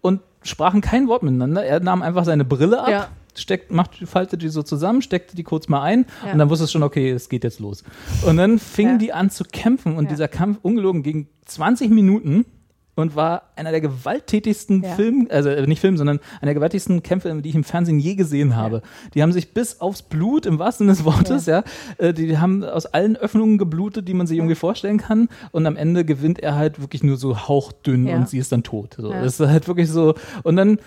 [0.00, 1.64] und sprachen kein Wort miteinander.
[1.64, 3.08] Er nahm einfach seine Brille ab, Ja.
[3.34, 6.32] steckt, macht, faltete die so zusammen, steckte die kurz mal ein Ja.
[6.32, 7.84] und dann wusste es schon, okay, es geht jetzt los.
[8.26, 8.98] Und dann fingen Ja.
[8.98, 12.44] die an zu kämpfen und dieser Kampf ungelogen ging 20 Minuten
[12.94, 14.90] und war einer der gewalttätigsten Ja.
[14.90, 18.14] Film, also äh, nicht Film, sondern einer der gewalttätigsten Kämpfe, die ich im Fernsehen je
[18.14, 18.82] gesehen habe.
[19.14, 21.64] Die haben sich bis aufs Blut, im wahrsten Sinne des Wortes, ja,
[21.98, 25.28] äh, die haben aus allen Öffnungen geblutet, die man sich irgendwie vorstellen kann.
[25.52, 28.16] Und am Ende gewinnt er halt wirklich nur so hauchdünn Ja.
[28.16, 28.96] und sie ist dann tot.
[28.98, 29.10] So.
[29.10, 29.22] Ja.
[29.22, 30.14] Das ist halt wirklich so.
[30.42, 30.78] Und dann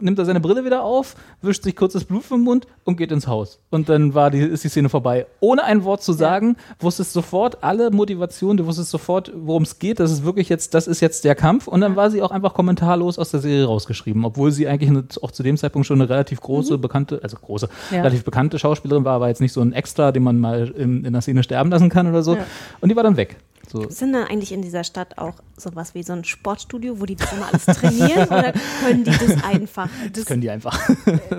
[0.00, 3.12] nimmt er seine Brille wieder auf, wischt sich kurz das Blut vom Mund und geht
[3.12, 3.58] ins Haus.
[3.70, 5.26] Und dann war die, ist die Szene vorbei.
[5.40, 10.00] Ohne ein Wort zu sagen, wusstest sofort alle Motivation, du wusstest sofort, worum es geht.
[10.00, 11.68] Das ist wirklich jetzt, das ist jetzt der Kampf.
[11.68, 15.04] Und dann war sie auch einfach kommentarlos aus der Serie rausgeschrieben, obwohl sie eigentlich eine,
[15.22, 17.98] auch zu dem Zeitpunkt schon eine relativ große, bekannte, also große, Ja.
[17.98, 21.12] relativ bekannte Schauspielerin war, aber jetzt nicht so ein Extra, den man mal in, in
[21.12, 22.36] der Szene sterben lassen kann oder so.
[22.36, 22.44] Ja.
[22.80, 23.36] Und die war dann weg.
[23.72, 23.88] So.
[23.88, 27.32] Sind da eigentlich in dieser Stadt auch sowas wie so ein Sportstudio, wo die das
[27.32, 28.52] immer alles trainieren oder
[28.84, 29.88] können die das einfach?
[30.12, 30.78] Das können die einfach.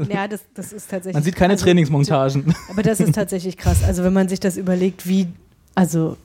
[0.10, 1.14] Ja, das, das ist tatsächlich.
[1.14, 2.56] Man sieht keine also, Trainingsmontagen.
[2.72, 3.84] Aber das ist tatsächlich krass.
[3.86, 5.28] Also wenn man sich das überlegt, wie,
[5.76, 6.18] also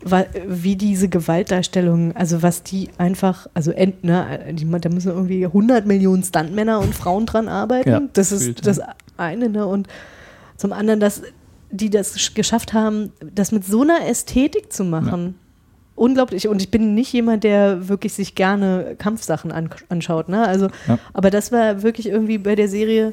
[0.47, 6.23] wie diese Gewaltdarstellungen, also was die einfach, also end, ne, da müssen irgendwie 100 Millionen
[6.23, 7.91] Stuntmänner und Frauen dran arbeiten.
[7.91, 8.81] Ja, das ist das
[9.19, 9.67] eine, ne?
[9.67, 9.89] Und
[10.57, 11.23] zum anderen, dass
[11.71, 15.35] die das sch- geschafft haben, das mit so einer Ästhetik zu machen.
[15.99, 16.49] Unglaublich.
[16.49, 20.29] Und ich bin nicht jemand, der wirklich sich gerne Kampfsachen an, anschaut.
[20.29, 20.47] Ne?
[20.47, 20.99] Also, Ja.
[21.13, 23.13] aber das war wirklich irgendwie bei der Serie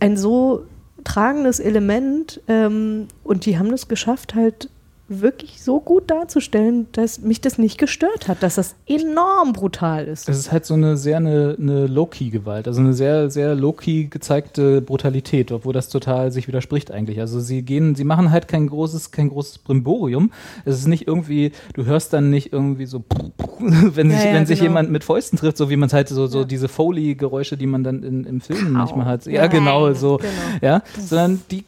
[0.00, 0.64] ein so
[1.04, 2.40] tragendes Element.
[2.48, 4.70] Ähm, und die haben das geschafft, halt
[5.10, 10.28] wirklich so gut darzustellen, dass mich das nicht gestört hat, dass das enorm brutal ist.
[10.28, 14.82] Es ist halt so eine sehr eine, eine Low-Key-Gewalt, also eine sehr, sehr low-key gezeigte
[14.82, 17.20] Brutalität, obwohl das total sich widerspricht eigentlich.
[17.20, 20.30] Also sie gehen, sie machen halt kein großes, kein großes Brimborium.
[20.66, 23.02] Es ist nicht irgendwie, du hörst dann nicht irgendwie so,
[23.58, 24.70] wenn sich, Ja, ja, wenn sich genau.
[24.70, 27.82] jemand mit Fäusten trifft, so wie man es halt so, so diese Foley-Geräusche, die man
[27.82, 29.24] dann in, im Film manchmal hat.
[29.26, 29.46] Ja, Ja.
[29.46, 30.30] genau, so, Genau.
[30.60, 31.64] ja, sondern die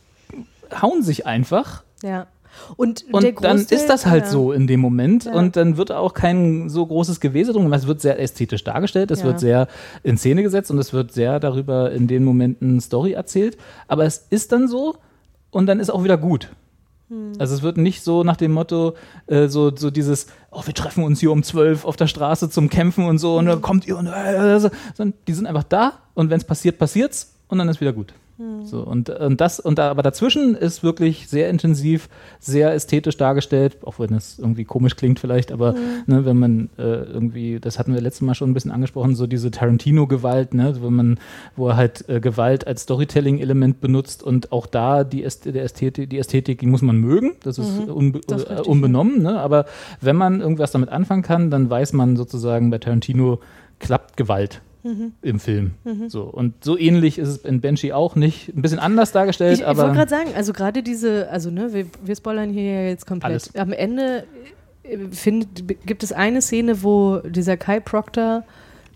[0.82, 2.26] hauen sich einfach Ja.
[2.76, 4.30] Und, und der dann Großteil- ist das halt ja.
[4.30, 5.32] so in dem Moment Ja.
[5.34, 7.80] und dann wird auch kein so großes Gewese drum gemacht.
[7.80, 9.26] Es wird sehr ästhetisch dargestellt, es Ja.
[9.26, 9.68] wird sehr
[10.02, 13.56] in Szene gesetzt und es wird sehr darüber in den Momenten Story erzählt.
[13.88, 14.96] Aber es ist dann so
[15.50, 16.48] und dann ist auch wieder gut.
[17.08, 17.32] Hm.
[17.38, 18.94] Also es wird nicht so nach dem Motto,
[19.26, 22.70] äh, so, so dieses, oh, wir treffen uns hier um zwölf auf der Straße zum
[22.70, 23.52] Kämpfen und so und Hm.
[23.52, 26.78] dann kommt ihr und äh, so, sondern die sind einfach da und wenn es passiert,
[26.78, 28.14] passiert's und dann ist wieder gut.
[28.40, 28.64] Hm.
[28.64, 32.08] So, und, und das, und da, aber dazwischen ist wirklich sehr intensiv,
[32.38, 35.74] sehr ästhetisch dargestellt, auch wenn es irgendwie komisch klingt vielleicht, aber
[36.06, 39.26] ne, wenn man äh, irgendwie, das hatten wir letztes Mal schon ein bisschen angesprochen, so
[39.26, 41.20] diese Tarantino-Gewalt, ne, wenn man,
[41.54, 46.08] wo er halt äh, Gewalt als Storytelling-Element benutzt und auch da die, Äst der Ästhetik,
[46.08, 49.66] die Ästhetik, die muss man mögen, das ist, unbe Das ist unbenommen, ne, aber
[50.00, 53.40] wenn man irgendwas damit anfangen kann, dann weiß man sozusagen, bei Tarantino
[53.80, 55.12] klappt Gewalt Mhm.
[55.22, 55.72] im Film.
[56.08, 56.22] So.
[56.22, 58.48] Und so ähnlich ist es in Banshee auch nicht.
[58.54, 61.72] Ein bisschen anders dargestellt, Ich, ich wollte aber gerade sagen, also gerade diese, also ne,
[61.72, 63.32] wir, wir spoilern hier ja jetzt komplett.
[63.32, 63.56] Alles.
[63.56, 64.24] Am Ende
[64.82, 65.46] äh, find,
[65.86, 68.44] gibt es eine Szene, wo dieser Kai Proctor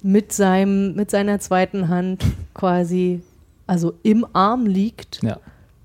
[0.03, 2.25] mit seinem, mit seiner zweiten Hand
[2.55, 3.21] quasi,
[3.67, 5.23] also im Arm liegt.
[5.23, 5.39] ja.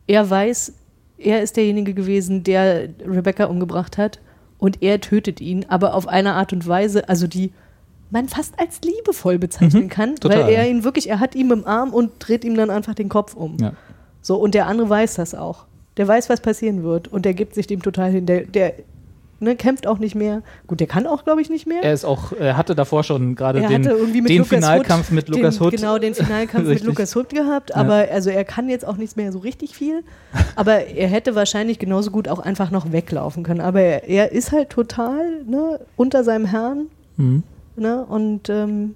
[0.08, 0.74] Er weiß,
[1.20, 4.20] er ist derjenige gewesen, der Rebecca umgebracht hat
[4.58, 7.52] und er tötet ihn, aber auf eine Art und Weise, also die
[8.12, 10.16] man fast als liebevoll bezeichnen kann, Mhm.
[10.20, 10.44] total.
[10.46, 13.10] weil er ihn wirklich, er hat ihn im Arm und dreht ihm dann einfach den
[13.10, 13.58] Kopf um.
[13.62, 13.74] Ja.
[14.22, 15.66] So, und der andere weiß das auch.
[15.98, 18.26] Der weiß, was passieren wird und der gibt sich dem total hin.
[18.26, 18.74] Der, der
[19.40, 20.42] ne, kämpft auch nicht mehr.
[20.68, 21.84] Gut, der kann auch, glaube ich, nicht mehr.
[21.84, 23.84] Er ist auch, er hatte davor schon gerade Er den,
[24.26, 25.72] den Finalkampf Hood, mit Lukas den, Hood.
[25.76, 26.84] Genau, den Finalkampf mit.
[26.84, 30.04] Lukas Hood gehabt, aber also er kann jetzt auch nichts mehr so richtig viel.
[30.56, 33.62] Aber er hätte wahrscheinlich genauso gut auch einfach noch weglaufen können.
[33.62, 36.88] Aber er, er ist halt total ne, unter seinem Herrn.
[37.18, 37.44] Mhm.
[37.80, 38.96] Ne, und ähm,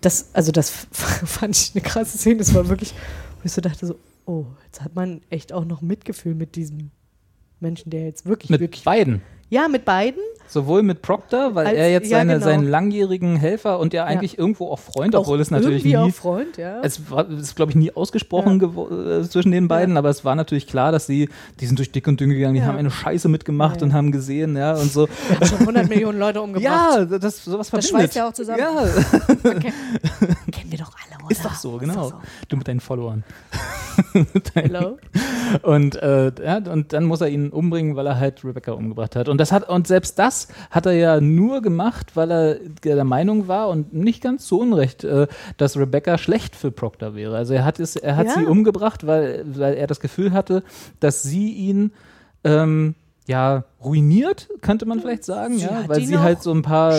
[0.00, 2.38] das, also das fand ich eine krasse Szene.
[2.38, 2.94] Das war wirklich,
[3.38, 6.90] wo ich so dachte so, oh, jetzt hat man echt auch noch Mitgefühl mit diesem
[7.60, 8.84] Menschen, der jetzt wirklich, Mit wirklich.
[8.84, 9.22] beiden.
[9.48, 10.20] Ja, mit beiden.
[10.48, 12.44] Sowohl mit Proctor, weil Als- er jetzt ja, seine, genau.
[12.44, 16.08] seinen langjährigen Helfer und ja eigentlich irgendwo auch Freund, obwohl auch es natürlich nie auch
[16.10, 16.80] Freund, ja.
[16.82, 20.36] Es war, ist, glaube ich, nie ausgesprochen gewo- äh, zwischen den beiden, aber es war
[20.36, 21.28] natürlich klar, dass sie,
[21.58, 22.66] die sind durch dick und dünn gegangen, die Ja.
[22.66, 23.86] haben eine Scheiße mitgemacht Ja, ja.
[23.86, 25.08] und haben gesehen, ja, und so.
[25.30, 26.62] Er hat schon 100 Millionen Leute umgebracht.
[26.64, 27.90] Ja, das, sowas Das verbindet.
[28.12, 28.58] schweißt ja auch zusammen.
[28.60, 28.70] Ja,
[29.42, 29.52] wir
[30.22, 30.36] alle,
[31.26, 31.32] oder?
[31.32, 32.12] ist doch so, genau.
[32.48, 33.24] Du mit deinen Followern.
[34.54, 34.98] Hello.
[35.62, 39.28] Und, äh, ja, und dann muss er ihn umbringen, weil er halt Rebecca umgebracht hat.
[39.28, 42.54] Und das hat, und selbst das hat er ja nur gemacht, weil er
[42.84, 45.26] der Meinung war und nicht ganz zu Unrecht, äh,
[45.56, 47.36] dass Rebecca schlecht für Proctor wäre.
[47.36, 48.34] Also er hat es, er hat Ja.
[48.34, 50.62] sie umgebracht, weil, weil er das Gefühl hatte,
[51.00, 51.92] dass sie ihn
[52.44, 52.94] ähm,
[53.28, 56.92] ja, ruiniert, könnte man vielleicht sagen, Sie ja, weil sie halt so ein paar.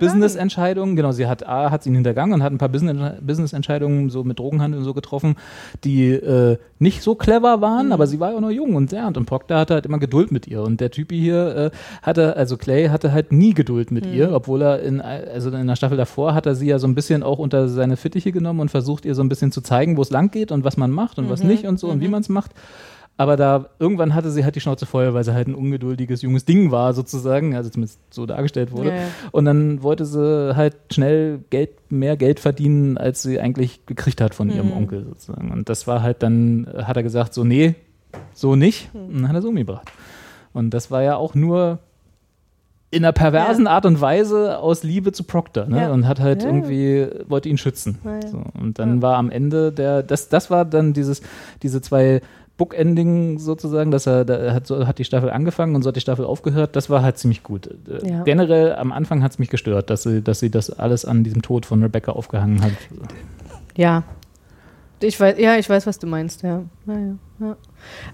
[0.00, 4.10] Business-Entscheidungen, genau, sie hat A, hat sie ihn hintergangen und hat ein paar Business- Business-Entscheidungen
[4.10, 5.36] so mit Drogenhandel und so getroffen,
[5.84, 7.60] die äh, nicht so clever Mhm.
[7.62, 9.98] waren, aber sie war ja auch noch jung und ja, und Proctor hatte halt immer
[9.98, 11.70] Geduld mit ihr und der Typi hier äh,
[12.02, 14.12] hatte, also Clay hatte halt nie Geduld mit Mhm.
[14.14, 16.94] ihr, obwohl er in, also in der Staffel davor hat er sie ja so ein
[16.94, 20.02] bisschen auch unter seine Fittiche genommen und versucht ihr so ein bisschen zu zeigen, wo
[20.02, 21.48] es lang geht und was man macht und was Mhm.
[21.48, 22.50] nicht und so und wie man es macht.
[23.18, 26.44] Aber da irgendwann hatte sie halt die Schnauze voll, weil sie halt ein ungeduldiges junges
[26.44, 28.90] Ding war, sozusagen, also zumindest so dargestellt wurde.
[28.90, 29.02] Ja, ja.
[29.32, 34.34] Und dann wollte sie halt schnell Geld, mehr Geld verdienen, als sie eigentlich gekriegt hat
[34.34, 34.54] von Mhm.
[34.54, 35.50] ihrem Onkel sozusagen.
[35.50, 37.74] Und das war halt dann, hat er gesagt, so, nee,
[38.34, 38.92] so nicht.
[38.94, 39.00] Mhm.
[39.00, 39.90] Und dann hat er es umgebracht.
[40.52, 41.78] Und das war ja auch nur
[42.90, 45.82] in einer perversen Art und Weise aus Liebe zu Proctor, ne?
[45.82, 45.92] Ja.
[45.92, 46.54] Und hat halt Ja, ja.
[46.54, 47.98] irgendwie, wollte ihn schützen.
[48.04, 48.28] Ja, ja.
[48.28, 51.20] So, und dann war am Ende der, das, das war dann dieses,
[51.62, 52.20] diese zwei
[52.56, 56.00] Bookending sozusagen, dass er, da hat, so, hat die Staffel angefangen und so hat die
[56.00, 57.68] Staffel aufgehört, das war halt ziemlich gut.
[57.88, 58.22] Äh, Ja.
[58.22, 61.42] Generell am Anfang hat es mich gestört, dass sie, dass sie das alles an diesem
[61.42, 62.72] Tod von Rebecca aufgehangen hat.
[63.76, 64.04] Ja.
[65.00, 66.62] Ich weiß, ja, ich weiß, was du meinst, ja.
[66.86, 66.98] ja,
[67.40, 67.56] ja.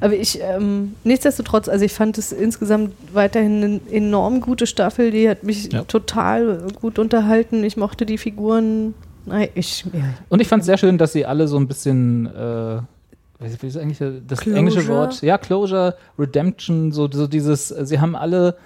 [0.00, 5.28] Aber ich, ähm, nichtsdestotrotz, also ich fand es insgesamt weiterhin eine enorm gute Staffel, die
[5.28, 5.82] hat mich Ja.
[5.84, 7.62] total gut unterhalten.
[7.62, 8.94] Ich mochte die Figuren.
[9.26, 10.00] Nein, ich, ja.
[10.28, 12.80] Und ich fand es sehr schön, dass sie alle so ein bisschen äh,
[13.42, 14.58] wie ist eigentlich das Closure?
[14.58, 15.22] englische Wort?
[15.22, 18.56] Ja, Closure, Redemption, so, so dieses, sie haben alle,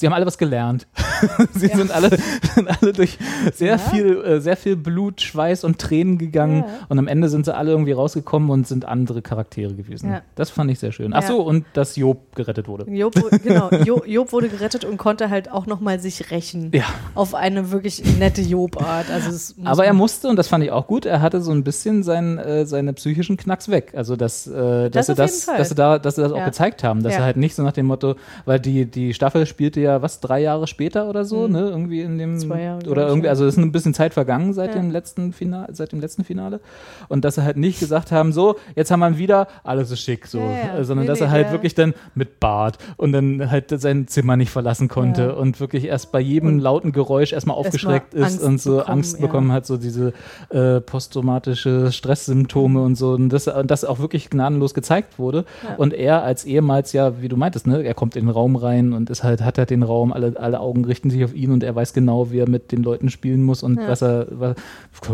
[0.00, 0.86] sie haben alle was gelernt.
[1.52, 2.10] sie sind alle,
[2.54, 3.18] sind alle durch
[3.54, 6.86] sehr viel, äh, sehr viel Blut, Schweiß und Tränen gegangen Ja.
[6.88, 10.10] und am Ende sind sie alle irgendwie rausgekommen und sind andere Charaktere gewesen.
[10.10, 10.22] Ja.
[10.34, 11.12] Das fand ich sehr schön.
[11.12, 11.28] Ach Ja.
[11.28, 12.90] so, und dass Job gerettet wurde.
[12.90, 13.14] Job,
[13.44, 16.70] genau, Jo- Job wurde gerettet und konnte halt auch nochmal sich rächen.
[16.74, 16.84] Ja.
[17.14, 19.10] Auf eine wirklich nette Job-Art.
[19.10, 22.02] Also Aber er musste, und das fand ich auch gut, er hatte so ein bisschen
[22.02, 23.92] sein, äh, seine psychischen Knacks weg.
[23.94, 26.44] Also, dass, äh, dass, Das sie das, dass, sie da, dass sie das auch Ja.
[26.46, 27.02] gezeigt haben.
[27.02, 27.18] Dass Ja.
[27.20, 28.14] er halt nicht so nach dem Motto,
[28.46, 31.60] weil die, die Staffel spielte ja, was, drei Jahre später oder so, ne?
[31.70, 32.34] Irgendwie in dem.
[32.34, 32.38] Mhm.
[32.38, 33.30] Zwei Jahre, oder irgendwie, ja.
[33.30, 34.80] also es ist ein bisschen Zeit vergangen seit, Ja.
[34.80, 36.60] dem letzten Finale, seit dem letzten Finale.
[37.08, 40.00] Und dass sie halt nicht gesagt haben, so, jetzt haben wir ihn wieder, alles ist
[40.00, 40.38] schick, so.
[40.38, 40.78] Ja, ja.
[40.78, 43.70] Äh, Sondern Nee, dass nee, er halt der- wirklich dann mit Bart und dann halt
[43.80, 45.30] sein Zimmer nicht verlassen konnte Ja.
[45.32, 48.90] und wirklich erst bei jedem Und lauten Geräusch erstmal aufgeschreckt ist Angst und so bekommen,
[48.98, 49.20] Angst ja.
[49.26, 50.12] bekommen hat, so diese
[50.50, 53.12] äh, posttraumatische Stresssymptome und so.
[53.12, 55.44] Und das, und das auch wirklich gnadenlos gezeigt wurde.
[55.68, 55.76] Ja.
[55.76, 58.92] Und er als ehemals, ja, wie du meintest, ne, er kommt in den Raum rein
[58.92, 61.62] und ist halt, hat halt den Raum, alle, alle Augen richten sich auf ihn und
[61.62, 63.88] er weiß genau, wie er mit den Leuten spielen muss und Ja.
[63.88, 64.54] was er war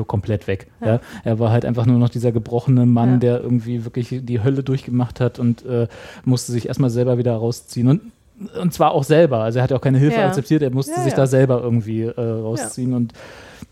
[0.06, 0.66] komplett weg.
[0.84, 1.00] Ja.
[1.24, 3.16] Er war halt einfach nur noch dieser gebrochene Mann, Ja.
[3.18, 5.86] der irgendwie wirklich die Hölle durchgemacht hat und äh,
[6.24, 7.88] musste sich erstmal selber wieder rausziehen.
[7.88, 8.00] Und
[8.60, 9.38] und zwar auch selber.
[9.38, 10.26] Also er hat ja auch keine Hilfe Ja.
[10.26, 11.16] akzeptiert, er musste Ja, sich ja.
[11.16, 12.92] da selber irgendwie äh, rausziehen.
[12.92, 13.14] Und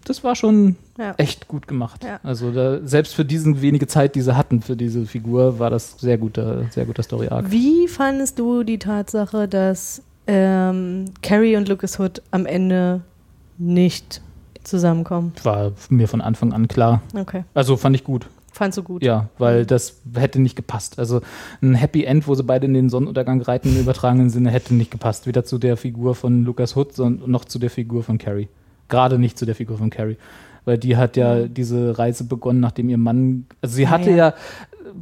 [0.07, 1.13] das war schon Ja.
[1.19, 2.03] echt gut gemacht.
[2.03, 2.19] Ja.
[2.23, 5.97] Also da, selbst für diesen wenige Zeit, die sie hatten für diese Figur, war das
[5.99, 7.51] sehr guter, sehr guter Story Arc.
[7.51, 13.03] Wie fandest du die Tatsache, dass ähm, Carrie und Lucas Hood am Ende
[13.59, 14.21] nicht
[14.63, 15.33] zusammenkommen?
[15.43, 17.03] War mir von Anfang an klar.
[17.17, 17.45] Okay.
[17.55, 18.27] Also fand ich gut.
[18.53, 19.03] Fandst du gut?
[19.03, 21.01] Ja, weil das hätte nicht gepasst.
[21.01, 21.23] Also
[21.61, 24.93] ein Happy End, wo sie beide in den Sonnenuntergang reiten, im übertragenen Sinne, hätte nicht
[24.93, 25.27] gepasst.
[25.27, 28.49] Weder zu der Figur von Lucas Hood, noch zu der Figur von Carrie.
[28.89, 30.19] Gerade nicht zu der Figur von Carrie.
[30.65, 34.17] Weil die hat ja diese Reise begonnen, nachdem ihr Mann, also sie hatte ja.
[34.17, 34.35] ja.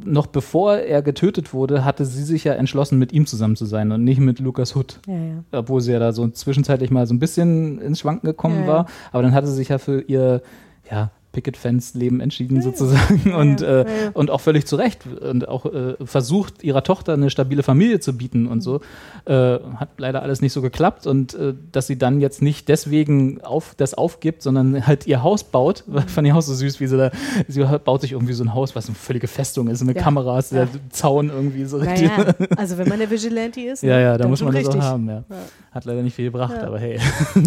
[0.03, 3.91] noch bevor er getötet wurde, hatte sie sich ja entschlossen, mit ihm zusammen zu sein
[3.91, 4.99] und nicht mit Lucas Hood.
[5.07, 5.43] Ja, ja.
[5.51, 8.67] Obwohl sie ja da so zwischenzeitlich mal so ein bisschen ins Schwanken gekommen ja.
[8.67, 8.85] war.
[9.11, 10.41] Aber dann hatte sie sich ja für ihr,
[10.89, 14.11] ja, Picket-Fans-Leben entschieden sozusagen und, ja, äh, ja, ja.
[14.13, 18.15] und auch völlig zu Recht und auch äh, versucht, ihrer Tochter eine stabile Familie zu
[18.15, 18.79] bieten und so.
[19.25, 23.41] Äh, hat leider alles nicht so geklappt und äh, dass sie dann jetzt nicht deswegen
[23.41, 26.97] auf, das aufgibt, sondern halt ihr Haus baut, fand ich auch so süß, wie sie
[26.97, 27.11] da,
[27.47, 30.03] sie baut sich irgendwie so ein Haus, was eine völlige Festung ist, mit Ja.
[30.03, 30.65] Kameras, Ja.
[30.65, 32.09] der Zaun irgendwie so richtig.
[32.15, 34.69] Naja, also wenn man der Vigilante ist, Ja, ne, ja, da muss man schon das
[34.69, 34.89] auch richtig.
[34.89, 35.23] haben, ja.
[35.73, 36.67] Hat leider nicht viel gebracht, Ja.
[36.67, 36.99] aber hey.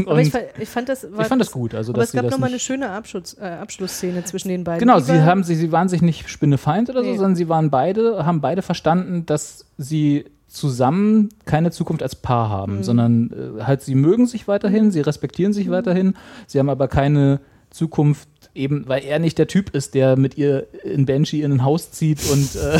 [0.06, 1.74] Aber ich, ich fand das, war, ich fand das gut.
[1.74, 4.80] Also, aber es gab nochmal eine schöne Abschluss, äh, Abschlussszene zwischen den beiden.
[4.80, 7.16] Genau, Die sie war- haben sie, sie waren sich nicht Spinnefeind oder so, Nee.
[7.16, 12.52] sondern sie waren beide, haben beide verstanden, dass sie zusammen keine Zukunft als Paar Mhm.
[12.52, 15.54] haben, sondern äh, halt sie mögen sich weiterhin, sie respektieren Mhm.
[15.54, 16.14] sich weiterhin,
[16.46, 17.40] sie haben aber keine
[17.70, 21.64] Zukunft eben, weil er nicht der Typ ist, der mit ihr in Banshee in ein
[21.64, 22.78] Haus zieht und, äh,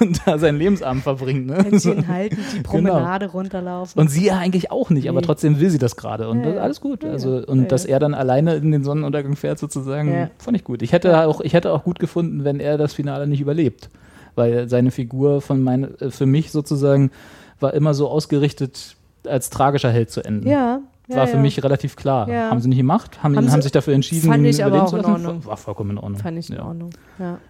[0.00, 1.46] und da seinen Lebensabend verbringt.
[1.46, 1.62] Ne?
[1.62, 4.00] Händchen halten, die Promenade runterlaufen.
[4.00, 5.26] Und sie ja eigentlich auch nicht, aber Nee.
[5.26, 6.28] trotzdem will sie das gerade.
[6.28, 7.04] Und Ja, alles gut.
[7.04, 10.64] Ja, Also, und Ja, dass er dann alleine in den Sonnenuntergang fährt, sozusagen, fand ich
[10.64, 10.82] gut.
[10.82, 13.90] Ich hätte auch, ich hätte auch gut gefunden, wenn er das Finale nicht überlebt.
[14.36, 17.10] Weil seine Figur von meine, äh, für mich sozusagen
[17.58, 18.96] war immer so ausgerichtet,
[19.26, 20.48] als tragischer Held zu enden.
[20.48, 20.80] ja,
[21.10, 21.42] ja, War für ja.
[21.42, 22.28] mich relativ klar.
[22.28, 22.50] Ja.
[22.50, 24.90] Haben sie nicht gemacht, haben, Haben haben, sie- sich dafür entschieden, fand ich aber auch
[24.90, 25.04] zu in.
[25.04, 25.44] Ordnung.
[25.44, 26.20] War vollkommen in Ordnung.
[26.20, 26.60] Fand ich in.
[26.60, 26.90] Ordnung.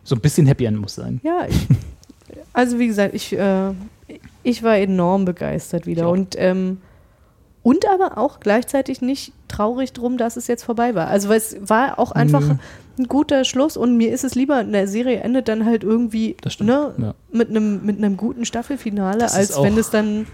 [0.04, 1.20] So ein bisschen Happy End muss sein.
[1.22, 1.66] ja ich,
[2.52, 3.72] also wie gesagt, ich, äh,
[4.42, 6.08] ich war enorm begeistert wieder.
[6.10, 6.78] Und, ähm,
[7.62, 11.08] und aber auch gleichzeitig nicht traurig drum, dass es jetzt vorbei war.
[11.08, 12.54] Also weil es war auch einfach Nö.
[12.98, 16.94] ein guter Schluss und mir ist es lieber, eine Serie endet dann halt irgendwie ne,
[16.96, 17.14] ja.
[17.32, 20.26] mit einem mit einem guten Staffelfinale, Das als wenn es dann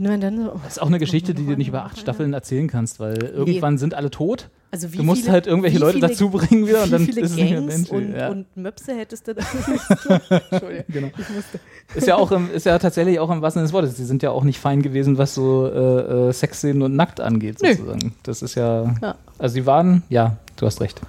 [0.00, 2.32] wenn man dann so, Das ist auch eine Geschichte, die du nicht über acht Staffeln
[2.32, 4.48] erzählen kannst, weil irgendwann sind alle tot.
[4.72, 7.22] Also wie Du musst viele, halt irgendwelche Leute viele, dazu bringen wieder und dann viele
[7.22, 7.92] ist es nicht mehr Banshee.
[7.92, 8.28] und, ja.
[8.28, 9.42] und Möpse hättest du da.
[10.50, 10.84] Entschuldigung.
[10.88, 11.08] Genau.
[11.94, 13.96] Ist ja auch im, ist ja tatsächlich auch im wahrsten Sinne des Wortes.
[13.96, 17.60] Sie sind ja auch nicht fein gewesen, was so äh, äh, Sexszenen und nackt angeht,
[17.62, 17.72] Nö.
[17.72, 18.14] sozusagen.
[18.22, 19.16] Das ist ja, Ja.
[19.38, 21.00] Also sie waren, ja, du hast recht.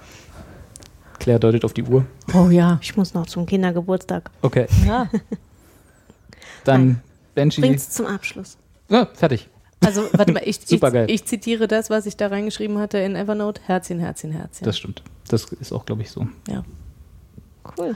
[1.19, 2.03] Claire deutet auf die Uhr.
[2.33, 2.79] Oh ja.
[2.81, 4.31] Ich muss noch zum Kindergeburtstag.
[4.41, 4.65] Okay.
[4.87, 5.07] ja.
[6.63, 7.01] Dann
[7.35, 7.61] Banshee.
[7.61, 8.57] Bringt's zum Abschluss.
[8.91, 9.47] Ja, fertig.
[9.83, 13.61] Also, warte mal, ich, ich, ich zitiere das, was ich da reingeschrieben hatte in Evernote.
[13.65, 14.65] Herzchen, Herzchen, Herzchen.
[14.65, 15.01] Das stimmt.
[15.29, 16.27] Das ist auch, glaube ich, so.
[16.47, 16.63] ja.
[17.77, 17.95] Cool.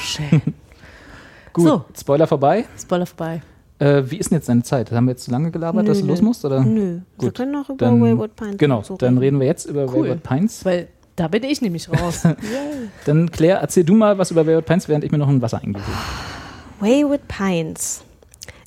[0.00, 0.42] Schön.
[1.52, 1.84] Gut, So.
[1.98, 2.64] Spoiler vorbei.
[2.80, 3.42] Spoiler vorbei.
[3.78, 4.90] Äh, wie ist denn jetzt deine Zeit?
[4.90, 6.26] Haben wir jetzt zu lange gelabert, Nö, dass du los nö.
[6.26, 6.44] musst?
[6.44, 6.60] Oder?
[6.64, 9.66] Nö, wir Gut, können noch über Dann, Wayward Pines genau, so dann reden wir jetzt
[9.66, 10.06] über Cool.
[10.06, 10.64] Wayward Pines.
[10.64, 12.22] Weil da bin ich nämlich raus.
[13.04, 15.60] Dann Claire, erzähl du mal was über Wayward Pines, während ich mir noch ein Wasser
[15.62, 15.84] eingieße.
[16.80, 18.02] Wayward Pines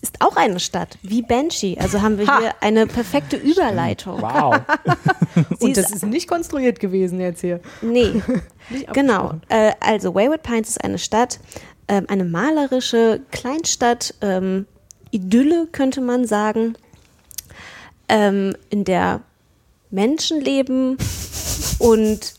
[0.02, 1.78] ist auch eine Stadt wie Banshee.
[1.80, 4.22] Also haben wir hier eine perfekte Überleitung.
[4.22, 4.60] Wow.
[5.60, 7.60] Und das ist- nicht konstruiert gewesen jetzt hier.
[7.82, 8.22] Nee,
[8.94, 9.34] genau.
[9.50, 11.40] Äh, also Wayward Pines ist eine Stadt,
[11.88, 14.66] ähm, eine malerische Kleinstadt, ähm,
[15.12, 16.76] Idylle könnte man sagen,
[18.08, 19.22] ähm, in der
[19.92, 20.98] Menschen leben
[21.80, 22.34] und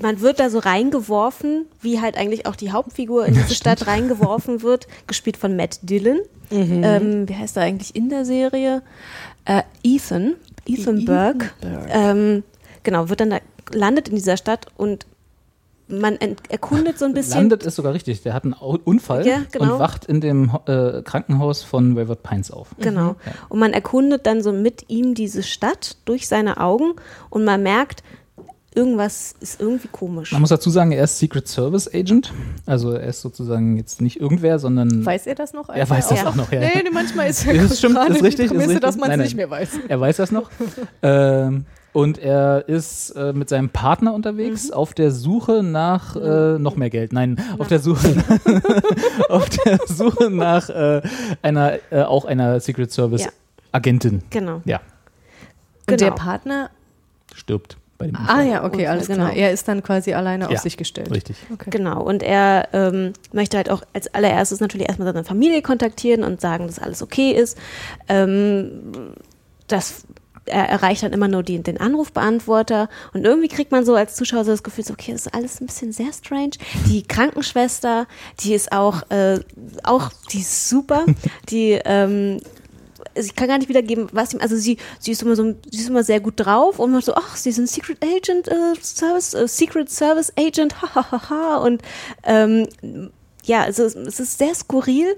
[0.00, 4.62] man wird da so reingeworfen, wie halt eigentlich auch die Hauptfigur in diese Stadt reingeworfen
[4.62, 6.20] wird, gespielt von Matt Dillon.
[6.50, 8.82] Ähm, wie heißt er eigentlich in der Serie?
[9.44, 10.34] Äh, Ethan,
[10.66, 11.50] Ethan Burke.
[11.88, 12.42] Ähm,
[12.82, 13.38] genau, wird dann da,
[13.72, 15.06] landet in dieser Stadt und
[15.88, 16.16] man
[16.48, 17.36] erkundet so ein bisschen.
[17.36, 18.22] Landet ist sogar richtig.
[18.22, 19.74] Der hat einen Unfall Ja, genau.
[19.74, 22.68] und wacht in dem äh, Krankenhaus von Wayward Pines auf.
[22.78, 23.16] Genau.
[23.48, 26.94] Und man erkundet dann so mit ihm diese Stadt durch seine Augen
[27.30, 28.02] und man merkt,
[28.74, 30.32] irgendwas ist irgendwie komisch.
[30.32, 32.32] Man muss dazu sagen, er ist Secret Service Agent.
[32.66, 35.68] Also er ist sozusagen jetzt nicht irgendwer, sondern Weiß er das noch?
[35.68, 36.28] er weiß das Ja.
[36.28, 36.50] auch noch.
[36.52, 36.60] Ja.
[36.60, 39.00] Nee, nee, manchmal ist er Das stimmt, ist richtig, die ist Prämisse, dass richtig.
[39.00, 39.36] man es Nein, nicht nein.
[39.36, 39.68] mehr weiß.
[39.88, 40.50] Er weiß das noch.
[41.02, 44.72] ähm, und er ist äh, mit seinem Partner unterwegs Mhm.
[44.74, 47.12] auf der Suche nach äh, noch mehr Geld.
[47.12, 48.14] Nein, auf der Suche
[49.28, 51.02] auf der Suche nach äh,
[51.42, 53.30] einer äh, auch einer Secret Service Ja.
[53.72, 54.22] Agentin.
[54.30, 54.62] Genau.
[54.64, 54.80] Ja,
[55.88, 56.14] Und der Genau.
[56.14, 56.70] Partner.
[57.34, 58.46] stirbt bei dem Ah Unfall.
[58.48, 59.24] ja, okay, alles Genau.
[59.26, 59.36] klar.
[59.36, 61.10] Er ist dann quasi alleine auf Ja, sich gestellt.
[61.10, 61.36] Richtig.
[61.66, 66.40] Genau, und er ähm, möchte halt auch als allererstes natürlich erstmal seine Familie kontaktieren und
[66.40, 67.56] sagen, dass alles okay ist.
[68.08, 69.14] Ähm,
[69.68, 70.04] das
[70.44, 74.44] er erreicht dann immer nur die, den Anrufbeantworter und irgendwie kriegt man so als Zuschauer
[74.44, 76.50] so das Gefühl, so, okay, das ist alles ein bisschen sehr strange.
[76.88, 78.08] Die Krankenschwester,
[78.40, 79.38] die ist auch, äh,
[79.84, 81.06] auch, die ist super,
[81.48, 82.40] die, ähm,
[83.14, 85.88] ich kann gar nicht wiedergeben, was ihm, also sie, sie ist immer so, sie ist
[85.88, 89.48] immer sehr gut drauf und man so, ach, sie sind Secret Agent, äh, Service, äh,
[89.48, 91.82] Secret Service Agent, hahaha und
[92.24, 92.68] ähm,
[93.44, 95.16] ja, also es, es ist sehr skurril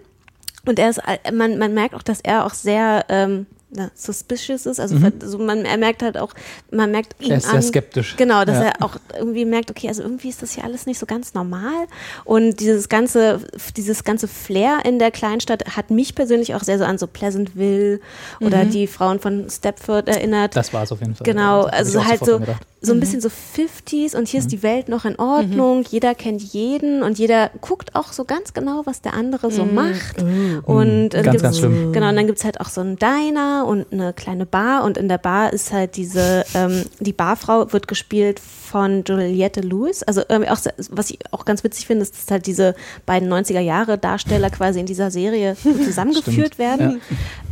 [0.67, 3.47] und er ist, äh, man, man merkt auch, dass er auch sehr ähm,
[3.77, 6.33] na, suspicious ist, also, also man, er merkt halt auch,
[6.71, 8.15] man merkt ihn Er ist an, sehr skeptisch.
[8.17, 8.65] Genau, dass Ja.
[8.67, 11.87] er auch irgendwie merkt, okay, also irgendwie ist das hier alles nicht so ganz normal.
[12.25, 13.41] Und dieses ganze,
[13.77, 18.01] dieses ganze Flair in der Kleinstadt hat mich persönlich auch sehr so an so Pleasantville
[18.41, 20.55] oder die Frauen von Stepford erinnert.
[20.57, 21.25] Das war es auf jeden Fall.
[21.25, 22.41] Genau, also halt so,
[22.81, 26.43] so ein bisschen so 50s und hier ist die Welt noch in Ordnung, jeder kennt
[26.43, 30.23] jeden und jeder guckt auch so ganz genau, was der andere so macht.
[30.65, 31.93] Und äh, Ganz, ganz schlimm.
[31.93, 34.97] Genau, und dann gibt es halt auch so einen Diner und eine kleine Bar und
[34.99, 40.03] in der Bar ist halt diese, ähm, die Barfrau wird gespielt von Juliette Lewis.
[40.03, 40.59] Also ähm, auch,
[40.91, 42.75] was ich auch ganz witzig finde, ist, dass halt diese
[43.07, 47.01] beiden 90er Jahre Darsteller quasi in dieser Serie zusammengeführt Stimmt, werden.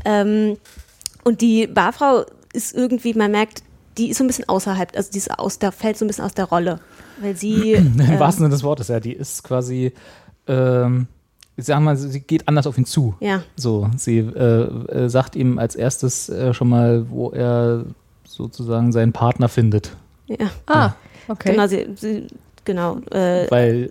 [0.04, 0.56] Ähm,
[1.24, 3.62] und die Barfrau ist irgendwie, man merkt,
[3.98, 6.24] die ist so ein bisschen außerhalb, also die ist aus der, fällt so ein bisschen
[6.24, 6.80] aus der Rolle.
[7.20, 7.72] Weil sie.
[7.72, 9.00] Im ähm, wahrsten Sinne des Wortes, ja.
[9.00, 9.92] Die ist quasi,
[10.46, 11.06] ähm,
[11.56, 13.14] ich sag mal, sie geht anders auf ihn zu.
[13.20, 14.62] ja, So, sie äh,
[15.04, 17.84] äh, sagt ihm als erstes äh, schon mal, wo er
[18.24, 19.96] sozusagen seinen Partner findet.
[20.26, 20.50] ja.
[20.66, 20.92] Ah,
[21.28, 21.52] okay.
[21.52, 22.26] Genau, sie, sie
[22.64, 23.90] genau, äh, Weil,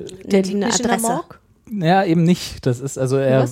[0.49, 1.01] ihm eine nicht in der Adresse.
[1.01, 1.37] Morgue?
[1.71, 2.65] Ja, eben nicht.
[2.65, 3.47] Das ist also er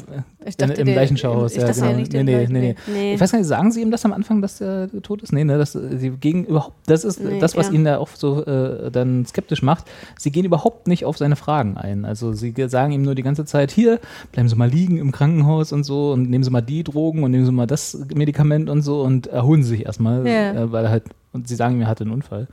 [0.58, 1.56] dachte, im Leichenschauhaus.
[1.56, 1.94] ich ja, genau.
[1.94, 2.76] nee, nee, nee, nee.
[2.88, 3.14] Nee.
[3.14, 5.32] Ich weiß gar nicht, sagen sie ihm das am Anfang, dass er tot ist?
[5.32, 8.92] Nee, ne, das, sie gehen überhaupt, das ist das, was ihn da auch so äh,
[8.92, 9.86] dann skeptisch macht.
[10.18, 12.04] Sie gehen überhaupt nicht auf seine Fragen ein.
[12.06, 14.00] Also sie ge- sagen ihm nur die ganze Zeit, hier,
[14.32, 17.32] bleiben Sie mal liegen im Krankenhaus und so und nehmen Sie mal die Drogen und
[17.32, 20.52] nehmen Sie mal das Medikament und so und erholen Sie sich erstmal, Ja.
[20.54, 22.48] äh, weil er halt, und sie sagen ihm, er hatte einen Unfall.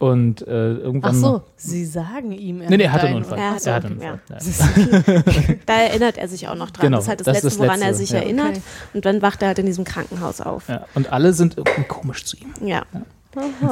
[0.00, 1.10] Und äh, irgendwann.
[1.10, 2.62] Ach so, sie sagen ihm.
[2.62, 3.38] er Nee, nee, er hat hatte einen Unfall.
[3.38, 4.20] Er Er hatte einen Unfall.
[4.28, 5.54] Ja.
[5.66, 6.86] Da erinnert er sich auch noch dran.
[6.86, 8.20] Genau, das ist halt das, das Letzte, das woran er sich ja.
[8.20, 8.52] erinnert.
[8.52, 8.62] Okay.
[8.94, 10.68] Und dann wacht er halt in diesem Krankenhaus auf.
[10.68, 10.76] Ja.
[10.76, 10.86] Ja.
[10.94, 12.54] Und alle sind irgendwie komisch zu ihm.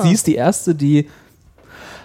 [0.02, 1.08] Sie ist die Erste, die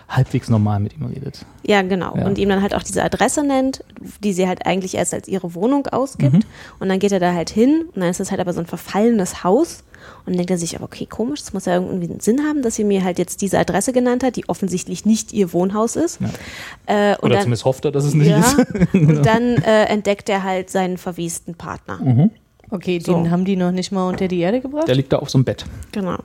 [0.08, 1.46] halbwegs normal mit ihm redet.
[1.64, 2.16] Ja, genau.
[2.16, 2.26] Ja.
[2.26, 3.84] Und ihm dann halt auch diese Adresse nennt,
[4.24, 6.34] die sie halt eigentlich erst als ihre Wohnung ausgibt.
[6.34, 6.44] Mhm.
[6.80, 8.68] Und dann geht er da halt hin und dann ist das halt aber so ein
[8.68, 9.84] verfallenes Haus.
[10.26, 12.62] Und dann denkt er sich, aber okay, komisch, das muss ja irgendwie einen Sinn haben,
[12.62, 16.20] dass sie mir halt jetzt diese Adresse genannt hat, die offensichtlich nicht ihr Wohnhaus ist.
[16.22, 17.12] Ja.
[17.12, 18.94] Äh, und Oder dann, zumindest hofft er, dass es nicht ja, ist.
[18.94, 21.98] und dann äh, entdeckt er halt seinen verwiesten Partner.
[21.98, 22.32] Mhm.
[22.70, 23.14] Okay, So.
[23.14, 24.88] den haben die noch nicht mal unter die Erde gebracht?
[24.88, 25.66] Der liegt da auf so einem Bett.
[25.92, 26.18] Genau.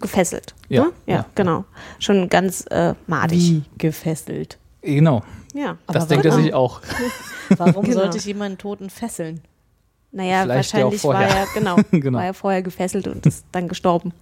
[0.00, 0.54] Gefesselt.
[0.68, 0.92] Ja, ne?
[1.06, 1.26] ja, ja.
[1.34, 1.64] genau.
[1.98, 3.38] Schon ganz äh, madig.
[3.38, 4.58] Wie gefesselt.
[4.82, 5.22] Genau.
[5.54, 5.76] Ja.
[5.86, 6.80] Das Aber denkt er sich auch.
[7.56, 8.00] Warum Genau.
[8.00, 9.40] sollte ich jemanden Toten fesseln?
[10.10, 11.28] Naja, Vielleicht wahrscheinlich war vorher.
[11.36, 12.18] er, genau, Genau.
[12.18, 14.12] war er vorher gefesselt und ist dann gestorben.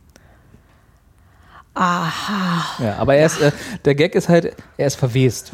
[1.75, 2.83] Aha.
[2.83, 3.53] Ja, aber er ist, äh,
[3.85, 5.53] der Gag ist halt, er ist verwest.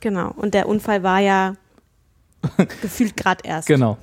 [0.00, 0.30] Genau.
[0.36, 1.54] Und der Unfall war ja
[2.82, 3.66] gefühlt gerade erst.
[3.66, 3.96] Genau.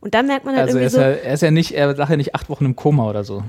[0.00, 1.72] Und dann merkt man halt Also er irgendwie ist, so, ja, er ist ja nicht,
[1.72, 3.42] er lag ja nicht acht Wochen im Koma oder so.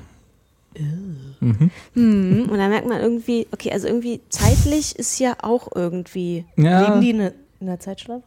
[1.93, 6.81] hm, und dann merkt man irgendwie, okay, also irgendwie zeitlich ist ja auch irgendwie, Ja,
[6.81, 8.23] Liegen die in, ne- in der Zeitschleife?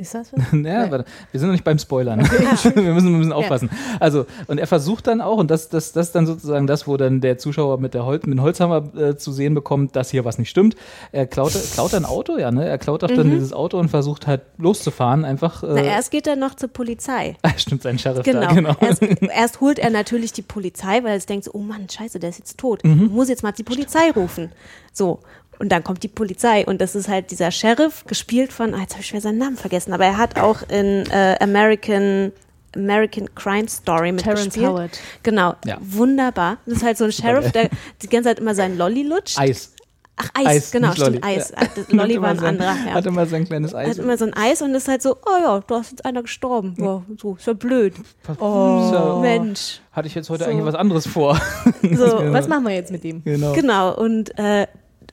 [0.00, 0.52] Ist das was?
[0.52, 2.20] Naja, warte, wir sind noch nicht beim Spoilern.
[2.30, 3.68] wir müssen, wir müssen aufpassen.
[3.98, 6.96] Also, und er versucht dann auch, und das, das, das ist dann sozusagen das, wo
[6.96, 10.24] dann der Zuschauer mit, der Holz, mit dem Holzhammer äh, zu sehen bekommt, dass hier
[10.24, 10.76] was nicht stimmt.
[11.10, 12.68] Er klaut, klaut ein Auto, ja, ne?
[12.68, 15.64] Er klaut auch dann dieses Auto und versucht halt loszufahren, einfach.
[15.64, 17.36] Äh, Na, erst geht er noch zur Polizei.
[17.56, 18.40] stimmt, sein Sheriff Genau.
[18.40, 18.76] da, genau.
[18.80, 22.30] Erst, erst holt er natürlich die Polizei, weil er denkt so, oh Mann, scheiße, der
[22.30, 22.84] ist jetzt tot.
[22.84, 23.06] Mhm.
[23.06, 24.52] Ich muss jetzt mal die Polizei rufen.
[24.92, 25.20] So.
[25.58, 28.92] Und dann kommt die Polizei und das ist halt dieser Sheriff, gespielt von, ah, jetzt
[28.92, 32.32] habe ich schwer seinen Namen vergessen, aber er hat auch in äh, American
[32.76, 34.52] American Crime Story mitgespielt.
[34.52, 35.00] Terrence Howard.
[35.22, 35.78] Genau, Ja.
[35.80, 36.58] wunderbar.
[36.66, 37.70] Das ist halt so ein Sheriff, der
[38.02, 39.38] die ganze Zeit immer seinen Lolli lutscht.
[39.38, 39.72] Eis.
[40.20, 41.20] Ach, Eis, Eis, genau, stimmt, Lolli.
[41.22, 41.50] Eis.
[41.50, 41.56] Ja.
[41.62, 42.76] Ah, das Lolli Hat war ein immer sein- anderer.
[42.88, 42.94] Ja.
[42.94, 43.88] Hat immer sein kleines Eis.
[43.90, 46.22] hat immer so ein Eis und ist halt so, oh ja, da ist jetzt einer
[46.22, 46.74] gestorben.
[46.78, 47.94] Ja, so, ist ja blöd.
[48.38, 49.18] Oh, So.
[49.20, 49.80] Mensch.
[49.92, 50.50] Hatte ich jetzt heute So.
[50.50, 51.40] eigentlich was anderes vor.
[51.82, 53.22] So, Was machen wir jetzt mit ihm?
[53.24, 53.52] genau.
[53.54, 54.66] Genau, und, äh,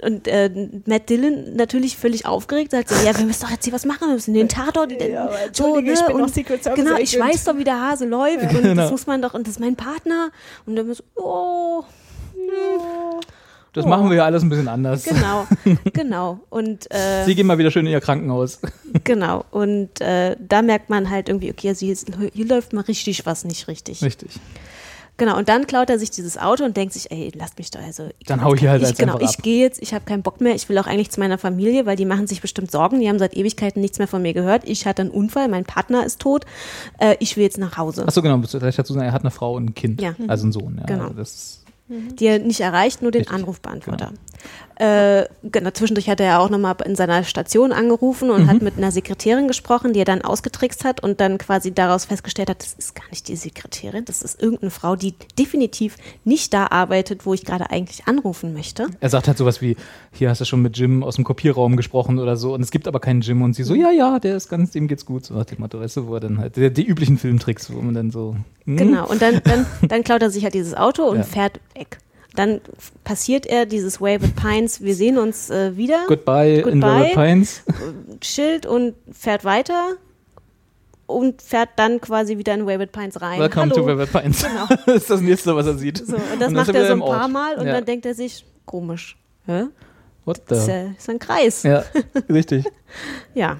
[0.03, 0.49] und äh,
[0.85, 4.07] Matt Dillon natürlich völlig aufgeregt, sagt so, ja, wir müssen doch jetzt hier was machen,
[4.07, 7.43] wir müssen den Tatort, Ja, so, entschuldige, ich bin und, Secret Service Genau, ich weiß
[7.45, 8.75] doch, wie der Hase läuft und Genau.
[8.81, 10.29] das muss man doch, und das ist mein Partner.
[10.65, 11.83] Und dann so, oh,
[12.35, 13.19] ja,
[13.73, 15.03] Das machen wir ja alles ein bisschen anders.
[15.03, 15.47] genau,
[15.93, 16.39] genau.
[16.49, 18.59] Und äh, Sie gehen mal wieder schön in ihr Krankenhaus.
[19.03, 22.81] genau, und äh, da merkt man halt irgendwie, okay, also hier, ist, hier läuft mal
[22.81, 24.01] richtig was nicht richtig.
[24.01, 24.31] Richtig.
[25.17, 27.81] Genau, und dann klaut er sich dieses Auto und denkt sich, ey, lasst mich doch,
[27.81, 28.09] also.
[28.25, 30.55] Dann hau ich halt ich, jetzt Genau, ich gehe jetzt, ich habe keinen Bock mehr,
[30.55, 33.19] ich will auch eigentlich zu meiner Familie, weil die machen sich bestimmt Sorgen, die haben
[33.19, 34.63] seit Ewigkeiten nichts mehr von mir gehört.
[34.65, 36.45] Ich hatte einen Unfall, mein Partner ist tot,
[36.99, 38.05] äh, ich will jetzt nach Hause.
[38.07, 40.01] Achso, genau, vielleicht dazu sagen, er hat eine Frau und ein Kind.
[40.01, 40.15] Ja.
[40.27, 40.77] Also einen Sohn.
[40.79, 41.09] Ja, Genau.
[41.09, 44.11] Das ist, Die er nicht erreicht, nur den Richtig, Anrufbeantworter.
[44.77, 48.47] Äh, genau, zwischendurch hat er ja auch nochmal in seiner Station angerufen und Mhm.
[48.47, 52.49] hat mit einer Sekretärin gesprochen, die er dann ausgetrickst hat und dann quasi daraus festgestellt
[52.49, 55.95] hat, das ist gar nicht die Sekretärin, das ist irgendeine Frau, die definitiv
[56.25, 58.87] nicht da arbeitet, wo ich gerade eigentlich anrufen möchte.
[58.99, 59.77] er sagt halt sowas wie,
[60.11, 62.87] hier hast du schon mit Jim aus dem Kopierraum gesprochen oder so und es gibt
[62.89, 65.25] aber keinen Jim und sie so, ja, ja, der ist ganz, dem geht's gut.
[65.25, 67.79] So nach dem Motto, weißt du, wo er dann halt, die, die üblichen Filmtricks, wo
[67.81, 68.35] man dann so,
[68.65, 71.23] hm, Genau, und dann, dann, dann klaut er sich halt dieses Auto und Ja.
[71.23, 71.97] fährt weg.
[72.35, 72.59] Dann
[73.03, 76.87] passiert er dieses Way with Pines, wir sehen uns äh, wieder, Goodbye, in Goodbye.
[76.87, 77.61] Velvet Pines.
[78.21, 79.91] Schild und fährt weiter
[81.07, 83.39] und fährt dann quasi wieder in Way with Pines rein.
[83.39, 83.75] Welcome Hallo.
[83.75, 84.43] to Velvet Pines.
[84.43, 84.65] Genau.
[84.85, 86.05] das ist das nächste, was er sieht.
[86.05, 87.31] So, und das Und macht er so ein paar Ort.
[87.31, 87.73] Mal und ja.
[87.73, 89.17] dann denkt er sich, komisch.
[89.45, 89.65] Hä?
[90.25, 90.71] What Das ist, the?
[90.71, 91.63] ja, ist ein Kreis.
[91.63, 91.83] Ja,
[92.29, 92.65] richtig.
[93.33, 93.59] Ja.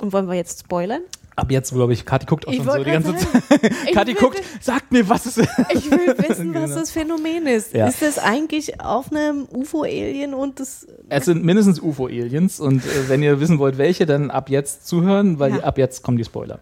[0.00, 1.02] Und wollen wir jetzt spoilern?
[1.36, 3.72] Ab jetzt, glaube ich, Kathi guckt auch Ich schon so die ganze gerade Zeit.
[3.94, 5.38] Kathi guckt, sagt mir, was ist.
[5.38, 6.80] Ich will wissen, was Genau.
[6.80, 7.74] das Phänomen ist.
[7.74, 7.86] Ja.
[7.86, 10.86] Ist das eigentlich auf einem UFO-Alien und das.
[11.10, 15.38] Es sind mindestens UFO-Aliens und äh, wenn ihr wissen wollt, welche, dann ab jetzt zuhören,
[15.38, 15.64] weil Ja.
[15.64, 16.58] ab jetzt kommen die Spoiler.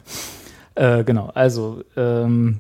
[0.75, 2.59] Äh, genau, also ähm,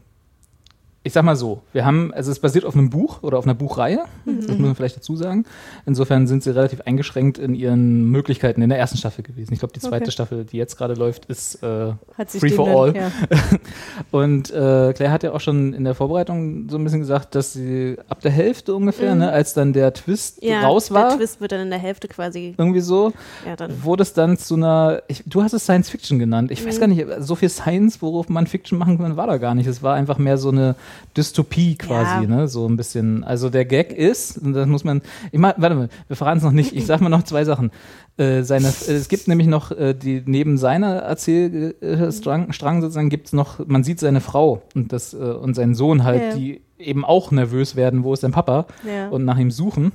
[1.06, 3.52] ich sag mal so, wir haben, also es basiert auf einem Buch oder auf einer
[3.55, 5.44] Buchreihe, das muss man vielleicht dazu sagen.
[5.85, 9.52] Insofern sind sie relativ eingeschränkt in ihren Möglichkeiten in der ersten Staffel gewesen.
[9.52, 10.10] Ich glaube, die zweite Okay.
[10.12, 11.93] Staffel, die jetzt gerade läuft, ist äh,
[12.26, 12.97] Free for dann- all.
[12.97, 13.10] Ja.
[14.10, 17.52] Und äh, Claire hat ja auch schon in der Vorbereitung so ein bisschen gesagt, dass
[17.52, 21.40] sie ab der Hälfte ungefähr, ne, als dann der Twist Ja, raus war, der Twist
[21.40, 23.12] wird dann in der Hälfte quasi, irgendwie so,
[23.47, 23.82] ja dann.
[23.85, 26.51] wurde es dann zu einer, ich, du hast es Science Fiction genannt.
[26.51, 26.68] Ich Mhm.
[26.68, 29.66] weiß gar nicht, so viel Science, worauf man Fiction machen kann, war da gar nicht.
[29.66, 30.76] Es war einfach mehr so eine
[31.16, 32.29] Dystopie quasi, Ja.
[32.37, 32.49] ne?
[32.49, 33.25] So ein bisschen.
[33.25, 35.03] Also der Gag ist, und das muss man,
[35.33, 36.75] ich mach, warte mal, wir verraten es noch nicht.
[36.75, 37.71] Ich sag mal noch zwei Sachen.
[38.16, 43.66] Äh, seine, es gibt nämlich noch äh, die neben seiner Erzählstrang Strang sozusagen gibt's noch,
[43.66, 46.35] man sieht seine Frau und das äh, und seinen Sohn halt, Ja.
[46.37, 49.09] die eben auch nervös werden, wo ist dein Papa Ja.
[49.09, 49.93] und nach ihm suchen.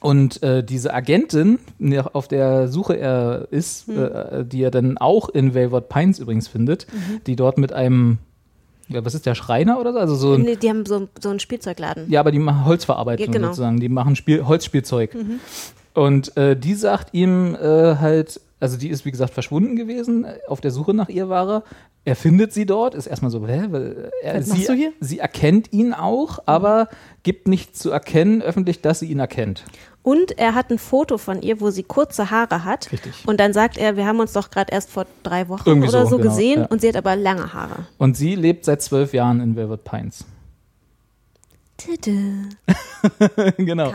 [0.00, 1.58] Und äh, diese Agentin,
[2.12, 6.88] auf der Suche er ist, äh, die er dann auch in Wayward Pines übrigens findet,
[7.28, 8.18] die dort mit einem,
[8.92, 9.98] ja, was ist der Schreiner oder so?
[9.98, 12.10] Also so ein, Nee, die haben so, so einen Spielzeugladen.
[12.10, 13.48] ja, aber die machen Holzverarbeitung Ja, genau.
[13.48, 13.80] sozusagen.
[13.80, 15.16] Die machen Spiel Holzspielzeug.
[15.94, 20.38] Und äh, die sagt ihm äh, halt, also die ist wie gesagt verschwunden gewesen, äh,
[20.48, 21.62] auf der Suche nach ihr war er.
[22.04, 23.66] Er findet sie dort, ist erstmal so, hä?
[24.22, 24.92] Äh, Was sie, machst du hier?
[25.00, 26.88] sie erkennt ihn auch, aber
[27.22, 29.64] gibt nicht zu erkennen öffentlich, dass sie ihn erkennt.
[30.02, 32.90] Und er hat ein Foto von ihr, wo sie kurze Haare hat.
[32.90, 33.12] Richtig.
[33.26, 36.04] Und dann sagt er, wir haben uns doch gerade erst vor drei Wochen Irgendwie oder
[36.04, 36.66] so, so, genau, gesehen ja.
[36.66, 37.86] und sie hat aber lange Haare.
[37.98, 40.24] Und sie lebt seit zwölf Jahren in Velvet Pines.
[43.56, 43.92] genau.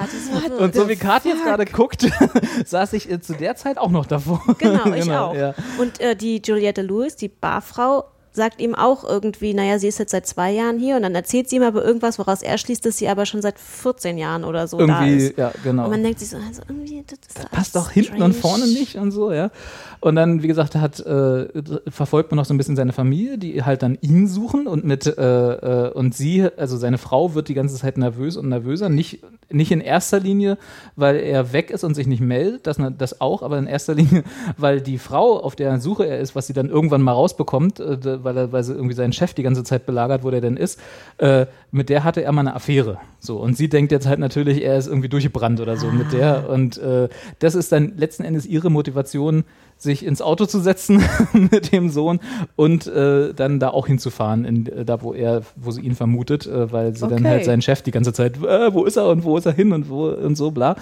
[0.59, 2.05] Und so wie Kathi jetzt gerade guckt,
[2.65, 4.41] saß ich zu der Zeit auch noch davor.
[4.57, 5.35] Genau, ich Genau, auch.
[5.35, 5.53] ja.
[5.77, 8.05] Und äh, die Juliette Lewis, die Barfrau,
[8.37, 11.49] sagt ihm auch irgendwie, naja, sie ist jetzt seit zwei Jahren hier und dann erzählt
[11.49, 14.67] sie ihm aber irgendwas, woraus er schließt, dass sie aber schon seit 14 Jahren oder
[14.67, 15.37] so da irgendwie, ist.
[15.37, 15.83] ja, genau.
[15.83, 18.95] Und man denkt sich so, also irgendwie, das, alles passt doch hinten und vorne nicht
[18.95, 19.51] und so, ja.
[19.99, 21.47] Und dann, wie gesagt, hat, äh,
[21.89, 25.05] verfolgt man noch so ein bisschen seine Familie, die halt dann ihn suchen und mit
[25.07, 28.89] äh, äh, und sie, also seine Frau wird die ganze Zeit nervös und nervöser.
[28.89, 30.57] Nicht, nicht in erster Linie,
[30.95, 34.23] weil er weg ist und sich nicht meldet, das, das auch, aber in erster Linie,
[34.57, 37.97] weil die Frau, auf der Suche er ist, was sie dann irgendwann mal rausbekommt, äh,
[38.27, 40.79] weil, er, weil sie irgendwie seinen Chef die ganze Zeit belagert, wo der denn ist,
[41.17, 42.97] äh, mit der hatte er mal eine Affäre.
[43.19, 46.49] So, und sie denkt jetzt halt natürlich, er ist irgendwie durchgebrannt oder so mit der.
[46.49, 47.07] Und äh,
[47.39, 49.43] das ist dann letzten Endes ihre Motivation,
[49.79, 52.19] sich ins Auto zu setzen mit dem Sohn
[52.55, 56.47] und äh, dann da auch hinzufahren, in, äh, da wo er, wo sie ihn vermutet,
[56.47, 57.27] äh, weil sie dann Okay.
[57.29, 59.71] halt seinen Chef die ganze Zeit, äh, wo ist er und wo ist er hin
[59.73, 60.75] und wo und so bla.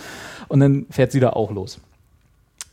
[0.47, 1.79] Und dann fährt sie da auch los.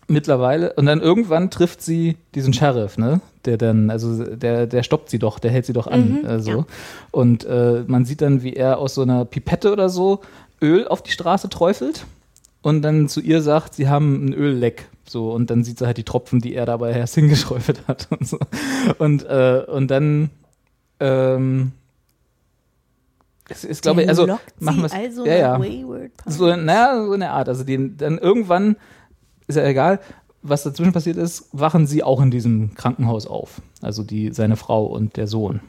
[0.09, 3.21] Mittlerweile, und dann irgendwann trifft sie diesen Sheriff, ne?
[3.45, 6.25] Der dann, also der, der stoppt sie doch, der hält sie doch an.
[6.25, 6.51] äh, so.
[6.51, 6.67] ja.
[7.11, 10.21] Und äh, man sieht dann, wie er aus so einer Pipette oder so
[10.61, 12.05] Öl auf die Straße träufelt
[12.63, 14.89] und dann zu ihr sagt, sie haben ein Ölleck.
[15.05, 18.27] So, und dann sieht sie halt die Tropfen, die er dabei erst hingeschräufelt hat und
[18.27, 18.39] so.
[18.99, 20.31] Und, äh, und dann,
[21.01, 21.73] ähm,
[23.49, 24.27] es ist, glaube ich, also
[24.61, 24.93] machen wir es.
[24.93, 25.61] also ja, ja.
[26.25, 27.49] So, naja, so eine Art.
[27.49, 28.77] Also den, dann irgendwann,
[29.53, 30.01] ist ja egal,
[30.43, 33.63] was dazwischen passiert ist, wachen sie auch in diesem Krankenhaus auf.
[33.81, 35.61] Also die, seine Frau und der Sohn.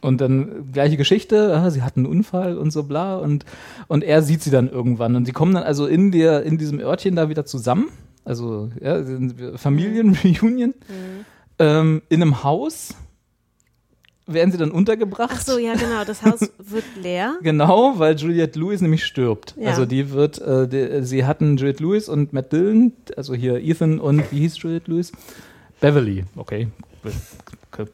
[0.00, 3.44] Und dann gleiche Geschichte, ah, sie hatten einen Unfall und so bla und,
[3.88, 5.16] und er sieht sie dann irgendwann.
[5.16, 7.88] Und sie kommen dann also in, der, in diesem Örtchen da wieder zusammen.
[8.24, 9.02] Also ja,
[9.56, 10.74] Familienreunion.
[11.58, 12.94] Ähm, in einem Haus
[14.26, 15.30] werden sie dann untergebracht.
[15.32, 17.36] Ach so, ja, genau, das Haus wird leer.
[17.42, 19.54] Genau, weil Juliette Lewis nämlich stirbt.
[19.56, 19.70] Ja.
[19.70, 24.00] Also die wird, äh, die, sie hatten Juliette Lewis und Matt Dillon, also hier Ethan
[24.00, 25.12] und wie hieß Juliette Lewis?
[25.80, 26.68] Beverly, okay.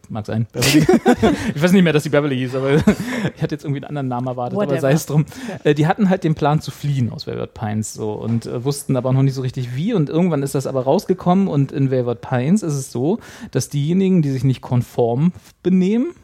[0.08, 0.86] Mag sein, Beverly.
[1.54, 4.08] ich weiß nicht mehr, dass sie Beverly hieß, aber ich hatte jetzt irgendwie einen anderen
[4.08, 4.80] Namen erwartet, aber Whatever.
[4.80, 5.26] sei es drum.
[5.64, 8.96] Äh, die hatten halt den Plan zu fliehen aus Wayward Pines so und äh, wussten
[8.96, 12.20] aber noch nicht so richtig wie und irgendwann ist das aber rausgekommen und in Wayward
[12.20, 13.18] Pines ist es so,
[13.50, 15.32] dass diejenigen, die sich nicht konform
[15.64, 16.14] benehmen,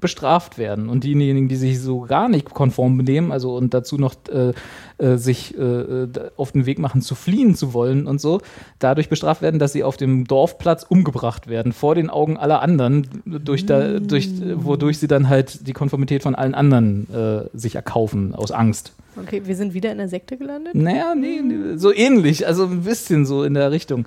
[0.00, 0.88] bestraft werden.
[0.88, 4.52] Und diejenigen, die sich so gar nicht konform benehmen, also und dazu noch äh,
[4.98, 8.40] äh, sich äh, auf den Weg machen, zu fliehen zu wollen und so,
[8.78, 13.06] dadurch bestraft werden, dass sie auf dem Dorfplatz umgebracht werden, vor den Augen aller anderen,
[13.24, 18.34] durch da, durch, wodurch sie dann halt die Konformität von allen anderen äh, sich erkaufen,
[18.34, 18.92] aus Angst.
[19.18, 20.74] Okay, wir sind wieder in der Sekte gelandet.
[20.74, 24.06] Naja, nee, nee, so ähnlich, also ein bisschen so in der Richtung.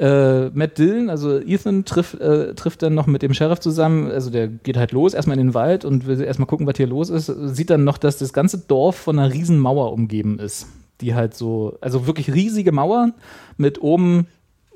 [0.00, 4.30] Äh, Matt Dillon, also Ethan, trifft, äh, trifft dann noch mit dem Sheriff zusammen, also
[4.30, 7.10] der geht halt los, erstmal in den Wald und will erstmal gucken, was hier los
[7.10, 10.68] ist, sieht dann noch, dass das ganze Dorf von einer riesen Mauer umgeben ist,
[11.02, 13.12] die halt so, also wirklich riesige Mauern
[13.58, 14.26] mit oben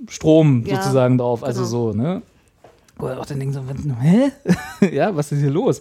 [0.08, 1.70] Strom Ja, sozusagen drauf, also genau.
[1.70, 2.22] so, ne?
[2.98, 3.62] Wo er auch dann denkt so,
[4.02, 4.30] hä?
[4.94, 5.80] ja, was ist hier los?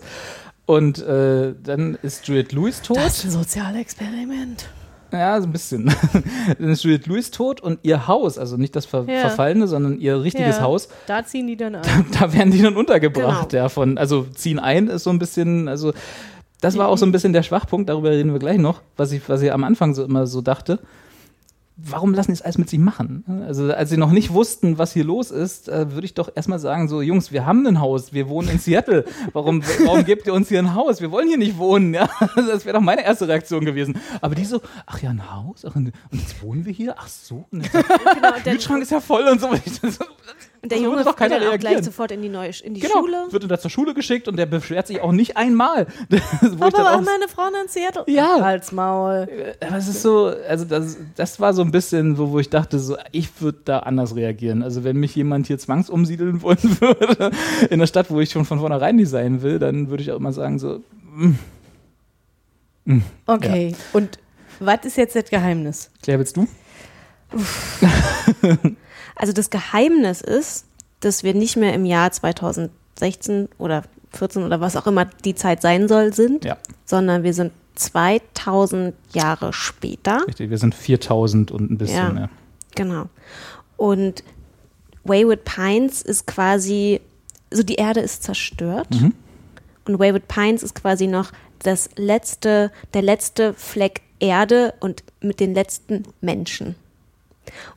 [0.65, 2.95] Und äh, dann ist Juliette Lewis tot.
[2.95, 4.69] Das ist ein Sozialexperiment.
[5.13, 5.85] Ja, so ein bisschen.
[6.59, 9.19] Dann ist Juliette Lewis tot und ihr Haus, also nicht das ver Ja.
[9.21, 11.81] verfallene, sondern ihr richtiges Ja, Haus, Da ziehen die dann ein.
[12.19, 13.49] da werden die dann untergebracht.
[13.51, 13.63] Genau.
[13.63, 15.93] Ja, von, also ziehen ein ist so ein bisschen, also
[16.61, 19.27] das war auch so ein bisschen der Schwachpunkt, darüber reden wir gleich noch, was ich,
[19.29, 20.79] was ich am Anfang so immer so dachte.
[21.75, 23.23] Warum lassen die es alles mit sich machen?
[23.47, 26.59] Also, als sie noch nicht wussten, was hier los ist, äh, würde ich doch erstmal
[26.59, 29.05] sagen: So, Jungs, wir haben ein Haus, wir wohnen in Seattle.
[29.33, 31.01] Warum, warum gebt ihr uns hier ein Haus?
[31.01, 31.93] Wir wollen hier nicht wohnen.
[31.93, 32.09] Ja?
[32.35, 33.97] Das wäre doch meine erste Reaktion gewesen.
[34.21, 35.65] Aber die so: Ach ja, ein Haus?
[35.65, 36.95] Ach, und jetzt wohnen wir hier?
[36.97, 37.45] Ach so.
[37.49, 37.83] Und der
[38.13, 39.49] Genau, der, Kühlschrank ist ja voll und so.
[40.63, 42.51] Und so, der so Junge doch wird keiner dann auch gleich sofort in die, neue,
[42.63, 43.25] in die Genau, Schule.
[43.31, 45.87] wird dann zur Schule geschickt und der beschwert sich auch nicht einmal.
[46.59, 48.05] Aber auch, meine Frau in Seattle.
[48.07, 48.39] Ja.
[48.41, 49.27] Halt's Maul.
[49.59, 52.79] aber es ist so, also das, das war so ein bisschen, wo, wo ich dachte,
[52.79, 54.63] so, ich würde da anders reagieren.
[54.63, 57.31] Also wenn mich jemand hier zwangsumsiedeln wollen würde,
[57.69, 60.17] in der Stadt, wo ich schon von vornherein nicht sein will, dann würde ich auch
[60.17, 60.81] immer sagen, so,
[63.25, 63.75] Okay.
[63.91, 64.17] Und
[64.59, 65.89] was ist jetzt das Geheimnis?
[66.01, 66.47] Claire, willst du?
[69.15, 70.65] Also das Geheimnis ist,
[71.01, 73.83] dass wir nicht mehr im Jahr 2016 oder
[74.13, 78.93] 14 oder was auch immer die Zeit sein soll sind, Ja, sondern wir sind 2000
[79.13, 80.25] Jahre später.
[80.27, 80.49] richtig.
[80.49, 82.09] Wir sind 4000 und ein bisschen Ja.
[82.11, 82.29] mehr.
[82.75, 83.05] Genau.
[83.77, 84.23] Und
[85.03, 87.01] Wayward Pines ist quasi,
[87.51, 88.87] also die Erde ist zerstört.
[89.85, 95.53] Und Wayward Pines ist quasi noch das letzte, der letzte Fleck Erde und mit den
[95.53, 96.75] letzten Menschen.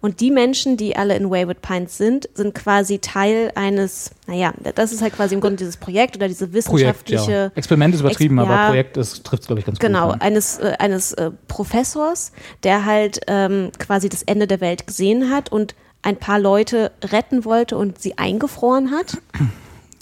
[0.00, 4.92] Und die Menschen, die alle in Wayward Pines sind, sind quasi Teil eines, naja, das
[4.92, 7.50] ist halt quasi im Grunde dieses Projekt oder diese Projekt, wissenschaftliche ja.
[7.54, 8.68] Experiment ist übertrieben, Ex- aber ja.
[8.68, 10.22] Projekt trifft es, glaube ich, ganz Genau, gut.
[10.22, 12.32] eines, äh, eines äh, Professors,
[12.62, 17.44] der halt ähm, quasi das Ende der Welt gesehen hat und ein paar Leute retten
[17.44, 19.18] wollte und sie eingefroren hat.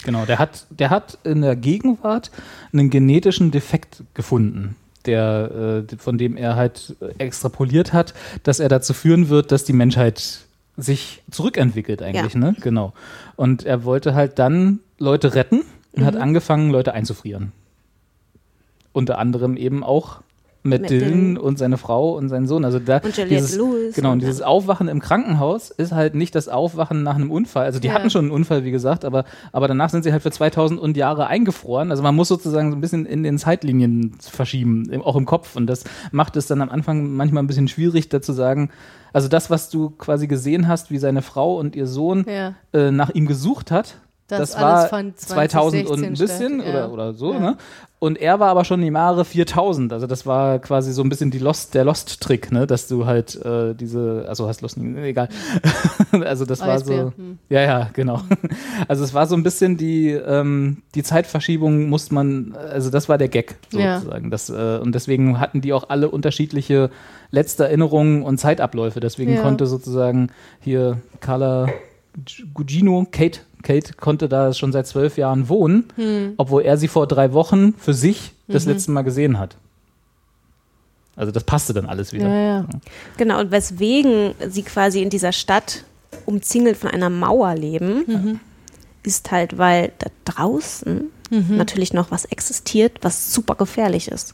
[0.03, 2.29] Genau, der hat, der hat in der Gegenwart
[2.71, 4.75] einen genetischen Defekt gefunden,
[5.07, 8.13] der, äh, von dem er halt extrapoliert hat,
[8.43, 10.41] dass er dazu führen wird, dass die Menschheit
[10.77, 12.39] sich zurückentwickelt eigentlich, Ja.
[12.39, 12.55] ne?
[12.61, 12.93] Genau.
[13.35, 15.61] Und er wollte halt dann Leute retten
[15.93, 16.05] und Mhm.
[16.05, 17.51] hat angefangen, Leute einzufrieren.
[18.91, 20.21] Unter anderem eben auch
[20.65, 21.37] Matt, Matt Dillon Dillon.
[21.37, 22.65] und seine Frau und sein Sohn.
[22.65, 26.35] Also da Und Juliette dieses, Lewis Genau, und dieses Aufwachen im Krankenhaus ist halt nicht
[26.35, 27.65] das Aufwachen nach einem Unfall.
[27.65, 27.93] Also die Ja.
[27.93, 30.97] hatten schon einen Unfall, wie gesagt, aber, aber danach sind sie halt für 2000 und
[30.97, 31.91] Jahre eingefroren.
[31.91, 35.55] Also man muss sozusagen so ein bisschen in den Zeitlinien verschieben, auch im Kopf.
[35.55, 38.69] Und das macht es dann am Anfang manchmal ein bisschen schwierig, dazu sagen,
[39.13, 42.55] also das, was du quasi gesehen hast, wie seine Frau und ihr Sohn Ja.
[42.73, 43.95] äh, nach ihm gesucht hat,
[44.27, 46.85] Das das, alles war von 2000 und ein 2016 bisschen statt, ja.
[46.87, 47.39] oder, oder so, Ja.
[47.39, 47.57] ne?
[47.97, 49.93] Und er war aber schon im Jahre 4000.
[49.93, 52.67] Also das war quasi so ein bisschen die Lost, der Lost-Trick, ne?
[52.67, 55.29] Dass du halt äh, diese, also hast Lost, nie- egal.
[56.25, 57.39] also das war so, hm.
[57.49, 58.21] ja, ja, genau.
[58.87, 63.17] Also es war so ein bisschen die, ähm, die Zeitverschiebung muss man, also das war
[63.17, 63.99] der Gag Ja.
[63.99, 64.29] sozusagen.
[64.29, 66.89] Das, äh, und deswegen hatten die auch alle unterschiedliche
[67.31, 68.99] letzte Erinnerungen und Zeitabläufe.
[68.99, 69.41] Deswegen Ja.
[69.41, 70.29] konnte sozusagen
[70.59, 71.67] hier Carla
[72.53, 76.33] Gugino, Kate, Kate konnte da schon seit zwölf Jahren wohnen, Hm.
[76.37, 78.71] obwohl er sie vor drei Wochen für sich das Mhm.
[78.71, 79.57] letzte Mal gesehen hat.
[81.17, 82.27] Also das passte dann alles wieder.
[82.29, 82.65] Ja, ja.
[83.17, 85.83] Genau, und weswegen sie quasi in dieser Stadt
[86.25, 88.39] umzingelt von einer Mauer leben, Mhm.
[89.03, 91.57] ist halt, weil da draußen Mhm.
[91.57, 94.33] natürlich noch was existiert, was super gefährlich ist.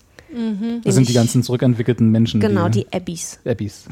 [0.84, 2.40] Das sind die ganzen zurückentwickelten Menschen.
[2.40, 3.40] Genau, die Abbys.
[3.46, 3.84] Abbys.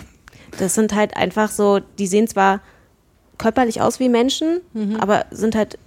[0.58, 2.62] Das sind halt einfach so, die sehen zwar
[3.40, 4.98] körperlich aus wie Menschen, Mhm.
[4.98, 5.80] aber sind halt,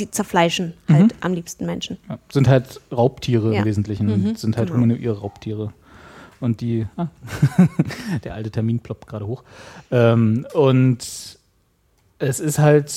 [0.00, 1.98] die zerfleischen halt am liebsten Menschen.
[2.08, 3.60] Ja, sind halt Raubtiere Ja.
[3.60, 4.06] im Wesentlichen.
[4.30, 4.34] Mhm.
[4.36, 4.80] Sind halt Genau.
[4.82, 5.72] humanoide Raubtiere.
[6.40, 7.06] Und die, ah,
[8.24, 9.44] der alte Termin ploppt gerade hoch.
[9.92, 10.98] Ähm, und
[12.18, 12.92] es ist halt,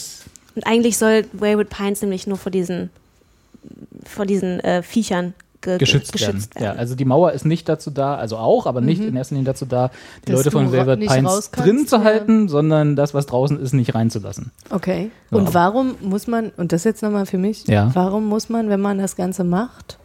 [0.56, 2.90] Und eigentlich soll Wayward Pines nämlich nur vor diesen,
[4.06, 6.62] vor diesen äh, Viechern ge geschützt, geschützt werden.
[6.66, 6.76] werden.
[6.76, 9.46] Ja, also die Mauer ist nicht dazu da, also auch, aber nicht in erster Linie
[9.52, 9.88] dazu da,
[10.28, 10.36] die Mhm.
[10.36, 12.04] Dass Leute von Velvet Pines drin zu ja.
[12.04, 14.52] halten, sondern das, was draußen ist, nicht reinzulassen.
[14.70, 15.12] Okay.
[15.32, 15.38] Ja.
[15.38, 17.90] Und warum muss man, und das jetzt nochmal für mich, Ja.
[17.94, 19.98] warum muss man, wenn man das Ganze macht,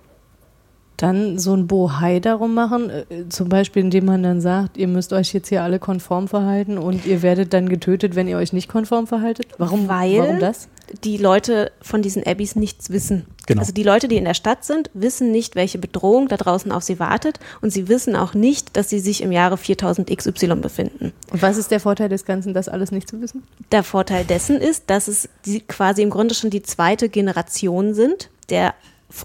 [0.96, 2.90] dann so ein Bohai darum machen?
[2.90, 6.78] Äh, Zum Beispiel, indem man dann sagt, ihr müsst euch jetzt hier alle konform verhalten
[6.78, 9.46] und ihr werdet dann getötet, wenn ihr euch nicht konform verhaltet?
[9.58, 10.68] Warum, Weil- warum das?
[11.04, 13.26] Die Leute von diesen Abbys nichts wissen.
[13.46, 13.60] Genau.
[13.60, 16.82] Also die Leute, die in der Stadt sind, wissen nicht, welche Bedrohung da draußen auf
[16.82, 21.12] sie wartet und sie wissen auch nicht, dass sie sich im Jahre 4000 XY befinden.
[21.30, 23.42] Und was ist der Vorteil des Ganzen, das alles nicht zu wissen?
[23.72, 28.28] Der Vorteil dessen ist, dass es die quasi im Grunde schon die zweite Generation sind
[28.48, 28.74] der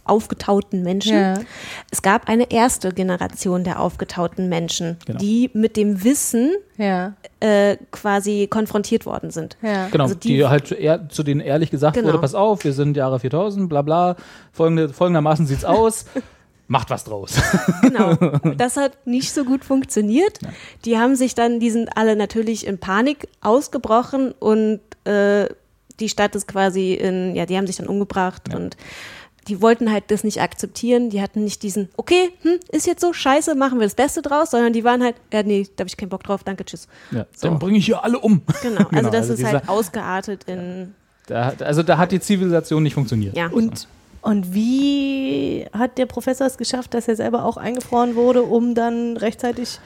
[0.05, 1.15] aufgetauten Menschen.
[1.17, 1.33] Ja.
[1.91, 5.19] Es gab eine erste Generation der aufgetauten Menschen, Genau.
[5.19, 9.57] die mit dem Wissen Ja, äh, quasi konfrontiert worden sind.
[9.61, 9.87] ja.
[9.89, 12.07] Genau, Also die, die- halt eher, zu denen ehrlich gesagt Genau.
[12.09, 14.15] wurde, pass auf, wir sind Jahre 4000, bla bla,
[14.51, 16.05] folgende, folgendermaßen sieht's aus,
[16.67, 17.35] macht was draus.
[17.81, 18.15] Genau.
[18.57, 20.39] Das hat nicht so gut funktioniert.
[20.85, 25.47] Die haben sich dann, die sind alle natürlich in Panik ausgebrochen und äh,
[25.99, 28.75] die Stadt ist quasi in, ja, die haben sich dann umgebracht und
[29.47, 31.09] die wollten halt das nicht akzeptieren.
[31.09, 34.51] Die hatten nicht diesen, okay, hm, ist jetzt so, scheiße, machen wir das Beste draus,
[34.51, 36.87] sondern die waren halt, ja, nee, da habe ich keinen Bock drauf, danke, tschüss.
[37.11, 38.41] Ja, Dann bringe ich hier alle um.
[38.61, 38.77] Genau.
[38.79, 40.93] Also Genau, das also ist dieser- halt ausgeartet in,
[41.27, 43.35] Da, also da hat die Zivilisation nicht funktioniert.
[43.37, 43.47] ja.
[43.47, 43.87] Und,
[44.21, 49.15] und wie hat der Professor es geschafft, dass er selber auch eingefroren wurde, um dann
[49.17, 49.79] rechtzeitig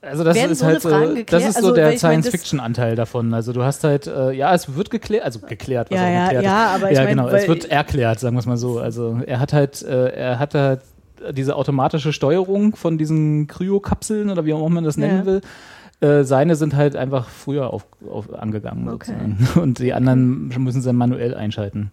[0.00, 2.94] Also das Werden ist so halt so, das ist so Also, der mein, das- Science-Fiction-Anteil
[2.94, 3.34] davon.
[3.34, 6.22] Also du hast halt, äh, ja, es wird geklärt, also geklärt, was Ja, auch ja,
[6.24, 8.78] geklärt ja, aber ich ja, mein, genau, es wird erklärt, sagen wir es mal so.
[8.78, 10.80] Also er hat halt, äh, er hat halt
[11.32, 15.26] diese automatische Steuerung von diesen Kryokapseln oder wie auch immer man das nennen Ja.
[15.26, 15.40] will.
[16.00, 19.12] Äh, seine sind halt einfach früher auf, auf, angegangen Okay.
[19.12, 19.48] sozusagen.
[19.60, 21.90] Und die anderen müssen sie dann manuell einschalten.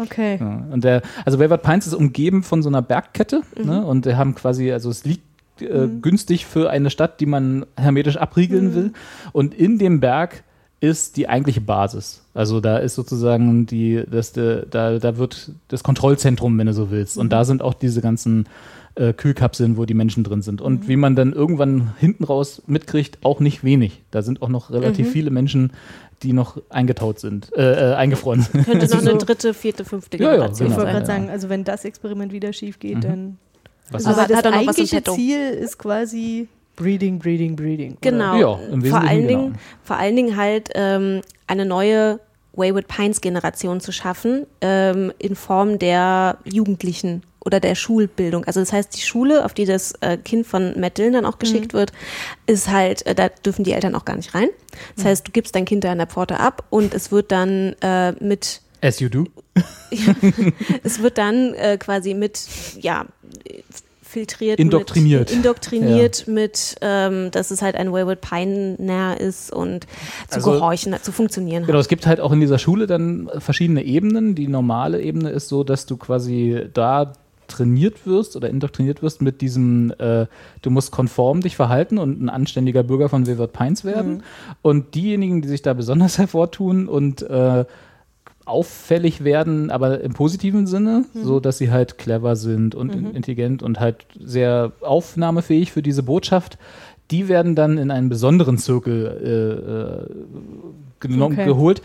[0.00, 0.36] Okay.
[0.38, 3.84] Ja, und der, also Wayward Pines ist umgeben von so einer Bergkette ne?
[3.84, 5.24] und wir haben quasi, also es liegt
[5.62, 8.92] äh, günstig für eine Stadt, die man hermetisch abriegeln will.
[9.32, 10.44] Und in dem Berg
[10.80, 12.22] ist die eigentliche Basis.
[12.34, 14.62] Also da ist sozusagen die, das, da,
[14.98, 17.18] da wird das Kontrollzentrum, wenn du so willst.
[17.18, 18.46] Und da sind auch diese ganzen
[18.94, 20.60] äh, Kühlkapseln, wo die Menschen drin sind.
[20.60, 24.02] Und wie man dann irgendwann hinten raus mitkriegt, auch nicht wenig.
[24.10, 25.72] Da sind auch noch relativ viele Menschen,
[26.22, 28.64] die noch eingetaut sind, äh, äh, eingefroren sind.
[28.64, 30.86] Könnte noch eine dritte, vierte, fünfte Ja, ja, Generation Ich genau.
[30.86, 31.06] wollte sein.
[31.06, 33.38] gerade sagen, also wenn das Experiment wieder schief geht, dann.
[33.90, 35.02] Was Aber Aber hat das er im eigentliche?
[35.02, 37.96] Ziel ist quasi Breeding, Breeding, Breeding.
[38.00, 38.36] Genau.
[38.36, 39.40] Ja, im vor, allen genau.
[39.40, 42.20] Dingen, vor allen Dingen halt ähm, eine neue
[42.52, 48.44] Wayward Pines Generation zu schaffen, ähm, in Form der Jugendlichen oder der Schulbildung.
[48.44, 51.38] Also das heißt, die Schule, auf die das äh, Kind von Matt Dillon dann auch
[51.38, 51.92] geschickt wird,
[52.46, 54.48] ist halt, äh, da dürfen die Eltern auch gar nicht rein.
[54.96, 57.74] Das heißt, du gibst dein Kind da an der Pforte ab und es wird dann
[57.80, 59.24] äh, mit As you do.
[60.84, 62.40] es wird dann äh, quasi mit,
[62.80, 63.06] ja,
[64.08, 64.58] filtriert.
[64.58, 65.28] Indoktriniert.
[65.28, 66.32] Mit, indoktriniert ja.
[66.32, 69.84] mit, ähm, dass es halt ein Wayward Pioneer ist und
[70.28, 71.82] zu also, gehorchen, zu funktionieren Genau, hat.
[71.82, 74.34] es gibt halt auch in dieser Schule dann verschiedene Ebenen.
[74.34, 77.12] Die normale Ebene ist so, dass du quasi da
[77.48, 80.26] trainiert wirst oder indoktriniert wirst mit diesem, äh,
[80.62, 84.14] du musst konform dich verhalten und ein anständiger Bürger von Wayward Pines werden.
[84.14, 84.22] Mhm.
[84.62, 87.64] Und diejenigen, die sich da besonders hervortun und äh,
[88.48, 91.24] auffällig werden, aber im positiven Sinne, mhm.
[91.24, 93.14] so dass sie halt clever sind und mhm.
[93.14, 96.58] intelligent und halt sehr aufnahmefähig für diese Botschaft.
[97.10, 100.08] Die werden dann in einen besonderen Zirkel
[101.02, 101.44] äh, äh, okay.
[101.46, 101.82] geholt,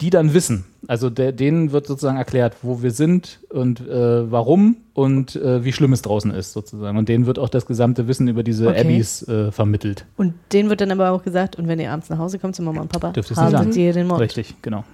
[0.00, 0.64] die dann wissen.
[0.86, 5.72] Also der, denen wird sozusagen erklärt, wo wir sind und äh, warum und äh, wie
[5.72, 6.96] schlimm es draußen ist sozusagen.
[6.96, 8.80] Und denen wird auch das gesamte Wissen über diese okay.
[8.80, 10.06] Abbys äh, vermittelt.
[10.16, 12.62] Und denen wird dann aber auch gesagt, und wenn ihr abends nach Hause kommt zu
[12.62, 13.30] Mama und Papa, Dürft
[13.76, 14.20] ihr den Mord.
[14.20, 14.84] Richtig, genau.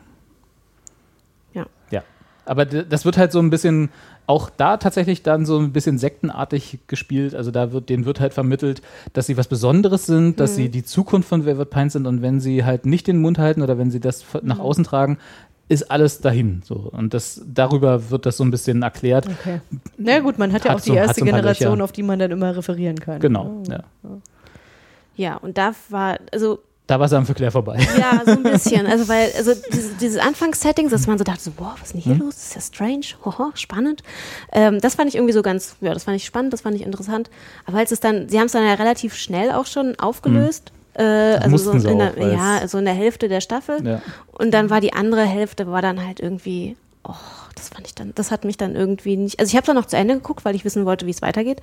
[1.55, 1.66] Ja.
[1.90, 2.02] Ja.
[2.47, 3.89] Aber das wird halt so ein bisschen
[4.26, 7.35] auch da tatsächlich dann so ein bisschen sektenartig gespielt.
[7.35, 8.82] Also da wird, denen wird halt vermittelt,
[9.12, 10.56] dass sie was Besonderes sind, dass mhm.
[10.56, 13.62] sie die Zukunft von Velvet Pines sind und wenn sie halt nicht den Mund halten
[13.62, 14.62] oder wenn sie das nach mhm.
[14.62, 15.18] außen tragen,
[15.68, 16.62] ist alles dahin.
[16.64, 16.74] So.
[16.74, 19.26] Und das, darüber wird das so ein bisschen erklärt.
[19.26, 19.60] Okay.
[19.97, 22.18] Na gut, man hat ja hat auch die so, erste so Generation, auf die man
[22.18, 23.20] dann immer referieren kann.
[23.20, 23.70] Genau, oh.
[23.70, 23.85] ja.
[25.16, 27.78] Ja, und da war, also da war es dann für Claire vorbei.
[27.98, 28.86] Ja, so ein bisschen.
[28.86, 32.02] Also, weil, also diese, diese Anfangssettings, dass man so dachte, so, wow, was ist denn
[32.02, 32.20] hier hm?
[32.20, 32.35] los?
[32.35, 34.02] Das ist ja strange, hoho, spannend.
[34.52, 36.82] Ähm, das fand ich irgendwie so ganz, ja, das fand ich spannend, das fand ich
[36.82, 37.31] interessant.
[37.65, 40.73] Aber als es dann, sie haben es dann ja relativ schnell auch schon aufgelöst.
[40.97, 41.05] Hm.
[41.06, 43.85] Äh, also so in der, auch, ja, also in der Hälfte der Staffel.
[43.85, 44.02] Ja.
[44.32, 47.15] Und dann war die andere Hälfte, war dann halt irgendwie, oh,
[47.55, 49.40] das fand ich dann, das hat mich dann irgendwie nicht.
[49.40, 51.62] Also ich habe dann noch zu Ende geguckt, weil ich wissen wollte, wie es weitergeht.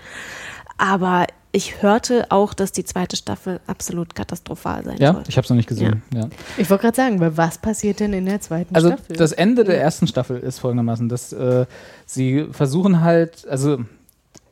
[0.79, 5.23] Aber ich hörte auch, dass die zweite Staffel absolut katastrophal sein ja, soll.
[5.27, 6.01] ich habe es noch nicht gesehen.
[6.13, 6.21] Ja.
[6.21, 6.29] ja.
[6.57, 9.05] Ich wollte gerade sagen, weil was passiert denn in der zweiten also Staffel?
[9.09, 11.65] Also das Ende der ersten Staffel ist folgendermaßen, dass äh,
[12.05, 13.79] sie versuchen halt, also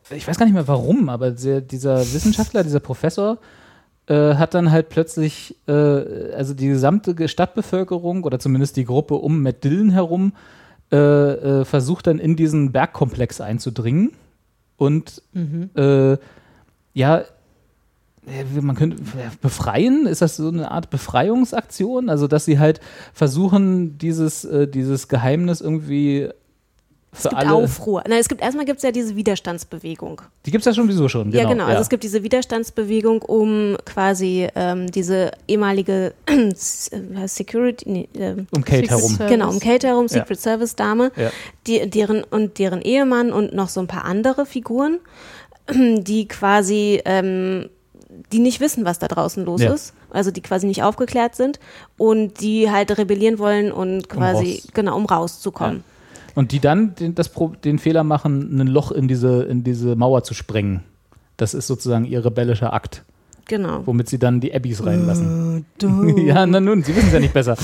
[0.10, 3.38] ich weiß gar nicht mehr warum, aber der, dieser Wissenschaftler, dieser Professor,
[4.08, 9.42] äh, hat dann halt plötzlich, äh, also die gesamte Stadtbevölkerung oder zumindest die Gruppe um
[9.42, 10.34] Matt Dillon herum,
[10.92, 14.12] äh, äh, versucht dann in diesen Bergkomplex einzudringen
[14.78, 15.70] und mhm.
[17.00, 17.24] Äh, ja,
[18.62, 19.02] man könnte
[19.42, 22.10] befreien, ist das so eine Art Befreiungsaktion?
[22.10, 22.80] Also, dass sie halt
[23.14, 26.30] versuchen, dieses, äh, dieses Geheimnis irgendwie
[27.12, 27.54] es gibt alle.
[27.54, 28.04] Aufruhr.
[28.08, 30.22] Na, es gibt erstmal gibt es ja diese Widerstandsbewegung.
[30.46, 31.32] Die gibt es ja schon sowieso schon.
[31.32, 31.64] Genau, ja, genau.
[31.64, 31.82] Also ja.
[31.82, 38.82] es gibt diese Widerstandsbewegung, um quasi ähm, diese ehemalige äh, Security, nee, äh, um Kate
[38.82, 39.12] Secret herum.
[39.12, 39.32] Service.
[39.32, 40.52] Genau, um Kate herum, Secret ja.
[40.52, 41.12] Service Dame,
[41.66, 45.00] die, deren und deren Ehemann und noch so ein paar andere Figuren,
[46.00, 47.70] die quasi ähm,
[48.32, 49.74] die nicht wissen, was da draußen los ja.
[49.74, 51.60] ist, also die quasi nicht aufgeklärt sind
[51.98, 55.78] und die halt rebellieren wollen und quasi, um genau, um rauszukommen.
[55.78, 55.84] Ja.
[56.36, 57.32] Und die dann den, das,
[57.64, 60.84] den Fehler machen, ein Loch in diese, in diese Mauer zu sprengen.
[61.38, 63.04] Das ist sozusagen ihr rebellischer Akt.
[63.50, 63.82] Genau.
[63.86, 65.66] Womit sie dann die Abbys reinlassen.
[65.82, 67.58] Uh, ja, na nun, sie wissen es ja nicht besser.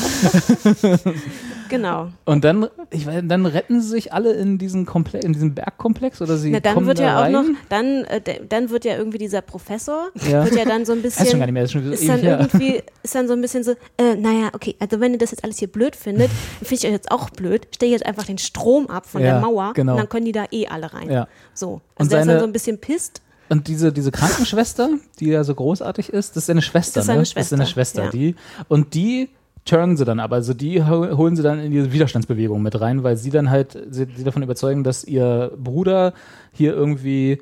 [1.69, 2.09] genau.
[2.25, 6.23] Und dann, ich weiß, dann retten sie sich alle in diesen, Komple in diesen Bergkomplex
[6.23, 7.35] oder sie na, dann kommen wird da ja rein?
[7.35, 10.43] auch noch, dann, äh, dann wird ja irgendwie dieser Professor, ja.
[10.43, 12.23] wird ja dann so ein bisschen, ist, schon gar nicht mehr, ist, schon ist dann
[12.23, 15.43] irgendwie, ist dann so ein bisschen so, äh, naja, okay, also wenn ihr das jetzt
[15.43, 16.31] alles hier blöd findet,
[16.63, 19.41] finde ich euch jetzt auch blöd, stelle jetzt einfach den Strom ab von ja, der
[19.41, 19.91] Mauer genau.
[19.91, 21.11] und dann können die da eh alle rein.
[21.11, 21.27] Ja.
[21.53, 21.81] So.
[21.95, 23.21] Also der ist dann so ein bisschen pisst.
[23.49, 24.89] Und diese, diese Krankenschwester,
[25.19, 27.25] die ja so großartig ist, das ist eine Schwester, das ist eine ne?
[27.25, 27.39] Schwester.
[27.39, 28.09] Das ist eine Schwester, ja.
[28.09, 28.35] die.
[28.67, 29.29] Und die
[29.65, 33.17] turnen sie dann aber, also die holen sie dann in diese Widerstandsbewegung mit rein, weil
[33.17, 36.13] sie dann halt sie, sie davon überzeugen, dass ihr Bruder
[36.51, 37.41] hier irgendwie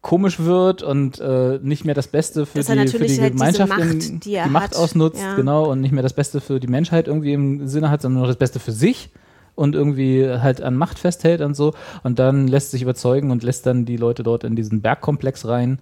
[0.00, 3.80] komisch wird und äh, nicht mehr das Beste für, die, für die halt Gemeinschaft, Macht,
[3.80, 4.76] in, die, die Macht hat.
[4.76, 5.34] ausnutzt, ja.
[5.34, 8.26] genau, und nicht mehr das Beste für die Menschheit irgendwie im Sinne hat, sondern nur
[8.26, 9.10] das Beste für sich
[9.54, 11.74] und irgendwie halt an Macht festhält und so.
[12.02, 15.78] Und dann lässt sich überzeugen und lässt dann die Leute dort in diesen Bergkomplex rein.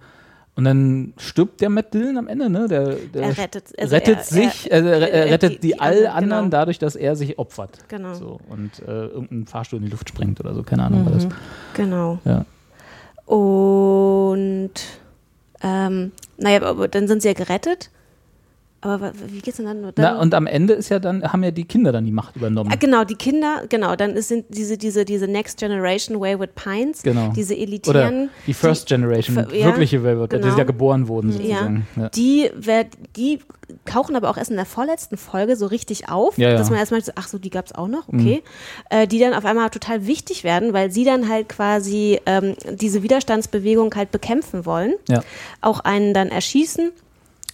[0.55, 2.67] Und dann stirbt der Matt Dillon am Ende, ne?
[2.67, 5.67] Der, der er rettet, also rettet er, sich, er, also er, er rettet die, die,
[5.69, 6.51] die all anderen genau.
[6.51, 7.79] dadurch, dass er sich opfert.
[7.87, 8.13] Genau.
[8.13, 11.05] So, und äh, irgendeinen Fahrstuhl in die Luft springt oder so, keine Ahnung, mhm.
[11.07, 11.33] was das.
[11.73, 12.19] Genau.
[12.23, 12.45] Ja.
[13.25, 14.73] Und
[15.63, 17.89] ähm, naja, aber dann sind sie ja gerettet.
[18.83, 19.81] Aber wie geht's denn dann?
[19.81, 22.35] dann Na, und am Ende ist ja dann, haben ja die Kinder dann die Macht
[22.35, 22.69] übernommen.
[22.71, 27.31] Ah, genau, die Kinder, genau, dann sind diese, diese, diese Next Generation Wayward Pines, genau.
[27.35, 28.23] diese elitären.
[28.23, 30.49] Oder die First die, Generation, ja, wirkliche Wayward, genau.
[30.49, 31.87] die ja geboren wurden sozusagen.
[31.95, 32.03] Ja.
[32.03, 32.09] ja.
[32.09, 32.85] Die, wer,
[33.15, 33.39] die
[33.85, 37.01] tauchen aber auch erst in der vorletzten Folge so richtig auf, ja, dass man erstmal
[37.03, 38.43] so, ach so, die gab's auch noch, okay.
[38.91, 38.97] Mhm.
[38.97, 43.03] Äh, die dann auf einmal total wichtig werden, weil sie dann halt quasi ähm, diese
[43.03, 45.23] Widerstandsbewegung halt bekämpfen wollen, ja.
[45.61, 46.91] auch einen dann erschießen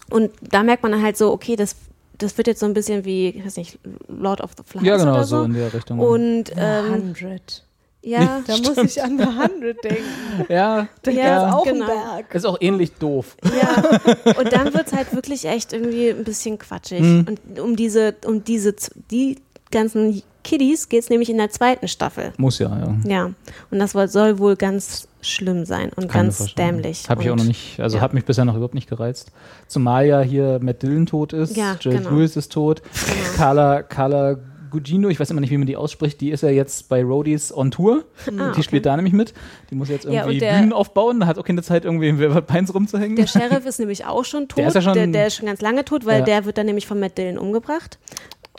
[0.10, 1.76] und da merkt man dann halt so, okay, das
[2.22, 3.80] das wird jetzt so ein bisschen wie, ich weiß nicht,
[4.10, 5.44] Lord of the Flies Ja, genau, oder so so.
[5.44, 6.00] in der Richtung.
[6.00, 7.64] Und ähm, 100.
[8.02, 10.04] ja, Da muss ich an The 100 denken.
[10.50, 11.48] ja, Ja, ja.
[11.48, 11.86] ist auch ein genau.
[11.86, 12.36] Berg.
[12.36, 13.38] ist auch ähnlich doof.
[13.44, 17.00] Ja, und dann wird es halt wirklich echt irgendwie ein bisschen quatschig.
[17.02, 17.26] Mhm.
[17.30, 18.76] Und um diese, um diese,
[19.12, 19.38] die
[19.72, 22.34] ganzen Kiddies geht es nämlich in der zweiten Staffel.
[22.38, 22.96] Muss ja, ja.
[23.06, 23.26] Ja,
[23.72, 27.10] und das soll wohl ganz schlimm sein und Kann ganz dämlich.
[27.10, 28.02] Habe ich auch noch nicht, also ja.
[28.04, 29.32] hat mich bisher noch überhaupt nicht gereizt.
[29.68, 32.16] Zumal ja hier Matt Dillon tot ist, Ja, Juliette genau.
[32.18, 33.36] Lewis ist tot, Genau.
[33.38, 34.38] Carla, Carla
[34.72, 37.52] Gugino, ich weiß immer nicht, wie man die ausspricht, die ist ja jetzt bei Roadies
[37.52, 38.04] on Tour.
[38.28, 38.62] Ah, Die okay.
[38.64, 39.34] spielt da nämlich mit.
[39.72, 42.20] Die muss jetzt Ja, irgendwie und der- Bühnen aufbauen, hat auch keine Zeit, irgendwie in
[42.20, 43.16] Weberpeins rumzuhängen.
[43.16, 44.60] Der Sheriff ist nämlich auch schon tot.
[44.60, 46.26] Der ist ja schon- der, der ist schon ganz lange tot, weil Ja.
[46.26, 47.98] der wird dann nämlich von Matt Dillon umgebracht.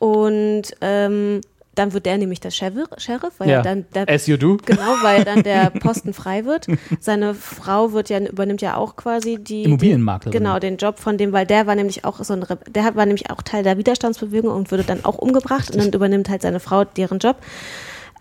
[0.01, 1.43] Und ähm,
[1.81, 4.59] dann wird der nämlich der Sheriff, weil ja, er dann der, as you do.
[4.66, 6.66] genau, weil dann der Posten frei wird.
[7.01, 10.32] Seine Frau wird ja übernimmt ja auch quasi die Immobilienmaklerin.
[10.32, 13.07] Den, genau den Job von dem, weil der war nämlich auch so ein der war
[13.07, 16.61] nämlich auch Teil der Widerstandsbewegung und wurde dann auch umgebracht und dann übernimmt halt seine
[16.61, 17.36] Frau deren Job.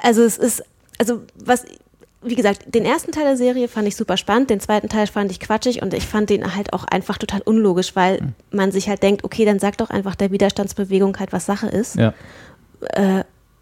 [0.02, 0.64] Also es ist
[0.98, 1.66] also was
[2.22, 5.32] wie gesagt, den ersten Teil der Serie fand ich super spannend, den zweiten Teil fand
[5.32, 8.34] ich quatschig und ich fand den halt auch einfach total unlogisch, weil Hm.
[8.52, 11.96] man sich halt denkt, okay, dann sag doch einfach der Widerstandsbewegung halt, was Sache ist.
[11.96, 12.14] Ja.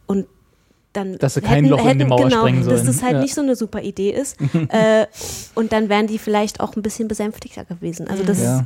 [0.07, 0.25] Und
[0.93, 2.87] dann Dass sie kein Loch in die Mauer genau, sprengen dass sollen.
[2.87, 3.19] das halt Ja.
[3.21, 4.37] nicht so eine super Idee ist.
[4.69, 5.05] äh,
[5.53, 8.07] und dann wären die vielleicht auch ein bisschen besänftigter gewesen.
[8.07, 8.65] Also das Ja.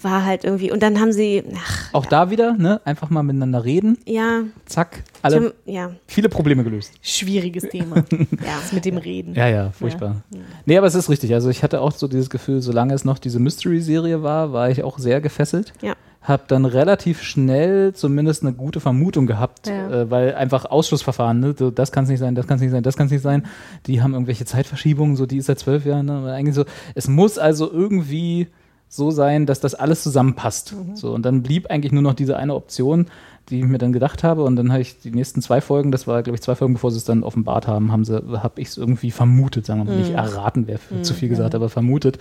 [0.00, 0.70] war halt irgendwie.
[0.72, 2.80] Und dann haben sie, ach, Auch da wieder, ne?
[2.86, 3.98] Einfach mal miteinander reden.
[4.06, 6.92] ja, Zack, alle ja, viele Probleme gelöst.
[7.02, 7.96] Schwieriges Thema.
[7.96, 8.58] ja.
[8.62, 9.34] Das mit dem Reden.
[9.34, 10.22] Ja, ja, furchtbar.
[10.64, 11.34] Nee, aber es ist richtig.
[11.34, 14.82] Also ich hatte auch so dieses Gefühl, solange es noch diese Mystery-Serie war, war ich
[14.82, 15.74] auch sehr gefesselt.
[15.82, 15.94] Ja.
[16.26, 20.02] Hab dann relativ schnell zumindest eine gute Vermutung gehabt, Ja.
[20.02, 21.54] äh, weil einfach Ausschlussverfahren, ne?
[21.56, 23.22] so, das kann es nicht sein, das kann es nicht sein, das kann es nicht
[23.22, 23.46] sein.
[23.86, 26.06] Die haben irgendwelche Zeitverschiebungen, so die ist seit zwölf Jahren.
[26.06, 26.32] Ne?
[26.32, 26.64] Eigentlich so,
[26.96, 28.48] es muss also irgendwie
[28.88, 30.74] so sein, dass das alles zusammenpasst.
[30.94, 33.06] So, und dann blieb eigentlich nur noch diese eine Option,
[33.48, 34.42] die ich mir dann gedacht habe.
[34.42, 36.90] Und dann habe ich die nächsten zwei Folgen, das war, glaube ich, zwei Folgen, bevor
[36.90, 39.98] sie es dann offenbart haben, haben sie, habe ich es irgendwie vermutet, sagen wir mal,
[39.98, 42.18] nicht erraten wäre zu viel gesagt, aber vermutet.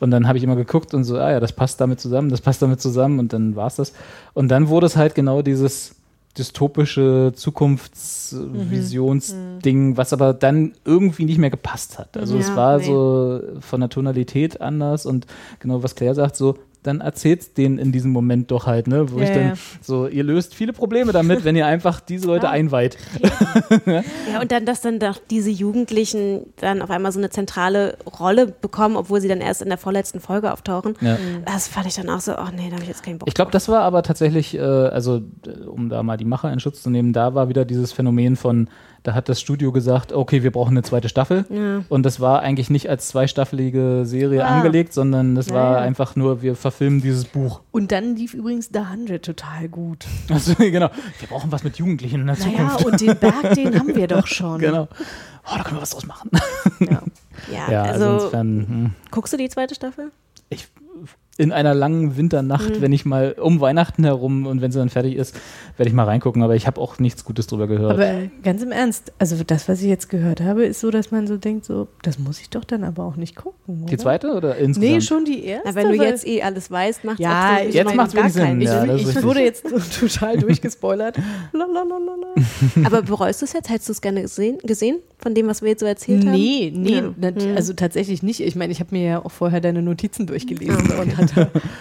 [0.00, 2.40] Und dann habe ich immer geguckt und so, ah ja, das passt damit zusammen, das
[2.40, 3.92] passt damit zusammen und dann war es das.
[4.32, 5.94] Und dann wurde es halt genau dieses
[6.36, 12.16] dystopische Zukunftsvisionsding, was aber dann irgendwie nicht mehr gepasst hat.
[12.16, 12.84] Also es Ja, war nee.
[12.84, 15.26] so von der Tonalität anders und
[15.60, 19.18] genau was Claire sagt, so dann erzählt's denen in diesem Moment doch halt, ne, wo
[19.18, 19.54] Ja, ich dann ja.
[19.80, 22.96] so, ihr löst viele Probleme damit, wenn ihr einfach diese Leute einweiht.
[23.86, 28.46] Ja, und dann, dass dann doch diese Jugendlichen dann auf einmal so eine zentrale Rolle
[28.46, 30.94] bekommen, obwohl sie dann erst in der vorletzten Folge auftauchen.
[31.00, 31.16] Ja.
[31.44, 33.34] Das fand ich dann auch so, ach nee, da habe ich jetzt keinen Bock Ich
[33.34, 35.22] glaube, das war aber tatsächlich, äh, also
[35.66, 38.68] um da mal die Macher in Schutz zu nehmen, da war wieder dieses Phänomen von,
[39.04, 41.44] da hat das Studio gesagt, okay, wir brauchen eine zweite Staffel.
[41.88, 44.56] Und das war eigentlich nicht als zweistaffelige Serie Ah.
[44.56, 45.78] angelegt, sondern das war Ja.
[45.82, 47.60] einfach nur, wir verfilmen dieses Buch.
[47.70, 50.06] Und dann lief übrigens The 100 total gut.
[50.30, 50.90] Also genau,
[51.20, 52.84] wir brauchen was mit Jugendlichen in der Naja, Zukunft.
[52.86, 54.58] und den Berg, den haben wir doch schon.
[54.60, 54.88] Genau.
[55.46, 56.30] Oh, da können wir was draus machen.
[56.80, 57.02] Ja,
[57.70, 58.90] Ja, also, also, insofern, hm.
[59.10, 60.10] guckst du die zweite Staffel?
[60.48, 60.66] ich,
[61.36, 65.16] in einer langen Winternacht, wenn ich mal um Weihnachten herum und wenn sie dann fertig
[65.16, 65.34] ist,
[65.76, 67.94] werde ich mal reingucken, aber ich habe auch nichts Gutes drüber gehört.
[67.94, 68.12] Aber
[68.44, 71.36] ganz im Ernst, also das, was ich jetzt gehört habe, ist so, dass man so
[71.36, 73.82] denkt, so, das muss ich doch dann aber auch nicht gucken.
[73.82, 73.86] Oder?
[73.90, 74.92] die zweite oder insgesamt?
[74.94, 75.68] Nee, schon die erste.
[75.68, 78.60] Na, wenn du jetzt eh alles weißt, macht Ja, absolut jetzt macht's gar Sinn, keinen
[78.60, 78.84] ja.
[78.84, 79.22] Ich richtig.
[79.24, 79.66] wurde jetzt
[80.00, 81.16] total durchgespoilert.
[81.52, 82.34] Lalalala.
[82.84, 83.70] Aber bereust du es jetzt?
[83.70, 86.32] Hättest du es gerne gesehen, gesehen, von dem, was wir jetzt so erzählt haben?
[86.32, 87.02] Nee, nee, Ja.
[87.02, 87.56] Hm.
[87.56, 88.40] also tatsächlich nicht.
[88.40, 91.23] Ich meine, ich habe mir ja auch vorher deine Notizen durchgelesen und hatte,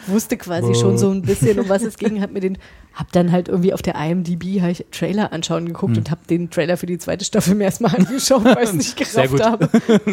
[0.07, 2.57] wusste quasi schon so ein bisschen, um was es ging, hab mir den,
[2.94, 6.49] hab dann halt irgendwie auf der IMDb hab ich Trailer anschauen geguckt und habe den
[6.49, 9.38] Trailer für die zweite Staffel mir erstmal angeschaut, weil ich es nicht Sehr gut.
[9.40, 9.70] gerafft habe.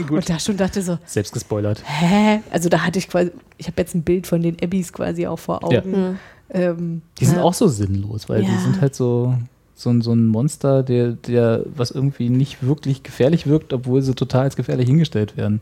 [0.11, 1.83] Und da schon dachte so, Selbst gespoilert.
[1.85, 2.41] hä?
[2.51, 5.39] Also da hatte ich quasi, ich habe jetzt ein Bild von den Abbys quasi auch
[5.39, 5.81] vor Ja.
[5.81, 6.19] Augen.
[6.53, 7.43] Ähm, Die sind ja.
[7.43, 8.59] auch so sinnlos, weil die Ja.
[8.59, 9.35] sind halt so,
[9.75, 14.15] so, ein, so ein Monster, der, der was irgendwie nicht wirklich gefährlich wirkt, obwohl sie
[14.15, 15.61] total als gefährlich hingestellt werden.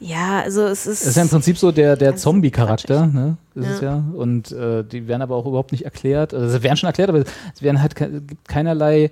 [0.00, 1.02] Ja, also es ist.
[1.02, 3.36] Es ist ja im Prinzip so der, der Zombie-Charakter, ne?
[3.54, 3.70] Ist Ja.
[3.74, 4.04] es ja.
[4.14, 6.34] Und äh, die werden aber auch überhaupt nicht erklärt.
[6.34, 7.20] Also sie werden schon erklärt, aber
[7.54, 9.10] es werden halt ke keinerlei,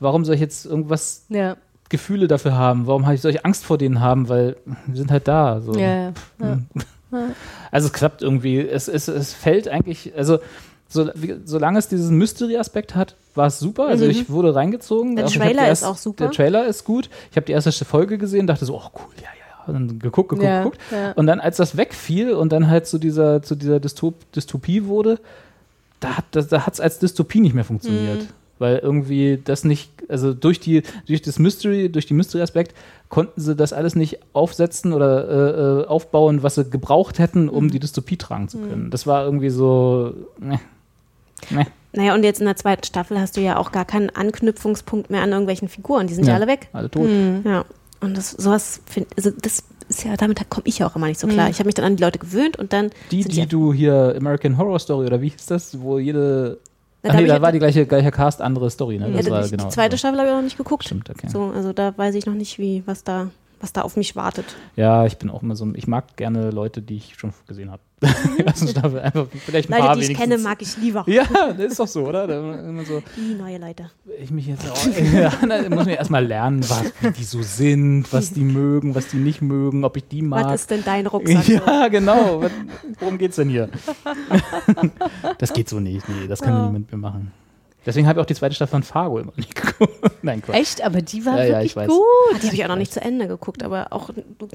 [0.00, 1.56] warum soll ich jetzt irgendwas Ja,
[1.88, 2.86] Gefühle dafür haben?
[2.86, 4.28] Warum habe ich solche Angst vor denen haben?
[4.28, 4.56] Weil
[4.86, 5.60] wir sind halt da.
[5.60, 5.72] So.
[5.74, 6.58] ja, ja.
[7.70, 8.60] Also es klappt irgendwie.
[8.60, 10.38] Es, es, es fällt eigentlich, also
[10.88, 13.86] so, wie, solange es diesen Mystery-Aspekt hat, war es super.
[13.86, 15.12] Also ich wurde reingezogen.
[15.12, 15.16] Mhm.
[15.16, 16.24] Der Auch hab Trailer die ist auch super.
[16.24, 17.10] Der Trailer ist gut.
[17.30, 19.28] Ich habe die erste Folge gesehen, dachte so, oh cool, ja,
[19.72, 20.80] dann geguckt, geguckt, Ja, geguckt.
[20.92, 21.12] ja.
[21.12, 25.18] Und dann, als das wegfiel und dann halt zu dieser, zu dieser Dystop Dystopie wurde,
[26.00, 28.22] da hat es da hat's als Dystopie nicht mehr funktioniert.
[28.22, 28.28] Mhm.
[28.58, 32.74] Weil irgendwie das nicht, also durch die, durch das Mystery, durch die Mystery-Aspekt
[33.10, 37.48] konnten sie das alles nicht aufsetzen oder äh, äh, aufbauen, was sie gebraucht hätten, Mhm.
[37.50, 38.90] um die Dystopie tragen zu können.
[38.90, 40.58] Das war irgendwie so, ne.
[41.50, 41.66] Ne.
[41.92, 45.22] Naja, und jetzt in der zweiten Staffel hast du ja auch gar keinen Anknüpfungspunkt mehr
[45.22, 46.06] an irgendwelchen Figuren.
[46.06, 46.68] Die sind ja, alle weg.
[46.72, 47.08] Alle tot.
[47.44, 47.64] Ja.
[48.00, 51.20] Und das sowas finde also das ist ja, damit komme ich ja auch immer nicht
[51.20, 51.48] so klar.
[51.48, 54.14] Ich habe mich dann an die Leute gewöhnt und dann Die, sind die du hier
[54.16, 56.58] American Horror Story oder wie hieß das, wo jede.
[57.02, 59.08] Da nee, da ich- war die gleiche, gleiche Cast, andere Story, ne?
[59.10, 59.68] ja, Das die, war die genau.
[59.68, 60.84] zweite Staffel habe ich auch noch nicht geguckt.
[60.84, 61.28] Stimmt, okay.
[61.28, 64.44] So, also da weiß ich noch nicht, wie was da was da auf mich wartet.
[64.74, 67.80] Ja, ich bin auch immer so, ich mag gerne Leute, die ich schon gesehen habe.
[68.02, 70.28] Die ersten Staffel einfach vielleicht ein Leute, paar die ich wenigstens.
[70.30, 71.04] kenne, mag ich lieber.
[71.08, 71.24] Ja,
[71.56, 72.24] das ist doch so, oder?
[72.28, 73.90] Immer so, Die neue Leute.
[74.20, 78.12] ich mich jetzt auch, ja, da muss man erstmal lernen, was, wie die so sind,
[78.12, 80.44] was die mögen, was die nicht mögen, ob ich die mag.
[80.44, 81.48] Was ist denn dein Rucksack?
[81.48, 82.42] Ja, genau.
[83.00, 83.70] Worum geht's denn hier?
[85.38, 86.06] das geht so nicht.
[86.08, 86.66] Nee, das kann Ja.
[86.66, 87.32] niemand mehr machen.
[87.86, 89.94] Deswegen habe ich auch die zweite Staffel von Fargo immer nicht geguckt.
[90.22, 90.56] Nein, Quatsch.
[90.56, 90.82] Echt?
[90.84, 91.88] Aber die war Ja, ja, wirklich ich weiß.
[91.88, 92.00] gut.
[92.34, 94.10] Ah, die habe ich auch noch nicht zu Ende geguckt, aber auch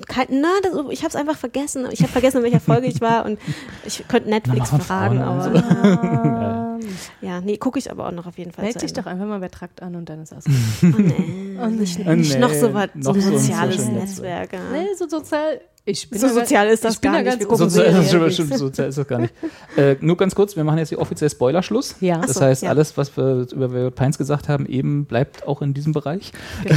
[0.08, 1.88] kein, na, das, ich habe es einfach vergessen.
[1.92, 3.40] Ich habe vergessen, in welcher Folge ich war und
[3.86, 5.52] ich könnte Netflix fragen, aber
[7.22, 7.30] Ja.
[7.36, 8.66] ja, nee, gucke ich aber auch noch auf jeden Fall.
[8.66, 10.46] Meld dich doch einfach mal bei Trakt an und dann ist das.
[10.48, 11.68] Oh, nee.
[11.78, 14.54] nicht, Oh, nicht nee, noch so was, so ein so soziales Social Netzwerk.
[14.54, 14.60] ja.
[14.74, 15.62] nee, so sozial.
[15.84, 17.26] Ich bin So da sozial ist das gar nicht.
[17.26, 18.04] ganz So, so, Serien.
[18.04, 19.34] so, stimmt, so ist das gar nicht.
[19.76, 21.96] Äh, nur ganz kurz, wir machen jetzt hier offiziell Spoilerschluss.
[22.02, 22.20] Ja.
[22.22, 22.70] Das so, heißt, ja.
[22.70, 26.32] alles, was wir über Velvet Pines gesagt haben, eben bleibt auch in diesem Bereich.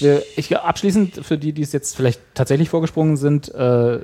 [0.00, 3.98] Wir- ich, abschließend, für die, die es jetzt vielleicht tatsächlich vorgesprungen sind, äh,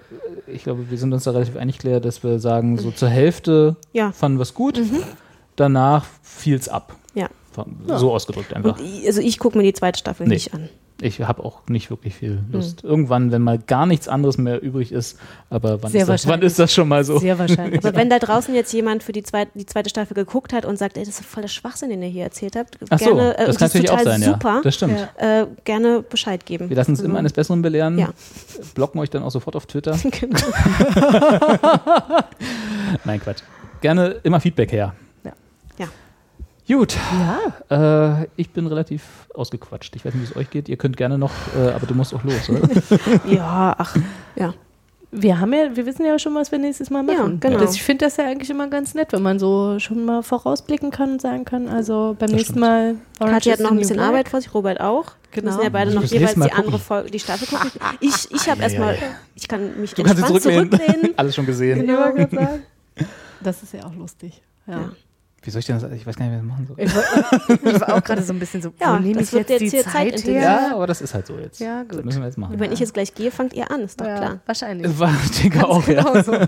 [0.47, 3.77] ich glaube, wir sind uns da relativ einig, Claire, dass wir sagen, so zur Hälfte
[3.93, 4.11] Ja.
[4.11, 4.81] fanden wir es gut,
[5.56, 6.97] danach fiel es ab.
[7.15, 7.28] Ja.
[7.86, 8.78] So ausgedrückt einfach.
[8.78, 10.35] Und ich, also ich gucke mir die zweite Staffel Nee.
[10.35, 10.69] nicht an.
[11.01, 12.85] Ich habe auch nicht wirklich viel Lust.
[12.85, 15.19] Irgendwann, wenn mal gar nichts anderes mehr übrig ist,
[15.51, 17.19] aber wann, ist das, wann ist das schon mal so?
[17.19, 17.85] Sehr wahrscheinlich.
[17.85, 20.79] Aber wenn da draußen jetzt jemand für die zweite, die zweite Staffel geguckt hat und
[20.79, 23.37] sagt, ey, das ist voll der Schwachsinn, den ihr hier erzählt habt, Ach so, gerne,
[23.37, 24.61] äh, das kann natürlich auch sein, super, ja.
[24.62, 25.09] Das stimmt.
[25.16, 26.69] äh, gerne Bescheid geben.
[26.69, 27.99] Wir lassen uns immer eines Besseren belehren.
[27.99, 28.11] Ja.
[28.75, 29.99] Blocken euch dann auch sofort auf Twitter.
[30.11, 30.39] genau.
[33.05, 33.43] Nein, Quatsch.
[33.81, 34.95] Gerne immer Feedback her.
[36.66, 36.77] Ja.
[36.77, 36.78] Ja.
[36.78, 36.97] Gut.
[37.70, 38.23] ja.
[38.23, 39.03] Äh, ich bin relativ
[39.35, 39.95] ausgequatscht.
[39.97, 40.69] Ich weiß nicht, wie es euch geht.
[40.69, 42.69] Ihr könnt gerne noch, äh, aber du musst auch los, oder?
[43.27, 43.97] Ja, ach,
[44.36, 44.55] ja.
[45.16, 47.39] Wir haben ja, wir wissen ja schon, was wir nächstes Mal Ja, machen.
[47.39, 47.59] genau.
[47.59, 50.91] Das, ich finde das ja eigentlich immer ganz nett, wenn man so schon mal vorausblicken
[50.91, 52.61] kann und sagen kann, also beim nächsten stimmt.
[52.61, 52.95] Mal.
[53.20, 54.09] Orange Katja hat noch ein bisschen Black.
[54.09, 55.12] Arbeit vor sich, Robert auch.
[55.31, 55.53] Wir Genau.
[55.53, 56.78] müssen ja beide noch jeweils die andere.
[56.81, 57.70] Folge, die Staffel gucken.
[58.01, 59.07] Ich, ich habe Ja, erstmal, ja, ja.
[59.36, 60.70] ich kann mich Du kannst jetzt entspannt zurücklehnen.
[60.81, 61.15] zurücklehnen.
[61.19, 61.86] Alles schon gesehen.
[61.86, 62.62] Sagen.
[63.41, 64.43] Das ist ja auch lustig.
[64.66, 64.91] Ja.
[65.45, 65.47] Ja.
[65.47, 65.93] Wie soll ich denn das?
[65.93, 66.77] Ich weiß gar nicht, wie ich das machen soll.
[66.79, 69.33] Ich, war, ich war auch gerade so ein bisschen so, Ja, wo nehme das ich
[69.39, 70.35] jetzt jetzt die hier Zeit zeitintensiv.
[70.35, 70.43] her?
[70.43, 71.61] Ja, aber das ist halt so jetzt.
[71.61, 72.05] Ja, Das gut.
[72.07, 72.59] müssen wir jetzt machen.
[72.59, 74.41] Wenn ich jetzt gleich gehe, fangt ihr an, ist doch Ja, klar.
[74.47, 74.99] Wahrscheinlich.
[74.99, 76.03] War, ich denke auch, ja.
[76.03, 76.33] Genau so.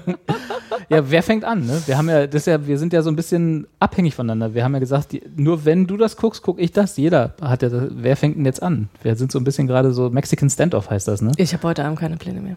[0.89, 1.67] Ja, wer fängt an?
[1.67, 1.83] Ne?
[1.87, 4.55] Wir haben ja, das ist ja, wir sind ja so ein bisschen abhängig voneinander.
[4.55, 6.97] Wir haben ja gesagt, die, nur wenn du das guckst, gucke ich das.
[6.97, 8.89] Jeder hat ja, das- wer fängt denn jetzt an?
[9.03, 11.33] Wir sind so ein bisschen gerade so Mexican Standoff heißt das, ne?
[11.39, 12.57] Ich habe heute Abend keine Pläne mehr.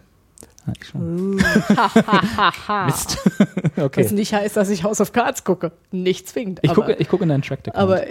[0.66, 1.34] Ja, ich schon.
[1.36, 3.18] Mist.
[3.76, 4.14] Was okay.
[4.14, 5.72] nicht heißt, dass ich House of Cards gucke.
[5.90, 6.60] Nicht zwingend.
[6.62, 8.02] Ich gucke, ich gucke in deinen Track aber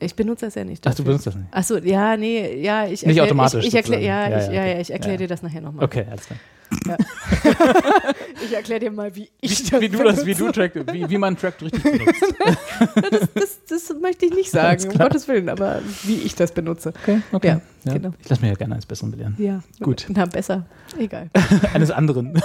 [0.00, 0.84] ich benutze das ja nicht.
[0.86, 1.04] Ach, du dafür.
[1.04, 1.46] benutzt das nicht.
[1.52, 4.04] Achso, ja, nee, ja, ich Nicht erklär- automatisch Ich, ich erklär, sozusagen.
[4.04, 5.18] ja, Ja, ich, ja, ja, ja, ich erkläre Ja.
[5.18, 5.84] dir das nachher nochmal.
[5.84, 6.38] Okay, alles klar.
[8.44, 11.36] Ich erkläre dir mal, wie ich Wie du das, wie du Track, wie, wie man
[11.36, 12.34] Track richtig benutzt.
[13.34, 16.92] das, das möchte ich nicht sagen, um Gottes Willen, aber wie ich das benutze.
[17.02, 17.48] Okay, okay.
[17.48, 18.10] Ja, Ja, genau.
[18.20, 19.34] Ich lasse mich ja gerne eines Besseren belehren.
[19.38, 20.06] Ja, Gut.
[20.08, 20.66] Na, besser.
[20.98, 21.30] Egal.
[21.74, 22.40] Eines anderen.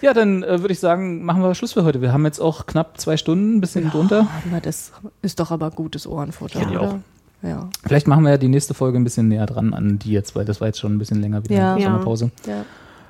[0.00, 2.00] ja, dann äh, würde ich sagen, machen wir Schluss für heute.
[2.00, 4.26] Wir haben jetzt auch knapp zwei Stunden, ein bisschen drunter.
[4.50, 4.92] Na, das
[5.22, 7.00] ist doch aber gutes Ohrenfutter, Ja, ich oder?
[7.42, 7.70] Ja.
[7.86, 10.44] Vielleicht machen wir ja die nächste Folge ein bisschen näher dran an die jetzt, weil
[10.44, 11.76] das war jetzt schon ein bisschen länger wieder Ja.
[11.76, 11.84] Ja.
[11.84, 12.30] Sommerpause.
[12.46, 12.64] ja.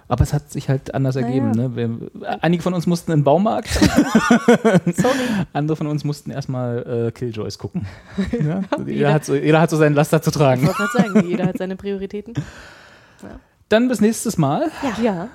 [0.09, 1.53] Aber es hat sich halt anders Na ergeben.
[1.55, 1.69] ja.
[1.69, 1.77] Ne?
[1.77, 3.69] Wir, einige von uns mussten in den Baumarkt,
[4.97, 5.15] Sorry.
[5.53, 7.87] andere von uns mussten erstmal äh, Killjoys gucken.
[8.45, 8.63] Ja?
[8.85, 10.67] jeder, hat so, jeder hat so seinen Laster zu Ich tragen.
[10.67, 12.35] wollte gerade sagen, jeder hat seine Prioritäten.
[13.69, 14.71] Dann bis nächstes Mal.
[15.01, 15.29] Ja.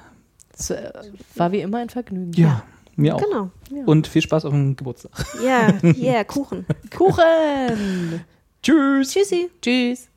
[0.57, 0.91] Es äh,
[1.35, 2.33] war wie immer ein Vergnügen.
[2.33, 2.63] Ja,
[2.97, 3.21] mir auch.
[3.21, 3.51] Genau.
[3.85, 5.11] Und viel Spaß auf dem Geburtstag.
[5.45, 6.65] Ja, yeah, Kuchen.
[6.95, 8.21] Kuchen!
[8.65, 9.11] Tschüss.
[9.11, 9.51] Tschüssi.
[9.61, 10.07] Tschüss.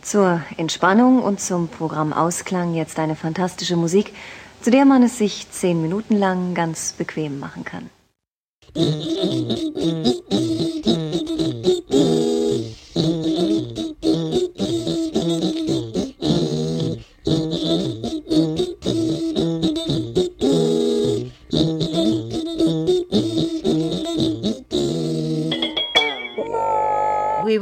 [0.00, 4.14] Zur Entspannung und zum Programmausklang jetzt eine fantastische Musik,
[4.62, 7.90] zu der man es sich zehn Minuten lang ganz bequem machen kann.